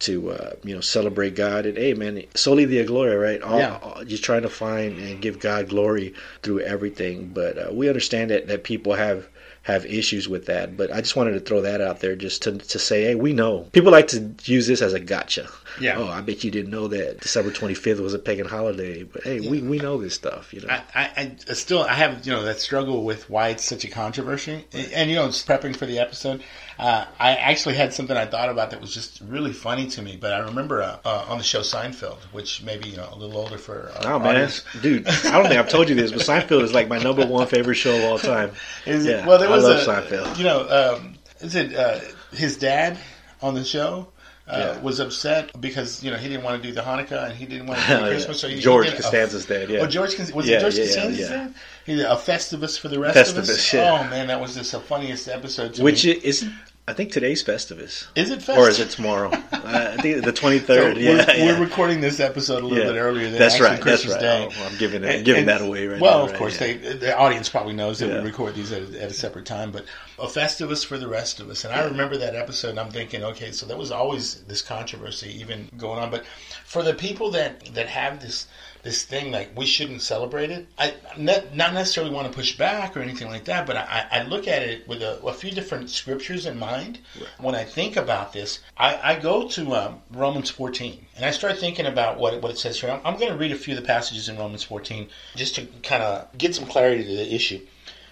to 0.00 0.30
uh, 0.30 0.52
you 0.64 0.74
know 0.74 0.80
celebrate 0.80 1.34
God 1.34 1.66
and 1.66 1.76
hey 1.76 1.92
man, 1.92 2.22
Soli 2.34 2.64
Deo 2.64 2.86
Gloria, 2.86 3.18
right? 3.18 3.42
All, 3.42 3.58
Yeah. 3.58 3.78
all- 3.82 4.02
you're 4.02 4.18
trying 4.18 4.42
to 4.42 4.48
find 4.48 4.98
and 4.98 5.20
give 5.20 5.38
God 5.38 5.68
glory 5.68 6.14
through 6.42 6.60
everything, 6.60 7.26
but 7.34 7.58
uh, 7.58 7.70
we 7.70 7.86
understand 7.88 8.30
that 8.30 8.46
that 8.48 8.64
people 8.64 8.94
have 8.94 9.28
have 9.62 9.84
issues 9.84 10.28
with 10.28 10.46
that. 10.46 10.76
But 10.76 10.92
I 10.92 11.00
just 11.00 11.16
wanted 11.16 11.32
to 11.32 11.40
throw 11.40 11.60
that 11.62 11.80
out 11.80 12.00
there 12.00 12.16
just 12.16 12.42
to 12.42 12.58
to 12.58 12.78
say, 12.78 13.04
hey, 13.04 13.14
we 13.14 13.32
know 13.32 13.60
people 13.72 13.92
like 13.92 14.08
to 14.08 14.34
use 14.44 14.66
this 14.66 14.82
as 14.82 14.94
a 14.94 15.00
gotcha. 15.00 15.48
Yeah. 15.80 15.98
Oh, 15.98 16.08
I 16.08 16.20
bet 16.20 16.44
you 16.44 16.50
didn't 16.50 16.70
know 16.70 16.88
that 16.88 17.20
December 17.20 17.50
25th 17.50 18.00
was 18.00 18.14
a 18.14 18.18
pagan 18.18 18.46
holiday, 18.46 19.02
but 19.02 19.22
hey, 19.22 19.40
we 19.40 19.60
we 19.60 19.78
know 19.78 20.00
this 20.00 20.14
stuff, 20.14 20.52
you 20.52 20.62
know. 20.62 20.68
I, 20.68 20.82
I, 20.94 21.36
I 21.48 21.52
still 21.54 21.82
I 21.82 21.94
have 21.94 22.26
you 22.26 22.32
know 22.32 22.42
that 22.44 22.60
struggle 22.60 23.04
with 23.04 23.28
why 23.28 23.48
it's 23.48 23.64
such 23.64 23.84
a 23.84 23.88
controversy, 23.88 24.64
and, 24.72 24.92
and, 24.92 25.10
you 25.10 25.16
know, 25.16 25.26
it's 25.26 25.44
prepping 25.44 25.76
for 25.76 25.86
the 25.86 25.98
episode. 25.98 26.42
Uh, 26.80 27.04
I 27.18 27.32
actually 27.36 27.74
had 27.74 27.92
something 27.92 28.16
I 28.16 28.24
thought 28.24 28.48
about 28.48 28.70
that 28.70 28.80
was 28.80 28.94
just 28.94 29.20
really 29.20 29.52
funny 29.52 29.86
to 29.88 30.00
me. 30.00 30.16
But 30.18 30.32
I 30.32 30.38
remember 30.38 30.80
uh, 30.82 30.96
uh, 31.04 31.26
on 31.28 31.36
the 31.36 31.44
show 31.44 31.60
Seinfeld, 31.60 32.16
which 32.32 32.62
maybe 32.62 32.88
you 32.88 32.96
know 32.96 33.06
a 33.12 33.16
little 33.18 33.36
older 33.36 33.58
for 33.58 33.92
uh, 33.96 34.14
Oh 34.14 34.18
man, 34.18 34.28
audience. 34.28 34.64
dude! 34.80 35.06
I 35.06 35.32
don't 35.32 35.46
think 35.48 35.60
I've 35.60 35.68
told 35.68 35.90
you 35.90 35.94
this, 35.94 36.10
but 36.10 36.22
Seinfeld 36.22 36.62
is 36.62 36.72
like 36.72 36.88
my 36.88 36.96
number 36.98 37.26
one 37.26 37.46
favorite 37.46 37.74
show 37.74 37.94
of 37.94 38.04
all 38.04 38.18
time. 38.18 38.52
Is 38.86 39.04
Yeah, 39.04 39.26
well, 39.26 39.38
there 39.38 39.48
I 39.50 39.56
was 39.56 39.64
love 39.64 39.86
a, 39.86 40.16
Seinfeld. 40.16 40.38
You 40.38 40.44
know, 40.44 40.96
um, 40.98 41.14
is 41.40 41.54
it 41.54 41.74
uh, 41.74 42.00
his 42.32 42.56
dad 42.56 42.96
on 43.42 43.52
the 43.54 43.62
show? 43.64 44.08
Uh, 44.48 44.74
Yeah. 44.74 44.80
Was 44.80 44.98
upset 45.00 45.60
because 45.60 46.02
you 46.02 46.10
know 46.10 46.16
he 46.16 46.28
didn't 46.28 46.42
want 46.44 46.60
to 46.60 46.66
do 46.68 46.74
the 46.74 46.80
Hanukkah 46.80 47.26
and 47.28 47.34
he 47.34 47.44
didn't 47.46 47.66
want 47.68 47.78
to 47.80 47.86
do 47.86 47.92
Oh, 47.98 47.98
yeah. 48.04 48.08
Christmas. 48.08 48.40
So 48.40 48.48
he, 48.48 48.58
George 48.58 48.88
he 48.90 48.96
Costanza's 48.96 49.44
dad, 49.46 49.68
yeah. 49.70 49.80
Oh, 49.80 49.86
George 49.86 50.18
was 50.18 50.46
Yeah, 50.46 50.56
it 50.56 50.60
George 50.62 50.74
yeah, 50.78 50.84
Costanza's 50.86 51.28
dad? 51.28 51.54
He 51.86 51.94
did 51.96 52.06
a 52.06 52.16
Festivus 52.16 52.80
for 52.80 52.88
the 52.88 52.98
rest 52.98 53.30
of 53.32 53.38
us. 53.38 53.50
Festivus. 53.50 53.78
Oh 53.78 54.08
man, 54.08 54.26
that 54.28 54.40
was 54.40 54.54
just 54.56 54.72
the 54.72 54.80
funniest 54.80 55.28
episode. 55.28 55.74
To 55.74 55.82
Which 55.84 56.04
me. 56.04 56.12
is 56.12 56.48
I 56.90 56.92
think 56.92 57.12
today's 57.12 57.44
Festivus. 57.44 58.08
Is 58.16 58.30
it 58.30 58.40
Festivus? 58.40 58.56
Or 58.58 58.68
is 58.68 58.80
it 58.80 58.90
tomorrow? 58.90 59.30
uh, 59.30 59.40
I 59.52 60.02
think 60.02 60.24
the 60.24 60.32
23rd. 60.32 60.66
So 60.66 60.74
yeah, 60.74 60.90
we're, 60.92 61.16
yeah. 61.36 61.44
we're 61.46 61.60
recording 61.64 62.00
this 62.00 62.18
episode 62.18 62.64
a 62.64 62.66
little 62.66 62.84
Yeah. 62.84 62.92
bit 62.92 62.98
earlier 62.98 63.30
than 63.30 63.38
That's 63.38 63.54
actually 63.54 63.70
right. 63.70 63.80
Christmas 63.80 64.14
that's 64.14 64.24
right. 64.24 64.50
Day. 64.50 64.56
Oh, 64.60 64.66
I'm 64.72 64.78
giving 64.78 65.04
it, 65.04 65.14
And- 65.14 65.24
giving 65.24 65.40
and- 65.42 65.48
that 65.50 65.60
away 65.60 65.86
right 65.86 66.00
well, 66.00 66.18
now. 66.18 66.24
of 66.24 66.30
right? 66.30 66.38
course, 66.38 66.60
Yeah. 66.60 66.66
they, 66.78 66.92
the 66.94 67.16
audience 67.16 67.48
probably 67.48 67.74
knows 67.74 68.00
that 68.00 68.08
we 68.08 68.16
record 68.28 68.56
these 68.56 68.72
at, 68.72 68.82
at 68.94 69.10
a 69.10 69.14
separate 69.14 69.46
time, 69.46 69.70
but 69.70 69.84
a 70.18 70.26
Festivus 70.26 70.84
for 70.84 70.98
the 70.98 71.06
rest 71.08 71.38
of 71.38 71.48
us. 71.48 71.64
And 71.64 71.72
I 71.72 71.84
remember 71.84 72.16
that 72.18 72.34
episode, 72.34 72.70
and 72.70 72.80
I'm 72.80 72.90
thinking, 72.90 73.22
okay, 73.22 73.52
so 73.52 73.66
there 73.66 73.76
was 73.78 73.92
always 73.92 74.34
this 74.48 74.60
controversy 74.62 75.38
even 75.40 75.68
going 75.78 76.00
on. 76.00 76.10
But 76.10 76.24
for 76.64 76.82
the 76.82 76.94
people 76.94 77.30
that 77.30 77.72
that 77.74 77.86
have 77.88 78.20
this 78.20 78.46
this 78.82 79.04
thing 79.04 79.30
like 79.30 79.56
we 79.56 79.66
shouldn't 79.66 80.02
celebrate 80.02 80.50
it, 80.50 80.66
I 80.78 80.94
not, 81.16 81.54
not 81.54 81.74
necessarily 81.74 82.12
want 82.12 82.28
to 82.28 82.32
push 82.34 82.56
back 82.56 82.96
or 82.96 83.00
anything 83.00 83.28
like 83.28 83.44
that, 83.44 83.66
but 83.66 83.76
I, 83.76 84.06
I 84.10 84.22
look 84.22 84.48
at 84.48 84.62
it 84.62 84.88
with 84.88 85.02
a, 85.02 85.20
a 85.22 85.32
few 85.32 85.50
different 85.50 85.90
scriptures 85.90 86.46
in 86.46 86.58
mind. 86.58 86.98
When 87.38 87.54
I 87.54 87.64
think 87.64 87.96
about 87.96 88.32
this, 88.32 88.60
I, 88.76 88.98
I 89.02 89.18
go 89.18 89.48
to 89.48 89.74
um, 89.74 90.02
Romans 90.10 90.50
14 90.50 91.06
and 91.16 91.24
I 91.24 91.30
start 91.30 91.58
thinking 91.58 91.86
about 91.86 92.18
what 92.18 92.34
it, 92.34 92.42
what 92.42 92.52
it 92.52 92.58
says 92.58 92.80
here. 92.80 92.90
I'm, 92.90 93.00
I'm 93.04 93.18
going 93.18 93.32
to 93.32 93.38
read 93.38 93.52
a 93.52 93.56
few 93.56 93.74
of 93.76 93.80
the 93.80 93.86
passages 93.86 94.28
in 94.28 94.38
Romans 94.38 94.62
14 94.62 95.08
just 95.36 95.54
to 95.56 95.66
kind 95.82 96.02
of 96.02 96.36
get 96.38 96.54
some 96.54 96.66
clarity 96.66 97.04
to 97.04 97.16
the 97.16 97.34
issue. 97.34 97.60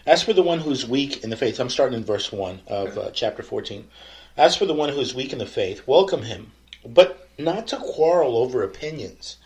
As 0.06 0.22
for 0.22 0.32
the 0.32 0.42
one 0.42 0.60
who 0.60 0.70
is 0.70 0.86
weak 0.88 1.22
in 1.22 1.30
the 1.30 1.36
faith, 1.36 1.60
I'm 1.60 1.68
starting 1.68 1.98
in 1.98 2.04
verse 2.04 2.32
1 2.32 2.62
of 2.66 2.96
uh, 2.96 3.10
chapter 3.12 3.42
14. 3.42 3.86
As 4.38 4.56
for 4.56 4.66
the 4.66 4.74
one 4.74 4.88
who 4.88 5.00
is 5.00 5.14
weak 5.14 5.32
in 5.32 5.38
the 5.38 5.46
faith, 5.46 5.86
welcome 5.86 6.22
him, 6.22 6.52
but 6.86 7.28
not 7.38 7.66
to 7.68 7.76
quarrel 7.76 8.36
over 8.36 8.62
opinions. 8.62 9.36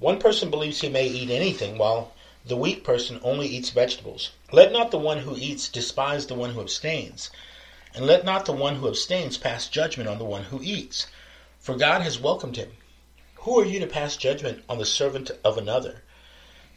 One 0.00 0.18
person 0.18 0.48
believes 0.48 0.80
he 0.80 0.88
may 0.88 1.06
eat 1.06 1.28
anything, 1.28 1.76
while 1.76 2.14
the 2.42 2.56
weak 2.56 2.82
person 2.84 3.20
only 3.22 3.46
eats 3.46 3.68
vegetables. 3.68 4.30
Let 4.50 4.72
not 4.72 4.90
the 4.90 4.96
one 4.96 5.18
who 5.18 5.36
eats 5.36 5.68
despise 5.68 6.26
the 6.26 6.34
one 6.34 6.54
who 6.54 6.62
abstains, 6.62 7.28
and 7.94 8.06
let 8.06 8.24
not 8.24 8.46
the 8.46 8.54
one 8.54 8.76
who 8.76 8.88
abstains 8.88 9.36
pass 9.36 9.68
judgment 9.68 10.08
on 10.08 10.16
the 10.16 10.24
one 10.24 10.44
who 10.44 10.62
eats, 10.62 11.08
for 11.58 11.76
God 11.76 12.00
has 12.00 12.18
welcomed 12.18 12.56
him. 12.56 12.78
Who 13.40 13.60
are 13.60 13.64
you 13.66 13.78
to 13.78 13.86
pass 13.86 14.16
judgment 14.16 14.64
on 14.70 14.78
the 14.78 14.86
servant 14.86 15.32
of 15.44 15.58
another? 15.58 16.02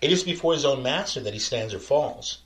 It 0.01 0.11
is 0.11 0.23
before 0.23 0.51
his 0.51 0.65
own 0.65 0.83
master 0.83 1.21
that 1.21 1.33
he 1.33 1.39
stands 1.39 1.73
or 1.73 1.79
falls, 1.79 2.39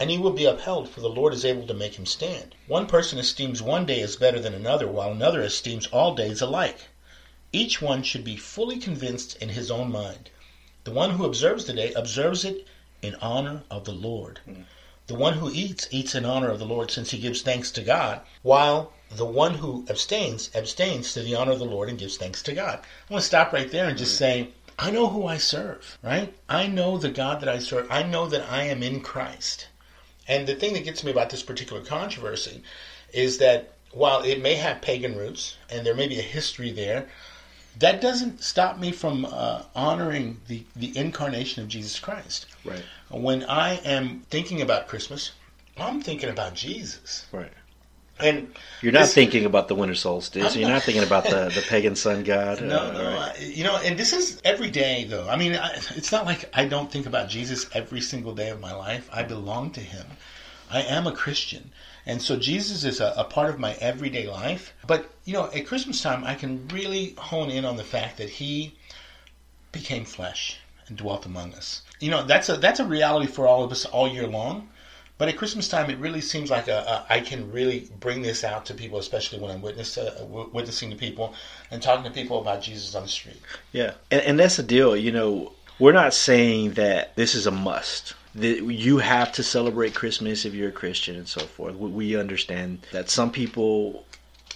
and 0.00 0.10
he 0.10 0.18
will 0.18 0.32
be 0.32 0.46
upheld, 0.46 0.88
for 0.88 1.00
the 1.00 1.08
Lord 1.08 1.32
is 1.32 1.44
able 1.44 1.68
to 1.68 1.74
make 1.74 1.94
him 1.94 2.06
stand. 2.06 2.56
One 2.66 2.88
person 2.88 3.20
esteems 3.20 3.62
one 3.62 3.86
day 3.86 4.00
as 4.00 4.16
better 4.16 4.40
than 4.40 4.54
another, 4.54 4.88
while 4.88 5.12
another 5.12 5.42
esteems 5.42 5.86
all 5.86 6.12
days 6.12 6.40
alike. 6.40 6.88
Each 7.54 7.80
one 7.80 8.02
should 8.02 8.24
be 8.24 8.36
fully 8.36 8.78
convinced 8.78 9.36
in 9.36 9.50
his 9.50 9.70
own 9.70 9.92
mind. 9.92 10.28
The 10.82 10.90
one 10.90 11.10
who 11.10 11.24
observes 11.24 11.66
the 11.66 11.72
day 11.72 11.92
observes 11.92 12.44
it 12.44 12.66
in 13.00 13.14
honor 13.22 13.62
of 13.70 13.84
the 13.84 13.92
Lord. 13.92 14.40
Hmm. 14.44 14.62
The 15.06 15.14
one 15.14 15.34
who 15.34 15.52
eats 15.52 15.86
eats 15.92 16.16
in 16.16 16.24
honor 16.24 16.50
of 16.50 16.58
the 16.58 16.66
Lord, 16.66 16.90
since 16.90 17.12
he 17.12 17.18
gives 17.18 17.42
thanks 17.42 17.70
to 17.70 17.82
God, 17.82 18.22
while 18.42 18.92
the 19.08 19.24
one 19.24 19.54
who 19.54 19.86
abstains 19.88 20.50
abstains 20.52 21.12
to 21.12 21.22
the 21.22 21.36
honor 21.36 21.52
of 21.52 21.60
the 21.60 21.64
Lord 21.64 21.88
and 21.88 21.96
gives 21.96 22.16
thanks 22.16 22.42
to 22.42 22.54
God. 22.54 22.80
I 22.80 23.12
want 23.12 23.22
to 23.22 23.28
stop 23.28 23.52
right 23.52 23.70
there 23.70 23.88
and 23.88 23.96
just 23.96 24.14
hmm. 24.14 24.24
say, 24.24 24.48
I 24.76 24.90
know 24.90 25.06
who 25.06 25.24
I 25.24 25.38
serve, 25.38 25.96
right? 26.02 26.34
I 26.48 26.66
know 26.66 26.98
the 26.98 27.08
God 27.08 27.40
that 27.40 27.48
I 27.48 27.60
serve. 27.60 27.86
I 27.88 28.02
know 28.02 28.26
that 28.26 28.50
I 28.50 28.64
am 28.64 28.82
in 28.82 29.00
Christ. 29.00 29.68
And 30.26 30.48
the 30.48 30.56
thing 30.56 30.72
that 30.74 30.82
gets 30.82 31.04
me 31.04 31.12
about 31.12 31.30
this 31.30 31.44
particular 31.44 31.84
controversy 31.84 32.64
is 33.12 33.38
that 33.38 33.74
while 33.92 34.22
it 34.24 34.42
may 34.42 34.56
have 34.56 34.82
pagan 34.82 35.16
roots 35.16 35.56
and 35.70 35.86
there 35.86 35.94
may 35.94 36.08
be 36.08 36.18
a 36.18 36.22
history 36.22 36.72
there, 36.72 37.06
that 37.78 38.00
doesn't 38.00 38.42
stop 38.42 38.78
me 38.78 38.92
from 38.92 39.24
uh, 39.24 39.62
honoring 39.74 40.40
the, 40.48 40.64
the 40.76 40.96
incarnation 40.96 41.62
of 41.62 41.68
Jesus 41.68 41.98
Christ. 41.98 42.46
Right. 42.64 42.82
When 43.10 43.44
I 43.44 43.76
am 43.84 44.20
thinking 44.30 44.62
about 44.62 44.88
Christmas, 44.88 45.32
I'm 45.76 46.00
thinking 46.00 46.30
about 46.30 46.54
Jesus. 46.54 47.26
Right. 47.32 47.52
And 48.20 48.54
You're 48.80 48.92
not 48.92 49.00
This- 49.02 49.14
thinking 49.14 49.44
about 49.44 49.66
the 49.66 49.74
winter 49.74 49.96
solstice. 49.96 50.54
I'm 50.54 50.60
You're 50.60 50.68
not- 50.68 50.76
not 50.76 50.82
thinking 50.84 51.02
about 51.02 51.24
the, 51.24 51.50
the 51.52 51.64
pagan 51.68 51.96
sun 51.96 52.22
god. 52.22 52.60
No, 52.62 52.78
uh, 52.78 52.92
no, 52.92 53.04
right. 53.04 53.32
I, 53.36 53.42
you 53.44 53.64
know, 53.64 53.76
and 53.78 53.98
this 53.98 54.12
is 54.12 54.40
every 54.44 54.70
day 54.70 55.04
though. 55.04 55.28
I 55.28 55.36
mean, 55.36 55.54
I, 55.54 55.72
it's 55.96 56.12
not 56.12 56.24
like 56.24 56.48
I 56.56 56.66
don't 56.66 56.90
think 56.92 57.06
about 57.06 57.28
Jesus 57.28 57.68
every 57.72 58.00
single 58.00 58.32
day 58.34 58.50
of 58.50 58.60
my 58.60 58.72
life. 58.72 59.08
I 59.12 59.24
belong 59.24 59.72
to 59.72 59.80
Him. 59.80 60.06
I 60.70 60.82
am 60.82 61.06
a 61.08 61.12
Christian, 61.12 61.72
and 62.06 62.20
so 62.20 62.36
Jesus 62.36 62.84
is 62.84 63.00
a, 63.00 63.14
a 63.16 63.24
part 63.24 63.50
of 63.50 63.58
my 63.58 63.74
everyday 63.74 64.26
life. 64.26 64.72
But 64.86 65.10
you 65.24 65.32
know, 65.32 65.50
at 65.54 65.66
Christmas 65.66 66.02
time, 66.02 66.24
I 66.24 66.34
can 66.34 66.68
really 66.68 67.14
hone 67.18 67.50
in 67.50 67.64
on 67.64 67.76
the 67.76 67.84
fact 67.84 68.18
that 68.18 68.28
He 68.28 68.74
became 69.72 70.04
flesh 70.04 70.58
and 70.86 70.96
dwelt 70.96 71.26
among 71.26 71.54
us. 71.54 71.82
You 72.00 72.10
know, 72.10 72.24
that's 72.24 72.48
a 72.48 72.56
that's 72.56 72.80
a 72.80 72.84
reality 72.84 73.26
for 73.26 73.46
all 73.46 73.64
of 73.64 73.72
us 73.72 73.84
all 73.84 74.08
year 74.08 74.26
long. 74.26 74.68
But 75.16 75.28
at 75.28 75.36
Christmas 75.36 75.68
time, 75.68 75.90
it 75.90 75.98
really 75.98 76.20
seems 76.20 76.50
like 76.50 76.66
a, 76.66 77.04
a, 77.08 77.12
I 77.12 77.20
can 77.20 77.52
really 77.52 77.88
bring 78.00 78.22
this 78.22 78.42
out 78.42 78.66
to 78.66 78.74
people, 78.74 78.98
especially 78.98 79.38
when 79.38 79.52
I'm 79.52 79.62
witness, 79.62 79.96
uh, 79.96 80.12
w- 80.18 80.50
witnessing 80.52 80.90
to 80.90 80.96
people 80.96 81.34
and 81.70 81.80
talking 81.80 82.02
to 82.02 82.10
people 82.10 82.40
about 82.40 82.62
Jesus 82.62 82.96
on 82.96 83.04
the 83.04 83.08
street. 83.08 83.40
Yeah, 83.70 83.92
and, 84.10 84.22
and 84.22 84.40
that's 84.40 84.56
the 84.56 84.64
deal. 84.64 84.96
You 84.96 85.12
know, 85.12 85.52
we're 85.78 85.92
not 85.92 86.14
saying 86.14 86.72
that 86.72 87.14
this 87.14 87.36
is 87.36 87.46
a 87.46 87.52
must. 87.52 88.14
That 88.34 88.62
you 88.64 88.98
have 88.98 89.30
to 89.32 89.42
celebrate 89.42 89.94
Christmas 89.94 90.44
if 90.44 90.54
you're 90.54 90.70
a 90.70 90.72
Christian 90.72 91.14
and 91.16 91.28
so 91.28 91.40
forth. 91.40 91.76
We- 91.76 92.16
understand 92.16 92.78
that 92.92 93.08
some 93.10 93.30
people 93.30 94.04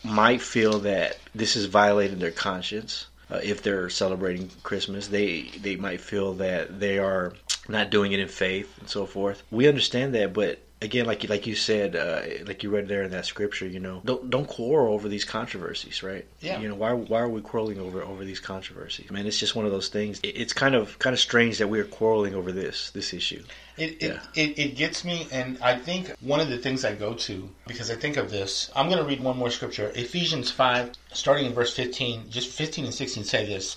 might 0.05 0.41
feel 0.43 0.79
that 0.81 1.19
this 1.35 1.57
is 1.57 1.67
violating 1.67 2.19
their 2.19 2.31
conscience 2.31 3.07
uh, 3.31 3.41
if 3.43 3.63
they're 3.63 3.91
celebrating 3.91 4.51
Christmas. 4.63 5.09
They 5.09 5.51
they 5.63 5.77
might 5.77 6.01
feel 6.01 6.35
that 6.35 6.81
they 6.81 6.99
are 6.99 7.35
not 7.69 7.91
doing 7.91 8.13
it 8.13 8.21
in 8.21 8.29
faith 8.29 8.75
and 8.81 8.89
so 8.89 9.07
forth. 9.07 9.43
We 9.51 9.69
understand 9.69 10.15
that, 10.15 10.33
but 10.33 10.59
again, 10.81 11.05
like 11.07 11.29
like 11.29 11.47
you 11.47 11.55
said, 11.55 11.95
uh, 11.97 12.23
like 12.47 12.63
you 12.63 12.71
read 12.71 12.89
there 12.89 13.03
in 13.03 13.11
that 13.11 13.27
scripture, 13.27 13.67
you 13.67 13.81
know, 13.81 14.01
don't 14.05 14.31
don't 14.31 14.47
quarrel 14.49 14.95
over 14.95 15.09
these 15.09 15.25
controversies, 15.25 16.03
right? 16.03 16.25
Yeah. 16.41 16.61
You 16.61 16.69
know, 16.69 16.75
why 16.77 16.93
why 16.95 17.21
are 17.21 17.29
we 17.29 17.41
quarreling 17.43 17.79
over 17.81 18.03
over 18.03 18.25
these 18.25 18.41
controversies? 18.41 19.11
Man, 19.11 19.27
it's 19.27 19.39
just 19.39 19.55
one 19.57 19.67
of 19.67 19.73
those 19.73 19.89
things. 19.89 20.21
It- 20.23 20.37
It's 20.37 20.53
kind 20.53 20.75
of 20.75 20.99
kind 20.99 21.13
of 21.15 21.21
strange 21.21 21.59
that 21.59 21.69
we 21.69 21.81
are 21.81 21.85
quarreling 21.85 22.35
over 22.35 22.53
this 22.53 22.91
this 22.91 23.13
issue. 23.13 23.43
It, 23.79 24.03
it, 24.03 24.03
Yeah. 24.03 24.21
it, 24.35 24.59
it 24.59 24.77
gets 24.77 25.05
me, 25.05 25.29
and 25.31 25.59
I 25.63 25.77
think 25.77 26.13
one 26.21 26.41
of 26.41 26.49
the 26.49 26.59
things 26.59 26.85
I 26.85 26.95
go 26.95 27.15
to, 27.15 27.49
because 27.67 27.91
I 27.91 27.95
think 27.95 28.17
of 28.17 28.31
this, 28.31 28.71
I'm 28.75 28.87
going 28.87 28.99
to 28.99 29.05
read 29.05 29.21
one 29.23 29.39
more 29.39 29.51
scripture. 29.51 29.93
Ephesians 29.95 30.51
5, 30.51 30.93
starting 31.13 31.47
in 31.47 31.53
verse 31.53 31.75
15, 31.75 32.31
just 32.31 32.49
15 32.51 32.87
and 32.87 32.95
16 32.95 33.25
say 33.25 33.47
this 33.47 33.77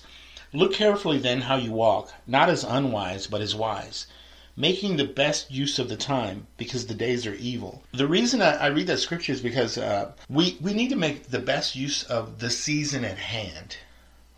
Look 0.52 0.74
carefully 0.74 1.18
then 1.18 1.42
how 1.42 1.56
you 1.56 1.72
walk, 1.72 2.12
not 2.26 2.50
as 2.50 2.64
unwise, 2.64 3.26
but 3.26 3.40
as 3.40 3.54
wise, 3.54 4.06
making 4.56 4.96
the 4.96 5.04
best 5.06 5.50
use 5.50 5.78
of 5.78 5.88
the 5.88 5.96
time, 5.96 6.46
because 6.58 6.86
the 6.86 6.94
days 6.94 7.26
are 7.26 7.34
evil. 7.34 7.82
The 7.92 8.06
reason 8.06 8.42
I, 8.42 8.56
I 8.56 8.66
read 8.66 8.88
that 8.88 8.98
scripture 8.98 9.32
is 9.32 9.40
because 9.40 9.78
uh, 9.78 10.12
we, 10.28 10.58
we 10.60 10.74
need 10.74 10.90
to 10.90 10.96
make 10.96 11.28
the 11.28 11.38
best 11.38 11.74
use 11.74 12.02
of 12.02 12.40
the 12.40 12.50
season 12.50 13.04
at 13.04 13.18
hand. 13.18 13.76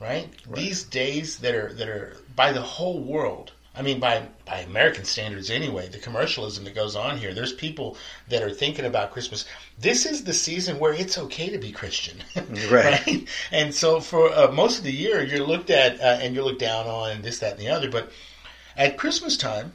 Right? 0.01 0.29
These 0.53 0.85
days 0.85 1.39
that 1.39 1.55
are 1.55 1.73
that 1.73 1.89
are 1.89 2.17
by 2.37 2.53
the 2.53 2.61
whole 2.61 3.01
world 3.01 3.53
I 3.77 3.83
mean, 3.83 3.99
by 3.99 4.29
by 4.45 4.59
American 4.61 5.05
standards, 5.05 5.51
anyway, 5.51 5.89
the 5.89 5.99
commercialism 5.99 6.65
that 6.65 6.75
goes 6.75 6.95
on 6.95 7.19
here. 7.19 7.35
There's 7.35 7.53
people 7.53 7.97
that 8.29 8.43
are 8.43 8.51
thinking 8.51 8.85
about 8.85 9.11
Christmas. 9.11 9.47
This 9.79 10.07
is 10.07 10.25
the 10.25 10.33
season 10.33 10.79
where 10.79 10.93
it's 10.93 11.19
okay 11.19 11.51
to 11.51 11.59
be 11.59 11.73
Christian, 11.73 12.19
Right. 12.71 13.29
And 13.51 13.75
so, 13.75 14.01
for 14.01 14.33
uh, 14.33 14.53
most 14.53 14.79
of 14.79 14.85
the 14.85 14.93
year, 14.93 15.25
you're 15.25 15.47
looked 15.47 15.71
at 15.71 16.01
uh, 16.01 16.19
and 16.21 16.35
you're 16.35 16.45
looked 16.45 16.61
down 16.61 16.87
on, 16.87 17.11
and 17.11 17.25
this, 17.25 17.41
that, 17.41 17.53
and 17.53 17.61
the 17.61 17.69
other. 17.69 17.91
But 17.91 18.11
at 18.77 18.97
Christmas 18.97 19.37
time, 19.37 19.73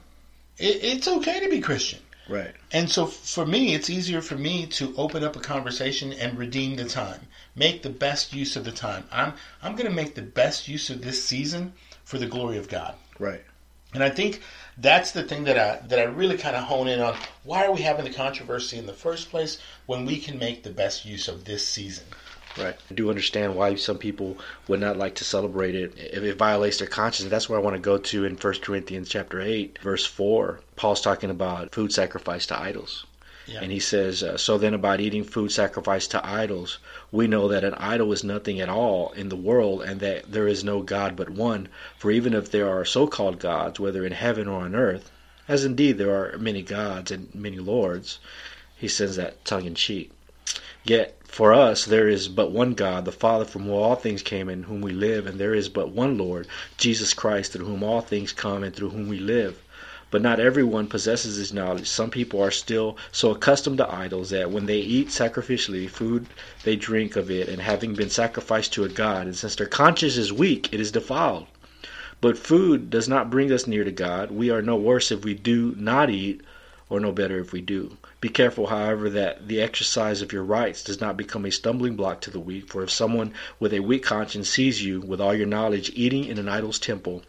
it, 0.57 0.83
it's 0.83 1.07
okay 1.07 1.41
to 1.41 1.49
be 1.49 1.59
Christian. 1.59 1.99
Right. 2.29 2.53
And 2.71 2.89
so 2.89 3.07
for 3.07 3.45
me, 3.45 3.73
it's 3.73 3.89
easier 3.89 4.21
for 4.21 4.35
me 4.35 4.67
to 4.67 4.93
open 4.95 5.23
up 5.23 5.35
a 5.35 5.39
conversation 5.39 6.13
and 6.13 6.38
redeem 6.38 6.75
the 6.75 6.85
time. 6.85 7.21
Make 7.55 7.81
the 7.81 7.89
best 7.89 8.33
use 8.33 8.55
of 8.55 8.63
the 8.63 8.71
time. 8.71 9.03
I'm 9.12 9.33
I'm 9.62 9.75
going 9.75 9.89
to 9.89 9.95
make 9.95 10.15
the 10.15 10.21
best 10.21 10.67
use 10.67 10.89
of 10.89 11.01
this 11.01 11.23
season 11.23 11.73
for 12.05 12.19
the 12.19 12.27
glory 12.27 12.57
of 12.57 12.69
God. 12.69 12.93
Right. 13.17 13.43
And 13.93 14.04
I 14.04 14.10
think 14.10 14.41
that's 14.78 15.12
the 15.12 15.23
thing 15.23 15.45
that 15.45 15.58
I 15.58 15.86
that 15.88 15.99
I 15.99 16.04
really 16.04 16.38
kind 16.38 16.56
of 16.56 16.63
hone 16.63 16.88
in 16.88 17.02
on. 17.02 17.15
Why 17.43 17.65
are 17.65 17.71
we 17.71 17.82
having 17.82 18.06
the 18.06 18.13
controversy 18.13 18.78
in 18.78 18.86
the 18.86 18.93
first 18.93 19.30
place 19.30 19.60
when 19.88 20.06
we 20.06 20.19
can 20.19 20.38
make 20.38 20.63
the 20.63 20.69
best 20.69 21.06
use 21.06 21.28
of 21.28 21.45
this 21.45 21.67
season? 21.67 22.06
Right. 22.58 22.75
I 22.89 22.93
do 22.93 23.10
understand 23.10 23.56
why 23.56 23.75
some 23.75 23.97
people 23.97 24.38
would 24.67 24.80
not 24.80 24.97
like 24.97 25.15
to 25.15 25.23
celebrate 25.23 25.75
it 25.75 25.93
if 25.97 26.23
it 26.23 26.38
violates 26.38 26.80
their 26.80 26.88
conscience. 26.88 27.30
That's 27.30 27.47
where 27.47 27.60
I 27.60 27.62
want 27.62 27.75
to 27.75 27.82
go 27.82 27.97
to 27.97 28.25
in 28.25 28.36
1 28.36 28.54
Corinthians 28.62 29.08
chapter 29.08 29.39
8, 29.39 29.80
verse 29.82 30.06
4. 30.06 30.60
Paul's 30.75 31.02
talking 31.02 31.30
about 31.30 31.71
food 31.73 31.93
sacrificed 31.93 32.49
to 32.49 32.60
idols. 32.60 33.06
Yeah. 33.49 33.62
And 33.63 33.71
he 33.71 33.79
says, 33.79 34.21
uh, 34.21 34.38
So 34.38 34.59
then, 34.59 34.75
about 34.75 35.01
eating 35.01 35.23
food 35.23 35.51
sacrificed 35.51 36.12
to 36.12 36.23
idols, 36.23 36.77
we 37.12 37.25
know 37.25 37.47
that 37.47 37.63
an 37.63 37.73
idol 37.73 38.13
is 38.13 38.23
nothing 38.23 38.59
at 38.59 38.69
all 38.69 39.12
in 39.13 39.29
the 39.29 39.35
world, 39.35 39.81
and 39.81 39.99
that 40.01 40.31
there 40.31 40.47
is 40.47 40.63
no 40.63 40.83
God 40.83 41.15
but 41.15 41.31
one. 41.31 41.67
For 41.97 42.12
even 42.12 42.35
if 42.35 42.51
there 42.51 42.69
are 42.69 42.85
so 42.85 43.07
called 43.07 43.39
gods, 43.39 43.79
whether 43.79 44.05
in 44.05 44.12
heaven 44.12 44.47
or 44.47 44.62
on 44.62 44.75
earth, 44.75 45.09
as 45.47 45.65
indeed 45.65 45.97
there 45.97 46.15
are 46.15 46.38
many 46.38 46.62
gods 46.62 47.09
and 47.09 47.33
many 47.33 47.57
lords, 47.57 48.19
he 48.77 48.88
says 48.88 49.15
that 49.15 49.43
tongue 49.45 49.65
in 49.65 49.73
cheek. 49.73 50.12
Yet 50.83 51.17
for 51.25 51.51
us 51.51 51.85
there 51.85 52.07
is 52.07 52.27
but 52.27 52.51
one 52.51 52.75
God, 52.75 53.05
the 53.05 53.12
Father, 53.12 53.45
from 53.45 53.63
whom 53.63 53.73
all 53.73 53.95
things 53.95 54.21
came, 54.21 54.47
and 54.47 54.65
whom 54.65 54.81
we 54.81 54.91
live, 54.91 55.25
and 55.25 55.39
there 55.39 55.55
is 55.55 55.69
but 55.69 55.89
one 55.89 56.19
Lord, 56.19 56.47
Jesus 56.77 57.15
Christ, 57.15 57.53
through 57.53 57.65
whom 57.65 57.83
all 57.83 58.01
things 58.01 58.31
come, 58.31 58.63
and 58.63 58.75
through 58.75 58.91
whom 58.91 59.09
we 59.09 59.17
live. 59.17 59.59
But 60.12 60.22
not 60.24 60.39
everyone 60.39 60.88
possesses 60.88 61.38
this 61.38 61.54
knowledge. 61.54 61.88
Some 61.88 62.10
people 62.10 62.41
are 62.41 62.50
still 62.50 62.98
so 63.12 63.32
accustomed 63.32 63.78
to 63.78 63.93
idols 63.93 64.32
that 64.32 64.50
when 64.50 64.65
they 64.65 64.80
eat 64.80 65.10
sacrificially 65.10 65.88
food, 65.88 66.26
they 66.63 66.76
drink 66.76 67.15
of 67.15 67.30
it, 67.30 67.48
and 67.48 67.62
having 67.62 67.93
been 67.93 68.10
sacrificed 68.10 68.74
to 68.74 68.84
a 68.84 68.89
god, 68.89 69.28
and 69.28 69.36
since 69.36 69.56
their 69.56 69.67
conscience 69.67 70.17
is 70.17 70.34
weak, 70.34 70.74
it 70.74 70.80
is 70.80 70.91
defiled. 70.91 71.45
But 72.22 72.38
food 72.38 72.89
does 72.89 73.08
not 73.08 73.30
bring 73.30 73.52
us 73.52 73.67
near 73.67 73.84
to 73.84 73.91
God. 73.91 74.32
We 74.32 74.50
are 74.50 74.62
no 74.62 74.76
worse 74.76 75.12
if 75.12 75.24
we 75.24 75.36
do 75.36 75.76
not 75.78 76.10
eat, 76.10 76.41
or 76.89 77.00
no 77.00 77.12
better 77.12 77.38
if 77.38 77.54
we 77.54 77.62
do. 77.62 77.95
Be 78.19 78.30
careful, 78.30 78.67
however, 78.67 79.12
that 79.12 79.48
the 79.48 79.62
exercise 79.62 80.24
of 80.24 80.34
your 80.34 80.43
rights 80.43 80.84
does 80.84 81.00
not 81.00 81.17
become 81.17 81.45
a 81.45 81.52
stumbling 81.52 81.95
block 81.95 82.19
to 82.22 82.32
the 82.32 82.39
weak. 82.39 82.67
For 82.67 82.82
if 82.82 82.89
someone 82.89 83.32
with 83.60 83.74
a 83.74 83.80
weak 83.80 84.04
conscience 84.04 84.50
sees 84.50 84.84
you, 84.84 85.02
with 85.02 85.22
all 85.22 85.36
your 85.36 85.45
knowledge, 85.45 85.91
eating 85.93 86.26
in 86.26 86.39
an 86.39 86.50
idol's 86.50 86.80
temple, 86.80 87.22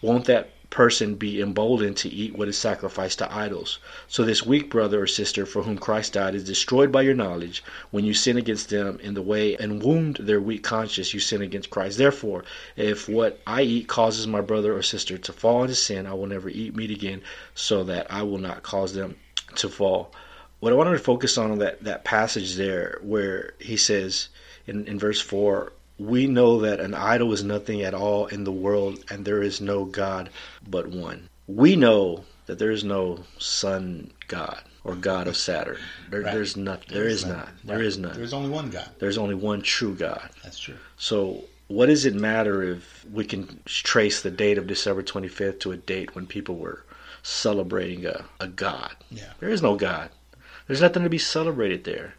won't 0.00 0.26
that 0.26 0.50
person 0.70 1.16
be 1.16 1.40
emboldened 1.40 1.96
to 1.96 2.08
eat 2.08 2.36
what 2.36 2.48
is 2.48 2.56
sacrificed 2.56 3.18
to 3.18 3.34
idols. 3.34 3.80
So 4.06 4.24
this 4.24 4.46
weak 4.46 4.70
brother 4.70 5.02
or 5.02 5.06
sister 5.06 5.44
for 5.44 5.64
whom 5.64 5.76
Christ 5.76 6.12
died 6.12 6.36
is 6.36 6.44
destroyed 6.44 6.92
by 6.92 7.02
your 7.02 7.14
knowledge 7.14 7.64
when 7.90 8.04
you 8.04 8.14
sin 8.14 8.38
against 8.38 8.70
them 8.70 9.00
in 9.02 9.14
the 9.14 9.22
way 9.22 9.56
and 9.56 9.82
wound 9.82 10.18
their 10.20 10.40
weak 10.40 10.62
conscience 10.62 11.12
you 11.12 11.18
sin 11.18 11.42
against 11.42 11.70
Christ. 11.70 11.98
Therefore, 11.98 12.44
if 12.76 13.08
what 13.08 13.40
I 13.46 13.62
eat 13.62 13.88
causes 13.88 14.28
my 14.28 14.40
brother 14.40 14.76
or 14.76 14.82
sister 14.82 15.18
to 15.18 15.32
fall 15.32 15.62
into 15.62 15.74
sin, 15.74 16.06
I 16.06 16.14
will 16.14 16.28
never 16.28 16.48
eat 16.48 16.76
meat 16.76 16.90
again 16.90 17.22
so 17.54 17.82
that 17.84 18.06
I 18.08 18.22
will 18.22 18.38
not 18.38 18.62
cause 18.62 18.94
them 18.94 19.16
to 19.56 19.68
fall. 19.68 20.12
What 20.60 20.72
I 20.72 20.76
wanted 20.76 20.92
to 20.92 20.98
focus 20.98 21.36
on 21.36 21.58
that, 21.58 21.82
that 21.82 22.04
passage 22.04 22.54
there 22.54 22.98
where 23.02 23.54
he 23.58 23.76
says 23.76 24.28
in, 24.66 24.86
in 24.86 24.98
verse 24.98 25.20
4 25.20 25.72
we 26.00 26.26
know 26.26 26.60
that 26.60 26.80
an 26.80 26.94
idol 26.94 27.32
is 27.32 27.44
nothing 27.44 27.82
at 27.82 27.92
all 27.92 28.26
in 28.26 28.44
the 28.44 28.52
world 28.52 29.04
and 29.10 29.24
there 29.24 29.42
is 29.42 29.60
no 29.60 29.84
God 29.84 30.30
but 30.66 30.88
one. 30.88 31.28
We 31.46 31.76
know 31.76 32.24
that 32.46 32.58
there 32.58 32.70
is 32.70 32.82
no 32.84 33.24
sun 33.38 34.10
god 34.26 34.62
or 34.82 34.94
god 34.94 35.28
of 35.28 35.36
Saturn. 35.36 35.76
There, 36.08 36.22
right. 36.22 36.32
There's 36.32 36.56
not. 36.56 36.86
There, 36.88 37.00
there 37.00 37.08
is, 37.08 37.24
is 37.24 37.26
not. 37.26 37.46
Right. 37.46 37.64
There 37.64 37.82
is 37.82 37.98
none. 37.98 38.14
There's 38.14 38.32
only 38.32 38.48
one 38.48 38.70
God. 38.70 38.88
There's 38.98 39.18
only 39.18 39.34
one 39.34 39.60
true 39.60 39.94
God. 39.94 40.30
That's 40.42 40.58
true. 40.58 40.76
So 40.96 41.44
what 41.68 41.86
does 41.86 42.06
it 42.06 42.14
matter 42.14 42.62
if 42.62 43.04
we 43.12 43.26
can 43.26 43.60
trace 43.66 44.22
the 44.22 44.30
date 44.30 44.56
of 44.56 44.66
December 44.66 45.02
25th 45.02 45.60
to 45.60 45.72
a 45.72 45.76
date 45.76 46.14
when 46.14 46.26
people 46.26 46.56
were 46.56 46.82
celebrating 47.22 48.06
a, 48.06 48.24
a 48.40 48.48
God? 48.48 48.96
Yeah. 49.10 49.32
There 49.38 49.50
is 49.50 49.60
no 49.60 49.76
God. 49.76 50.08
There's 50.66 50.80
nothing 50.80 51.02
to 51.02 51.10
be 51.10 51.18
celebrated 51.18 51.84
there. 51.84 52.14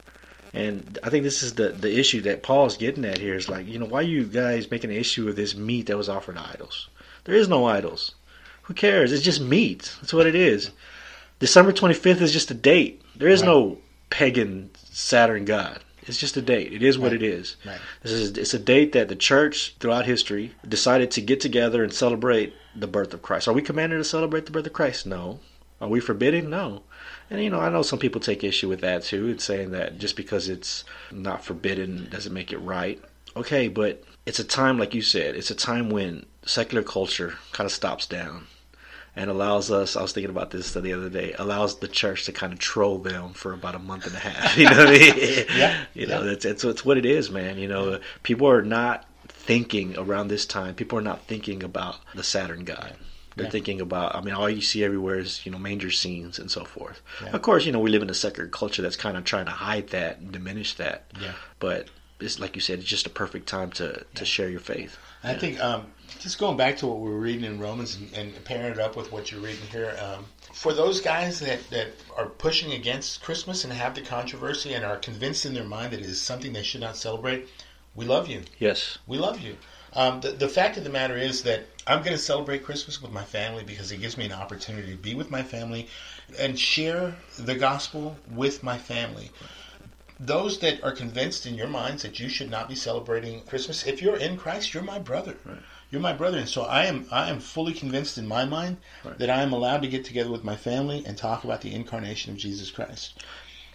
And 0.54 1.00
I 1.04 1.10
think 1.10 1.24
this 1.24 1.44
is 1.44 1.54
the 1.54 1.70
the 1.70 1.98
issue 1.98 2.22
that 2.22 2.44
Paul's 2.44 2.78
getting 2.78 3.06
at 3.06 3.18
here 3.18 3.36
is 3.36 3.48
like, 3.48 3.68
you 3.68 3.80
know, 3.80 3.86
why 3.86 4.00
are 4.00 4.04
you 4.04 4.26
guys 4.26 4.70
making 4.70 4.92
an 4.92 4.98
issue 4.98 5.30
of 5.30 5.36
this 5.36 5.56
meat 5.56 5.88
that 5.88 5.98
was 5.98 6.10
offered 6.10 6.36
to 6.36 6.50
idols? 6.54 6.90
There 7.24 7.36
is 7.36 7.48
no 7.48 7.66
idols. 7.66 8.16
Who 8.64 8.74
cares? 8.74 9.12
It's 9.12 9.24
just 9.24 9.42
meat. 9.42 9.96
That's 10.02 10.14
what 10.14 10.28
it 10.28 10.36
is. 10.36 10.72
December 11.40 11.72
25th 11.72 12.22
is 12.22 12.34
just 12.34 12.52
a 12.52 12.54
date. 12.54 13.02
There 13.16 13.28
is 13.28 13.42
right. 13.42 13.48
no 13.48 13.78
pagan 14.10 14.70
Saturn 14.92 15.46
god. 15.46 15.80
It's 16.04 16.18
just 16.18 16.38
a 16.38 16.42
date. 16.42 16.74
It 16.74 16.84
is 16.84 16.98
what 16.98 17.12
right. 17.12 17.22
it 17.22 17.24
is. 17.24 17.56
Right. 17.66 17.80
This 18.04 18.12
is 18.12 18.38
it's 18.38 18.54
a 18.54 18.60
date 18.60 18.92
that 18.94 19.08
the 19.08 19.16
church 19.16 19.76
throughout 19.80 20.06
history 20.06 20.54
decided 20.68 21.12
to 21.12 21.22
get 21.22 21.40
together 21.40 21.84
and 21.84 21.94
celebrate 21.94 22.54
the 22.76 22.88
birth 22.88 23.14
of 23.14 23.22
Christ. 23.22 23.48
Are 23.48 23.54
we 23.54 23.62
commanded 23.62 23.98
to 23.98 24.04
celebrate 24.04 24.46
the 24.46 24.52
birth 24.52 24.66
of 24.66 24.74
Christ? 24.74 25.06
No. 25.06 25.40
Are 25.80 25.88
we 25.88 26.00
forbidden? 26.00 26.50
No. 26.50 26.84
And 27.32 27.42
you 27.42 27.50
know, 27.50 27.62
I 27.62 27.70
know 27.70 27.82
some 27.82 27.98
people 27.98 28.20
take 28.20 28.44
issue 28.44 28.68
with 28.68 28.82
that 28.82 29.04
too. 29.04 29.30
It's 29.30 29.46
saying 29.46 29.72
that 29.72 29.98
just 29.98 30.18
because 30.18 30.50
it's 30.50 30.84
not 31.12 31.46
forbidden 31.46 32.10
doesn't 32.10 32.34
make 32.34 32.52
it 32.52 32.58
right. 32.58 33.02
Okay, 33.38 33.70
but 33.70 34.04
it's 34.26 34.40
a 34.40 34.44
time, 34.44 34.78
like 34.78 34.94
you 34.94 35.02
said, 35.02 35.38
it's 35.38 35.50
a 35.50 35.56
time 35.56 35.90
when 35.90 36.26
secular 36.46 36.84
culture 36.84 37.36
kind 37.54 37.66
of 37.66 37.72
stops 37.72 38.06
down 38.06 38.48
and 39.16 39.30
allows 39.30 39.72
us. 39.72 39.96
I 39.96 40.02
was 40.02 40.12
thinking 40.12 40.30
about 40.30 40.52
this 40.52 40.74
the 40.74 40.92
other 40.92 41.10
day. 41.10 41.34
Allows 41.40 41.80
the 41.80 41.88
church 41.88 42.26
to 42.26 42.34
kind 42.34 42.52
of 42.52 42.60
troll 42.60 42.98
them 42.98 43.32
for 43.32 43.54
about 43.54 43.76
a 43.76 43.80
month 43.80 44.08
and 44.08 44.16
a 44.16 44.20
half. 44.20 44.58
You 44.58 44.66
know 44.66 44.78
what 44.78 44.88
I 44.88 44.92
mean? 44.92 45.46
yeah. 45.56 45.86
You 45.94 46.08
know, 46.08 46.24
yeah. 46.24 46.36
that's 46.36 46.66
it's, 46.66 46.84
what 46.84 46.98
it 46.98 47.06
is, 47.06 47.32
man. 47.32 47.58
You 47.58 47.70
know, 47.70 48.02
people 48.24 48.50
are 48.50 48.62
not 48.62 49.06
thinking 49.30 49.98
around 49.98 50.28
this 50.28 50.46
time. 50.46 50.76
People 50.76 51.00
are 51.00 51.04
not 51.04 51.28
thinking 51.28 51.64
about 51.64 51.98
the 52.14 52.24
Saturn 52.24 52.66
God. 52.66 52.94
They're 53.36 53.46
yeah. 53.46 53.52
thinking 53.52 53.82
about. 53.82 54.16
I 54.16 54.22
mean, 54.22 54.34
all 54.34 54.50
you 54.50 54.62
see 54.62 54.84
everywhere 54.84 55.20
is 55.20 55.46
you 55.46 55.52
know 55.52 55.58
manger 55.58 55.92
scenes 55.92 56.40
and 56.40 56.52
so 56.52 56.66
forth. 56.66 57.02
Yeah. 57.24 57.30
Of 57.32 57.42
course, 57.42 57.66
you 57.66 57.72
know 57.72 57.80
we 57.80 57.90
live 57.90 58.02
in 58.02 58.10
a 58.10 58.16
secular 58.16 58.50
culture 58.50 58.82
that's 58.82 58.96
kind 58.96 59.18
of 59.18 59.24
trying 59.24 59.46
to 59.46 59.52
hide 59.52 59.90
that 59.90 60.20
and 60.20 60.32
diminish 60.32 60.76
that. 60.76 61.06
Yeah. 61.22 61.34
But 61.60 61.88
it's 62.20 62.40
like 62.40 62.56
you 62.56 62.62
said, 62.62 62.80
it's 62.80 62.88
just 62.88 63.08
a 63.08 63.12
perfect 63.12 63.48
time 63.48 63.72
to 63.72 63.94
to 63.94 64.06
yeah. 64.16 64.24
share 64.24 64.50
your 64.50 64.60
faith. 64.60 64.98
I 65.24 65.36
think 65.36 65.60
um, 65.60 65.86
just 66.20 66.40
going 66.40 66.58
back 66.58 66.78
to 66.78 66.88
what 66.88 67.00
we 67.00 67.10
were 67.10 67.20
reading 67.20 67.44
in 67.44 67.60
Romans 67.60 67.96
and, 67.96 68.14
and 68.14 68.46
pairing 68.46 68.72
it 68.72 68.80
up 68.80 68.96
with 68.96 69.12
what 69.12 69.32
you're 69.32 69.42
reading 69.42 69.66
here. 69.72 69.96
Um, 70.02 70.26
for 70.54 70.74
those 70.74 71.00
guys 71.00 71.40
that, 71.40 71.68
that 71.70 71.88
are 72.18 72.26
pushing 72.28 72.74
against 72.74 73.24
Christmas 73.24 73.64
and 73.64 73.72
have 73.74 73.96
the 73.96 74.02
controversy 74.02 74.74
and 74.74 74.84
are 74.84 74.98
convinced 74.98 75.46
in 75.46 75.54
their 75.54 75.64
mind 75.64 75.94
that 75.94 76.00
it 76.00 76.06
is 76.06 76.20
something 76.20 76.54
they 76.54 76.64
should 76.64 76.82
not 76.82 76.98
celebrate, 76.98 77.48
we 77.96 78.06
love 78.06 78.28
you. 78.28 78.42
Yes. 78.60 78.98
We 79.08 79.18
love 79.18 79.40
you. 79.40 79.58
Um, 79.94 80.22
the, 80.22 80.32
the 80.32 80.48
fact 80.48 80.78
of 80.78 80.84
the 80.84 80.90
matter 80.90 81.18
is 81.18 81.44
that 81.44 81.66
I'm 81.86 82.00
going 82.00 82.16
to 82.16 82.18
celebrate 82.18 82.64
Christmas 82.64 83.02
with 83.02 83.12
my 83.12 83.24
family 83.24 83.64
because 83.64 83.92
it 83.92 83.98
gives 83.98 84.18
me 84.18 84.26
an 84.26 84.32
opportunity 84.32 84.92
to 84.92 84.98
be 84.98 85.16
with 85.16 85.30
my 85.30 85.44
family 85.44 85.88
and 86.40 86.58
share 86.58 87.16
the 87.38 87.56
gospel 87.56 88.16
with 88.30 88.64
my 88.64 88.78
family. 88.78 89.32
Those 90.20 90.60
that 90.60 90.84
are 90.84 90.92
convinced 90.92 91.46
in 91.46 91.56
your 91.56 91.68
minds 91.68 92.04
that 92.04 92.20
you 92.20 92.30
should 92.30 92.50
not 92.50 92.70
be 92.70 92.76
celebrating 92.76 93.42
Christmas, 93.42 93.86
if 93.86 94.02
you're 94.02 94.18
in 94.18 94.38
Christ, 94.38 94.74
you're 94.74 94.84
my 94.84 95.00
brother. 95.00 95.36
Right. 95.44 95.58
You're 95.90 96.02
my 96.02 96.14
brother, 96.14 96.38
and 96.38 96.48
so 96.48 96.62
I 96.62 96.86
am. 96.86 97.06
I 97.12 97.30
am 97.30 97.42
fully 97.42 97.74
convinced 97.74 98.18
in 98.18 98.26
my 98.26 98.46
mind 98.46 98.78
right. 99.04 99.18
that 99.18 99.30
I 99.30 99.42
am 99.42 99.52
allowed 99.52 99.82
to 99.82 99.90
get 99.90 100.06
together 100.06 100.32
with 100.32 100.44
my 100.44 100.56
family 100.56 101.04
and 101.06 101.18
talk 101.18 101.44
about 101.44 101.60
the 101.60 101.74
incarnation 101.74 102.32
of 102.32 102.38
Jesus 102.38 102.72
Christ. 102.72 103.22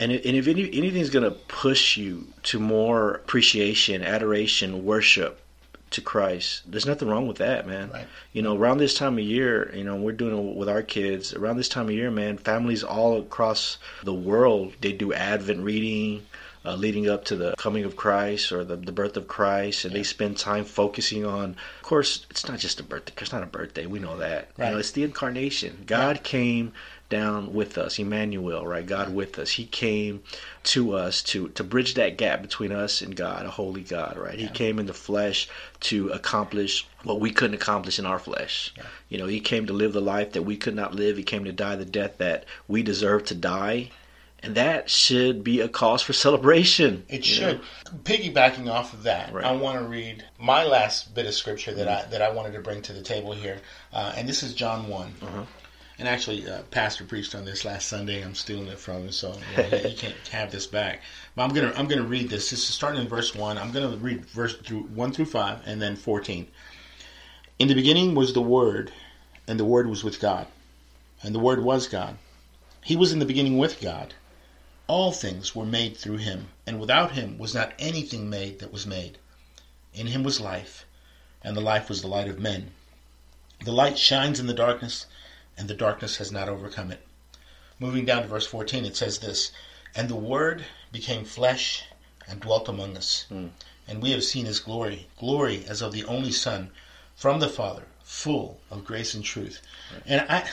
And, 0.01 0.13
and 0.13 0.37
if 0.37 0.47
any, 0.49 0.73
anything's 0.73 1.11
going 1.11 1.25
to 1.25 1.31
push 1.31 1.99
you 1.99 2.29
to 2.45 2.59
more 2.59 3.15
appreciation, 3.15 4.03
adoration, 4.03 4.85
worship, 4.85 5.41
to 5.91 6.01
Christ. 6.01 6.63
There's 6.71 6.87
nothing 6.87 7.09
wrong 7.09 7.29
with 7.29 7.39
that, 7.39 7.67
man. 7.67 7.91
Right. 7.91 8.07
You 8.33 8.43
know, 8.43 8.57
around 8.57 8.79
this 8.79 8.95
time 8.95 9.15
of 9.15 9.25
year, 9.25 9.73
you 9.75 9.85
know, 9.85 9.97
we're 9.97 10.13
doing 10.13 10.37
it 10.37 10.57
with 10.57 10.69
our 10.69 10.83
kids. 10.83 11.33
Around 11.33 11.57
this 11.57 11.69
time 11.69 11.87
of 11.87 11.93
year, 11.93 12.11
man, 12.11 12.39
families 12.39 12.83
all 12.83 13.21
across 13.21 13.79
the 14.03 14.15
world 14.15 14.75
they 14.81 14.93
do 14.93 15.13
Advent 15.13 15.61
reading. 15.61 16.27
Uh, 16.67 16.75
leading 16.75 17.09
up 17.09 17.25
to 17.25 17.37
the 17.37 17.55
coming 17.57 17.85
of 17.85 17.95
Christ 17.95 18.51
or 18.51 18.65
the, 18.65 18.75
the 18.75 18.91
birth 18.91 19.17
of 19.17 19.29
Christ, 19.29 19.85
and 19.85 19.93
yeah. 19.93 20.01
they 20.01 20.03
spend 20.03 20.37
time 20.37 20.65
focusing 20.65 21.25
on. 21.25 21.51
Of 21.77 21.83
course, 21.83 22.27
it's 22.29 22.49
not 22.49 22.59
just 22.59 22.81
a 22.81 22.83
birthday. 22.83 23.13
It's 23.21 23.33
not 23.33 23.45
a 23.45 23.47
birthday. 23.47 23.87
We 23.87 24.01
know 24.01 24.17
that. 24.19 24.49
Right. 24.59 24.67
You 24.67 24.73
know, 24.73 24.79
it's 24.79 24.91
the 24.91 25.05
incarnation. 25.05 25.85
God 25.87 26.25
came 26.25 26.73
down 27.09 27.55
with 27.55 27.79
us, 27.79 27.99
Emmanuel, 27.99 28.67
right? 28.67 28.85
God 28.85 29.15
with 29.15 29.39
us. 29.39 29.51
He 29.51 29.67
came 29.67 30.23
to 30.65 30.95
us 30.95 31.23
to 31.25 31.49
to 31.51 31.63
bridge 31.63 31.95
that 31.95 32.19
gap 32.19 32.43
between 32.43 32.73
us 32.73 33.01
and 33.01 33.15
God, 33.15 33.47
a 33.47 33.51
holy 33.51 33.83
God, 33.83 34.17
right? 34.17 34.37
Yeah. 34.37 34.47
He 34.47 34.53
came 34.53 34.79
in 34.79 34.87
the 34.87 34.95
flesh 34.95 35.49
to 35.81 36.09
accomplish 36.09 36.87
what 37.05 37.21
we 37.21 37.31
couldn't 37.31 37.55
accomplish 37.55 37.99
in 37.99 38.07
our 38.07 38.19
flesh. 38.19 38.75
Yeah. 38.77 38.83
You 39.09 39.19
know, 39.19 39.27
he 39.27 39.41
came 39.41 39.67
to 39.67 39.73
live 39.73 39.93
the 39.93 40.01
life 40.01 40.33
that 40.33 40.43
we 40.43 40.57
could 40.57 40.75
not 40.75 40.95
live. 40.95 41.17
He 41.17 41.23
came 41.23 41.45
to 41.45 41.53
die 41.53 41.77
the 41.77 41.85
death 41.85 42.19
that 42.19 42.45
we 42.67 42.83
deserve 42.83 43.25
to 43.27 43.35
die. 43.35 43.91
And 44.43 44.55
that 44.55 44.91
should 44.91 45.43
be 45.43 45.61
a 45.61 45.69
cause 45.69 46.03
for 46.03 46.13
celebration. 46.13 47.05
It 47.09 47.25
should. 47.25 47.59
Know? 47.59 47.99
Piggybacking 48.05 48.71
off 48.71 48.93
of 48.93 49.05
that, 49.05 49.33
right. 49.33 49.45
I 49.45 49.53
want 49.53 49.79
to 49.81 49.87
read 49.87 50.25
my 50.39 50.65
last 50.65 51.15
bit 51.15 51.27
of 51.27 51.35
scripture 51.35 51.75
that. 51.75 51.89
I 51.89 52.09
that 52.11 52.23
I 52.23 52.31
wanted 52.31 52.53
to 52.53 52.61
bring 52.61 52.83
to 52.83 52.93
the 52.93 53.03
table 53.03 53.33
here, 53.33 53.59
uh, 53.93 54.13
and 54.17 54.29
this 54.29 54.43
is 54.43 54.55
John 54.55 54.89
one. 54.89 55.15
Uh-huh. 55.23 55.45
And 55.99 56.07
actually, 56.07 56.47
uh, 56.47 56.63
Pastor 56.71 57.05
preached 57.05 57.35
on 57.35 57.47
this 57.47 57.65
last 57.65 57.89
Sunday. 57.89 58.23
I'm 58.23 58.35
stealing 58.35 58.67
it 58.67 58.79
from 58.79 59.05
him, 59.05 59.13
so 59.13 59.33
you, 59.51 59.57
know, 59.57 59.63
he, 59.71 59.89
he, 59.89 59.95
can't 59.95 60.15
have 60.31 60.53
this 60.53 60.67
back. 60.67 61.01
But 61.35 61.45
I'm 61.45 61.55
gonna 61.55 61.73
I'm 61.75 61.89
gonna 61.89 62.03
read 62.03 62.29
this. 62.29 62.51
This 62.51 62.69
is 62.69 62.75
starting 62.75 63.01
in 63.01 63.09
verse 63.09 63.35
one. 63.35 63.57
I'm 63.57 63.73
gonna 63.73 63.97
read 63.97 64.27
verse 64.27 64.57
through 64.57 64.83
one 64.83 65.13
through 65.13 65.27
five, 65.27 65.61
and 65.65 65.81
then 65.81 65.97
fourteen. 65.97 66.49
In 67.59 67.69
the 67.69 67.75
beginning 67.75 68.15
was 68.15 68.35
the 68.35 68.43
Word, 68.43 68.93
and 69.49 69.59
the 69.59 69.65
Word 69.65 69.89
was 69.89 70.05
with 70.05 70.21
God, 70.21 70.47
and 71.23 71.35
the 71.35 71.39
Word 71.39 71.65
was 71.65 71.89
God. 71.89 72.19
He 72.83 72.95
was 72.95 73.13
in 73.13 73.19
the 73.19 73.27
beginning 73.27 73.57
with 73.57 73.81
God. 73.81 74.15
All 74.89 75.13
things 75.13 75.55
were 75.55 75.67
made 75.67 75.97
through 75.97 76.19
him, 76.19 76.49
and 76.67 76.81
without 76.81 77.13
him 77.13 77.39
was 77.39 77.55
not 77.55 77.75
anything 77.79 78.31
made 78.31 78.61
that 78.61 78.73
was 78.73 78.87
made. 78.87 79.19
In 79.93 80.09
him 80.09 80.23
was 80.23 80.41
life, 80.41 80.87
and 81.43 81.57
the 81.57 81.61
life 81.61 81.89
was 81.89 82.03
the 82.03 82.09
light 82.09 82.29
of 82.29 82.39
men. 82.39 82.73
The 83.65 83.73
light 83.73 83.99
shines 83.99 84.39
in 84.39 84.47
the 84.47 84.55
darkness 84.55 85.07
and 85.57 85.69
the 85.69 85.75
darkness 85.75 86.19
has 86.19 86.31
not 86.31 86.49
overcome 86.49 86.91
it. 86.93 87.07
Moving 87.79 88.05
down 88.05 88.23
to 88.23 88.29
verse 88.29 88.47
14, 88.47 88.85
it 88.85 88.97
says 88.97 89.19
this 89.19 89.53
And 89.95 90.09
the 90.09 90.17
Word 90.17 90.65
became 90.93 91.25
flesh 91.25 91.85
and 92.29 92.41
dwelt 92.41 92.69
among 92.69 92.97
us. 92.97 93.27
Mm. 93.31 93.51
And 93.89 94.03
we 94.03 94.11
have 94.11 94.25
seen 94.25 94.47
his 94.47 94.61
glory, 94.61 95.07
glory 95.19 95.65
as 95.67 95.81
of 95.81 95.93
the 95.93 96.05
only 96.05 96.33
Son 96.33 96.71
from 97.15 97.41
the 97.41 97.49
Father, 97.49 97.85
full 98.03 98.61
of 98.71 98.85
grace 98.85 99.15
and 99.15 99.25
truth. 99.25 99.61
Right. 99.93 100.03
And 100.07 100.27
I, 100.29 100.49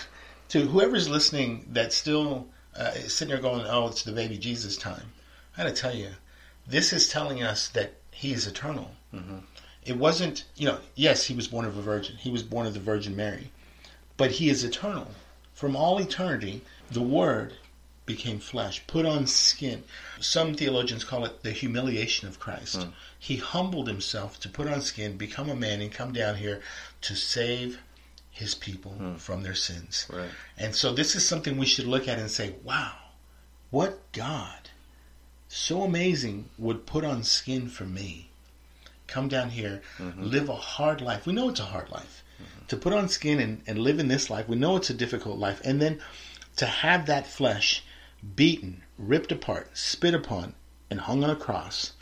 to 0.49 0.67
whoever's 0.67 1.09
listening 1.09 1.67
that 1.71 1.91
still 1.93 2.47
uh, 2.77 2.91
sitting 2.93 3.29
there 3.33 3.41
going, 3.41 3.65
oh, 3.67 3.87
it's 3.87 4.03
the 4.03 4.11
baby 4.11 4.37
Jesus 4.37 4.77
time, 4.77 5.11
I 5.57 5.63
gotta 5.63 5.75
tell 5.75 5.95
you, 5.95 6.09
this 6.67 6.93
is 6.93 7.09
telling 7.09 7.43
us 7.43 7.67
that 7.69 7.93
he 8.11 8.33
is 8.33 8.47
eternal. 8.47 8.91
Mm-hmm. 9.13 9.39
It 9.85 9.97
wasn't, 9.97 10.45
you 10.55 10.67
know, 10.67 10.79
yes, 10.95 11.25
he 11.25 11.35
was 11.35 11.47
born 11.47 11.65
of 11.65 11.77
a 11.77 11.81
virgin. 11.81 12.15
He 12.15 12.31
was 12.31 12.41
born 12.41 12.65
of 12.65 12.73
the 12.73 12.79
Virgin 12.79 13.15
Mary 13.15 13.51
but 14.17 14.31
he 14.31 14.49
is 14.49 14.63
eternal 14.63 15.07
from 15.53 15.75
all 15.75 15.99
eternity, 15.99 16.61
the 16.91 17.01
Word 17.01 17.53
became 18.05 18.39
flesh, 18.39 18.85
put 18.85 19.05
on 19.05 19.25
skin. 19.27 19.83
Some 20.19 20.55
theologians 20.55 21.03
call 21.03 21.25
it 21.25 21.41
the 21.43 21.51
humiliation 21.51 22.27
of 22.27 22.39
Christ. 22.39 22.83
Hmm. 22.83 22.89
He 23.17 23.37
humbled 23.37 23.87
himself 23.87 24.39
to 24.41 24.49
put 24.49 24.67
on 24.67 24.81
skin, 24.81 25.15
become 25.15 25.49
a 25.49 25.55
man, 25.55 25.79
and 25.79 25.91
come 25.91 26.11
down 26.11 26.35
here 26.35 26.61
to 27.01 27.15
save 27.15 27.79
his 28.33 28.55
people 28.55 29.15
from 29.17 29.43
their 29.43 29.53
sins. 29.55 30.07
Hmm. 30.09 30.17
Right. 30.17 30.29
And 30.57 30.75
so 30.75 30.91
this 30.93 31.15
is 31.15 31.25
something 31.25 31.57
we 31.57 31.65
should 31.67 31.85
look 31.85 32.07
at 32.07 32.19
and 32.19 32.29
say, 32.29 32.55
wow, 32.63 32.93
what 33.69 34.11
God 34.11 34.69
so 35.47 35.83
amazing 35.83 36.49
would 36.57 36.87
put 36.87 37.05
on 37.05 37.21
skin 37.23 37.67
for 37.69 37.85
me. 37.85 38.29
Come 39.05 39.27
down 39.27 39.51
here, 39.51 39.81
Mm-hmm. 39.99 40.23
live 40.23 40.49
a 40.49 40.55
hard 40.55 40.99
life. 40.99 41.27
We 41.27 41.33
know 41.33 41.49
it's 41.49 41.59
a 41.59 41.65
hard 41.65 41.89
life. 41.91 42.23
To 42.69 42.77
put 42.77 42.91
on 42.93 43.07
skin 43.07 43.39
and, 43.39 43.61
and 43.67 43.77
live 43.79 43.99
in 43.99 44.07
this 44.07 44.29
life, 44.29 44.47
we 44.49 44.55
know 44.55 44.75
it's 44.77 44.89
a 44.89 44.93
difficult 44.95 45.37
life. 45.37 45.61
And 45.63 45.79
then 45.81 45.99
to 46.55 46.65
have 46.65 47.05
that 47.05 47.27
flesh 47.27 47.83
beaten, 48.35 48.81
ripped 48.97 49.31
apart, 49.31 49.77
spit 49.77 50.13
upon, 50.15 50.55
and 50.89 51.01
hung 51.01 51.23
on 51.23 51.29
a 51.29 51.35
cross 51.35 51.93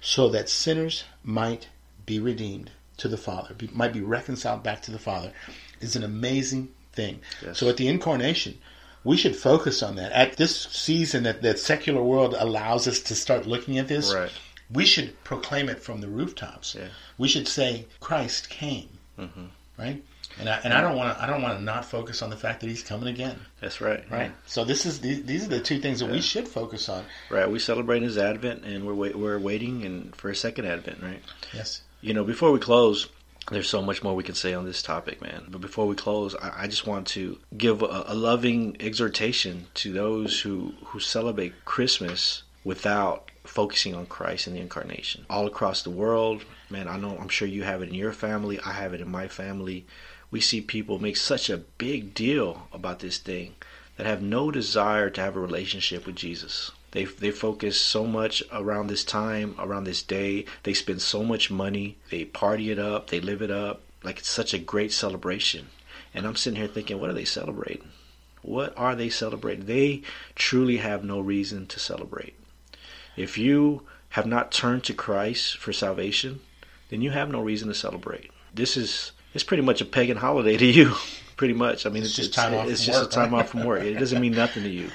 so 0.00 0.28
that 0.30 0.48
sinners 0.48 1.04
might 1.22 1.68
be 2.06 2.18
redeemed 2.18 2.70
to 2.96 3.08
the 3.08 3.16
Father, 3.18 3.54
be, 3.54 3.68
might 3.72 3.92
be 3.92 4.00
reconciled 4.00 4.62
back 4.62 4.82
to 4.82 4.90
the 4.90 4.98
Father, 4.98 5.32
is 5.80 5.96
an 5.96 6.04
amazing 6.04 6.68
thing. 6.92 7.20
Yes. 7.44 7.58
So 7.58 7.68
at 7.68 7.76
the 7.76 7.88
incarnation, 7.88 8.58
we 9.04 9.16
should 9.16 9.36
focus 9.36 9.82
on 9.82 9.96
that. 9.96 10.12
At 10.12 10.36
this 10.36 10.56
season 10.70 11.22
that 11.24 11.42
that 11.42 11.58
secular 11.58 12.02
world 12.02 12.34
allows 12.38 12.88
us 12.88 13.00
to 13.00 13.14
start 13.14 13.46
looking 13.46 13.78
at 13.78 13.88
this, 13.88 14.12
Right. 14.12 14.32
we 14.70 14.84
should 14.84 15.22
proclaim 15.24 15.68
it 15.68 15.80
from 15.82 16.00
the 16.00 16.08
rooftops. 16.08 16.74
Yeah. 16.74 16.88
We 17.18 17.28
should 17.28 17.46
say 17.48 17.86
Christ 18.00 18.48
came, 18.50 18.88
Mhm. 19.18 19.48
right? 19.78 20.02
And 20.38 20.50
I, 20.50 20.60
and 20.64 20.74
I 20.74 20.82
don't 20.82 20.96
want 20.96 21.16
to 21.16 21.22
I 21.22 21.26
don't 21.26 21.40
want 21.40 21.56
to 21.56 21.64
not 21.64 21.86
focus 21.86 22.20
on 22.20 22.28
the 22.28 22.36
fact 22.36 22.60
that 22.60 22.66
He's 22.68 22.82
coming 22.82 23.08
again, 23.08 23.38
That's 23.60 23.80
right. 23.80 24.04
right? 24.10 24.32
So 24.46 24.64
this 24.64 24.84
is 24.84 25.00
these, 25.00 25.22
these 25.24 25.44
are 25.46 25.48
the 25.48 25.60
two 25.60 25.78
things 25.80 26.00
that 26.00 26.10
we 26.10 26.20
should 26.20 26.46
focus 26.46 26.88
on. 26.90 27.04
Right. 27.30 27.48
We 27.50 27.58
celebrate 27.58 28.02
his 28.02 28.18
advent, 28.18 28.64
and 28.64 28.84
we're 28.86 28.92
wait, 28.94 29.16
we're 29.16 29.38
waiting 29.38 29.84
and 29.84 30.14
for 30.14 30.28
a 30.30 30.36
second 30.36 30.66
advent. 30.66 30.98
Right. 31.02 31.22
Yes. 31.54 31.80
You 32.02 32.12
know, 32.12 32.22
before 32.24 32.52
we 32.52 32.58
close, 32.58 33.06
there's 33.50 33.68
so 33.68 33.82
much 33.82 34.02
more 34.02 34.14
we 34.14 34.24
can 34.24 34.34
say 34.34 34.54
on 34.54 34.64
this 34.64 34.82
topic, 34.82 35.22
man. 35.22 35.46
But 35.48 35.60
before 35.60 35.86
we 35.86 35.94
close, 35.94 36.34
I, 36.34 36.64
I 36.64 36.66
just 36.66 36.86
want 36.86 37.06
to 37.08 37.38
give 37.56 37.82
a, 37.82 38.04
a 38.08 38.14
loving 38.14 38.76
exhortation 38.80 39.66
to 39.74 39.92
those 39.92 40.40
who, 40.40 40.74
who 40.86 41.00
celebrate 41.00 41.64
Christmas 41.64 42.42
without 42.64 43.30
focusing 43.44 43.94
on 43.94 44.06
Christ 44.06 44.48
and 44.48 44.56
the 44.56 44.60
incarnation. 44.60 45.24
All 45.30 45.46
across 45.46 45.82
the 45.82 45.90
world, 45.90 46.44
man, 46.68 46.88
I 46.88 46.98
know, 46.98 47.16
I'm 47.18 47.28
sure 47.28 47.46
you 47.46 47.62
have 47.62 47.82
it 47.82 47.88
in 47.88 47.94
your 47.94 48.12
family. 48.12 48.58
I 48.60 48.72
have 48.72 48.92
it 48.92 49.00
in 49.00 49.10
my 49.10 49.28
family. 49.28 49.86
We 50.30 50.40
see 50.40 50.60
people 50.60 50.98
make 50.98 51.16
such 51.16 51.48
a 51.48 51.58
big 51.58 52.14
deal 52.14 52.68
about 52.72 52.98
this 52.98 53.18
thing 53.18 53.54
that 53.96 54.06
have 54.06 54.20
no 54.20 54.50
desire 54.50 55.08
to 55.10 55.20
have 55.20 55.36
a 55.36 55.40
relationship 55.40 56.04
with 56.04 56.16
Jesus. 56.16 56.72
They 56.92 57.04
they 57.04 57.30
focus 57.30 57.80
so 57.80 58.06
much 58.06 58.42
around 58.52 58.86
this 58.86 59.04
time, 59.04 59.54
around 59.58 59.84
this 59.84 60.02
day. 60.02 60.44
They 60.62 60.74
spend 60.74 61.02
so 61.02 61.22
much 61.22 61.50
money. 61.50 61.98
They 62.10 62.24
party 62.24 62.70
it 62.70 62.78
up. 62.78 63.10
They 63.10 63.20
live 63.20 63.42
it 63.42 63.50
up 63.50 63.82
like 64.02 64.18
it's 64.18 64.28
such 64.30 64.54
a 64.54 64.58
great 64.58 64.92
celebration. 64.92 65.66
And 66.14 66.26
I'm 66.26 66.36
sitting 66.36 66.58
here 66.58 66.68
thinking, 66.68 67.00
what 67.00 67.10
are 67.10 67.14
they 67.14 67.24
celebrating? 67.24 67.88
What 68.42 68.72
are 68.78 68.94
they 68.94 69.10
celebrating? 69.10 69.66
They 69.66 70.02
truly 70.34 70.76
have 70.78 71.04
no 71.04 71.20
reason 71.20 71.66
to 71.66 71.80
celebrate. 71.80 72.34
If 73.16 73.36
you 73.36 73.82
have 74.10 74.26
not 74.26 74.52
turned 74.52 74.84
to 74.84 74.94
Christ 74.94 75.58
for 75.58 75.72
salvation, 75.72 76.40
then 76.88 77.02
you 77.02 77.10
have 77.10 77.30
no 77.30 77.40
reason 77.42 77.68
to 77.68 77.74
celebrate. 77.74 78.30
This 78.54 78.76
is 78.76 79.12
it's 79.34 79.44
pretty 79.44 79.62
much 79.62 79.80
a 79.80 79.84
pagan 79.84 80.16
holiday 80.16 80.56
to 80.56 80.64
you. 80.64 80.94
Pretty 81.36 81.52
much. 81.52 81.84
I 81.84 81.90
mean, 81.90 82.02
It's 82.02 82.12
it's, 82.18 82.28
just 82.28 82.32
time 82.32 82.54
off 82.54 82.66
it's 82.66 82.82
just 82.82 82.98
work, 82.98 83.10
a 83.10 83.14
time 83.14 83.34
right? 83.34 83.40
off 83.40 83.50
from 83.50 83.64
work. 83.64 83.82
It 83.82 83.98
doesn't 83.98 84.22
mean 84.22 84.32
nothing 84.32 84.62
to 84.62 84.70
you. 84.70 84.90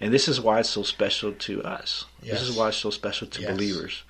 And 0.00 0.12
this 0.12 0.28
is 0.28 0.40
why 0.40 0.60
it's 0.60 0.70
so 0.70 0.82
special 0.82 1.32
to 1.32 1.62
us. 1.62 2.06
This 2.22 2.42
is 2.42 2.56
why 2.56 2.68
it's 2.68 2.76
so 2.78 2.90
special 2.90 3.26
to 3.28 3.42
Yes. 3.42 3.50
believers, 3.52 4.02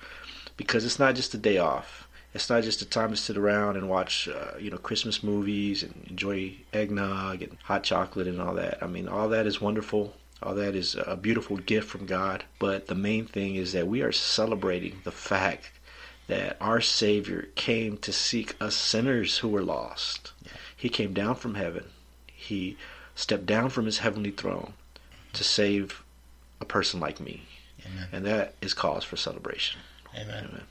because 0.57 0.83
it's 0.85 0.99
not 0.99 1.15
just 1.15 1.33
a 1.33 1.37
day 1.37 1.57
off. 1.57 2.07
It's 2.33 2.49
not 2.49 2.63
just 2.63 2.81
a 2.81 2.85
time 2.85 3.11
to 3.11 3.17
sit 3.17 3.37
around 3.37 3.77
and 3.77 3.87
watch, 3.87 4.27
uh, 4.27 4.57
you 4.59 4.69
know, 4.69 4.77
Christmas 4.77 5.23
movies 5.23 5.83
and 5.83 6.05
enjoy 6.09 6.53
eggnog 6.73 7.41
and 7.41 7.57
hot 7.63 7.83
chocolate 7.83 8.27
and 8.27 8.41
all 8.41 8.53
that. 8.55 8.77
I 8.81 8.87
mean, 8.87 9.07
all 9.07 9.29
that 9.29 9.47
is 9.47 9.61
wonderful. 9.61 10.15
All 10.43 10.53
that 10.55 10.75
is 10.75 10.95
a 11.07 11.15
beautiful 11.15 11.55
gift 11.57 11.87
from 11.87 12.05
God. 12.05 12.43
But 12.59 12.87
the 12.87 12.95
main 12.95 13.25
thing 13.25 13.55
is 13.55 13.71
that 13.71 13.87
we 13.87 14.01
are 14.01 14.11
celebrating 14.11 14.99
the 15.05 15.13
fact 15.13 15.71
that 16.27 16.57
our 16.59 16.81
Savior 16.81 17.47
came 17.55 17.97
to 17.99 18.11
seek 18.11 18.61
us 18.61 18.75
sinners 18.75 19.37
who 19.37 19.47
were 19.47 19.63
lost. 19.63 20.33
He 20.75 20.89
came 20.89 21.13
down 21.13 21.35
from 21.35 21.55
heaven. 21.55 21.85
He 22.25 22.75
stepped 23.15 23.45
down 23.45 23.69
from 23.69 23.85
his 23.85 23.99
heavenly 23.99 24.31
throne 24.31 24.73
to 25.35 25.43
save 25.43 26.03
a 26.61 26.65
person 26.65 26.99
like 26.99 27.19
me. 27.19 27.43
Amen. 27.85 28.07
And 28.11 28.25
that 28.25 28.55
is 28.61 28.73
cause 28.73 29.03
for 29.03 29.17
celebration. 29.17 29.79
Amen. 30.15 30.47
Amen. 30.49 30.63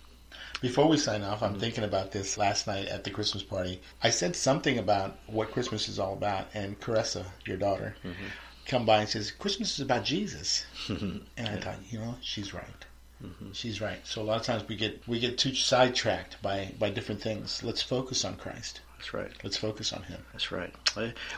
Before 0.60 0.88
we 0.88 0.96
sign 0.96 1.22
off, 1.22 1.42
I'm 1.42 1.50
mm-hmm. 1.50 1.60
thinking 1.60 1.84
about 1.84 2.12
this 2.12 2.38
last 2.38 2.66
night 2.66 2.86
at 2.86 3.04
the 3.04 3.10
Christmas 3.10 3.42
party. 3.42 3.80
I 4.02 4.10
said 4.10 4.34
something 4.34 4.78
about 4.78 5.18
what 5.26 5.52
Christmas 5.52 5.88
is 5.88 5.98
all 5.98 6.14
about, 6.14 6.46
and 6.54 6.80
Caressa, 6.80 7.26
your 7.44 7.58
daughter, 7.58 7.94
mm-hmm. 8.02 8.24
come 8.66 8.86
by 8.86 9.00
and 9.00 9.08
says, 9.08 9.30
"Christmas 9.30 9.74
is 9.74 9.80
about 9.80 10.04
Jesus." 10.04 10.64
and 10.88 11.26
I 11.36 11.56
thought, 11.56 11.78
you 11.90 11.98
know, 11.98 12.14
she's 12.22 12.54
right. 12.54 12.84
Mm-hmm. 13.22 13.52
She's 13.52 13.80
right. 13.80 13.98
So 14.04 14.22
a 14.22 14.24
lot 14.24 14.40
of 14.40 14.46
times 14.46 14.66
we 14.66 14.76
get 14.76 15.06
we 15.06 15.20
get 15.20 15.36
too 15.36 15.54
sidetracked 15.54 16.40
by 16.40 16.72
by 16.78 16.88
different 16.90 17.20
things. 17.20 17.62
Let's 17.62 17.82
focus 17.82 18.24
on 18.24 18.36
Christ. 18.36 18.80
That's 19.04 19.12
right. 19.12 19.30
Let's 19.42 19.58
focus 19.58 19.92
on 19.92 20.02
Him. 20.04 20.24
That's 20.32 20.50
right. 20.50 20.72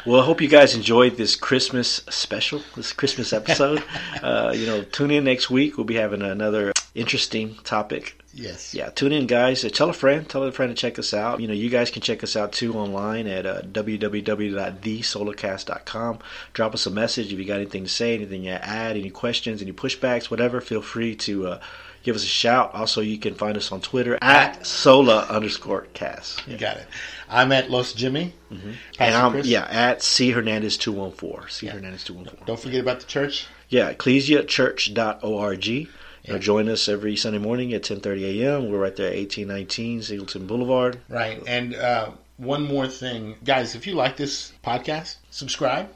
Well, 0.07 0.21
I 0.21 0.25
hope 0.25 0.41
you 0.41 0.47
guys 0.47 0.77
enjoyed 0.77 1.17
this 1.17 1.35
Christmas 1.35 1.97
special, 2.09 2.63
this 2.77 2.93
Christmas 2.93 3.33
episode. 3.33 3.83
uh, 4.23 4.53
you 4.55 4.67
know, 4.67 4.85
tune 4.85 5.11
in 5.11 5.25
next 5.25 5.51
week. 5.51 5.77
We'll 5.77 5.85
be 5.85 5.97
having 5.97 6.23
another 6.23 6.73
interesting 6.97 7.55
topic. 7.65 8.21
Yes. 8.35 8.75
Yeah, 8.75 8.91
tune 8.91 9.13
in, 9.13 9.27
guys. 9.27 9.65
Uh, 9.65 9.71
tell 9.71 9.89
a 9.89 9.95
friend. 9.95 10.29
Tell 10.29 10.43
a 10.43 10.53
friend 10.53 10.75
to 10.75 10.81
check 10.81 10.99
us 10.99 11.15
out. 11.15 11.41
You 11.41 11.49
know, 11.49 11.55
you 11.55 11.71
guys 11.71 11.91
can 11.91 12.03
check 12.03 12.23
us 12.23 12.37
out 12.37 12.53
too 12.53 12.75
online 12.75 13.27
at 13.27 13.47
uh, 13.47 13.63
www.thesolacast.com. 13.63 16.19
Drop 16.53 16.75
us 16.75 16.87
a 16.87 16.91
message 16.91 17.33
if 17.33 17.39
you 17.39 17.45
got 17.45 17.57
anything 17.57 17.85
to 17.85 17.91
say, 17.91 18.15
anything 18.15 18.45
to 18.45 18.65
add, 18.65 18.97
any 18.97 19.11
questions, 19.11 19.63
any 19.63 19.73
pushbacks, 19.73 20.31
whatever. 20.31 20.61
Feel 20.61 20.83
free 20.83 21.15
to 21.17 21.47
uh, 21.49 21.61
give 22.03 22.15
us 22.17 22.23
a 22.25 22.27
shout. 22.27 22.75
Also, 22.75 23.01
you 23.01 23.17
can 23.19 23.35
find 23.35 23.57
us 23.57 23.73
on 23.73 23.81
Twitter 23.81 24.19
at 24.21 24.67
sola 24.67 25.27
underscore 25.31 25.87
cast. 25.95 26.47
You 26.47 26.59
got 26.59 26.77
it. 26.77 26.87
I'm 27.31 27.53
at 27.53 27.71
Los 27.71 27.93
Jimmy. 27.95 28.35
And 28.51 29.15
I'm 29.15 29.33
Chris. 29.33 29.47
yeah 29.47 29.67
at 29.71 30.03
C 30.03 30.31
Hernandez 30.31 30.77
two 30.77 30.93
one 30.93 31.11
four. 31.13 31.49
C 31.49 31.67
Yeah. 31.67 31.73
Hernandez 31.73 32.05
two 32.05 32.15
one 32.15 32.27
four. 32.27 32.39
Don't 32.47 32.61
forget 32.61 32.81
about 32.81 33.01
the 33.01 33.07
church. 33.07 33.47
Yeah, 33.71 33.93
ecclesiachurch.org. 33.93 35.89
You 36.27 36.35
Yeah. 36.35 36.39
join 36.41 36.69
us 36.69 36.89
every 36.89 37.15
Sunday 37.17 37.39
morning 37.39 37.73
at 37.73 37.85
ten 37.85 38.01
thirty 38.01 38.43
a.m. 38.43 38.71
We're 38.71 38.79
right 38.81 38.95
there 38.97 39.07
at 39.09 39.13
eighteen 39.15 39.49
nineteen 39.49 40.03
Singleton 40.03 40.47
Boulevard. 40.47 40.99
Right. 41.09 41.41
And 41.47 41.75
uh, 41.75 42.11
one 42.37 42.65
more 42.65 42.89
thing, 42.89 43.37
guys, 43.45 43.75
if 43.75 43.87
you 43.87 43.95
like 43.95 44.17
this 44.17 44.53
podcast, 44.65 45.17
subscribe, 45.31 45.89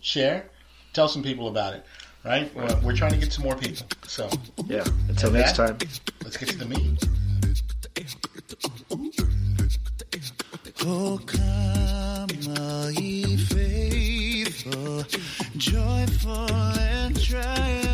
share, 0.00 0.44
tell 0.92 1.08
some 1.08 1.22
people 1.22 1.48
about 1.48 1.74
it. 1.74 1.84
Right? 2.24 2.52
We're, 2.56 2.80
we're 2.82 2.96
trying 2.96 3.12
to 3.12 3.18
get 3.18 3.32
some 3.32 3.44
more 3.44 3.54
people. 3.56 3.86
So 4.08 4.28
Yeah. 4.66 4.84
Until 5.08 5.30
next 5.30 5.56
that- 5.56 5.78
time. 5.78 5.88
let's 6.24 6.36
get 6.36 6.48
to 6.48 6.58
the 6.58 6.66
meat. 6.66 7.02
Oh, 10.88 11.18
come, 11.24 12.56
all 12.58 12.90
ye 12.92 13.36
faithful, 13.36 15.04
joyful 15.56 16.52
and 16.52 17.20
triumphant. 17.20 17.85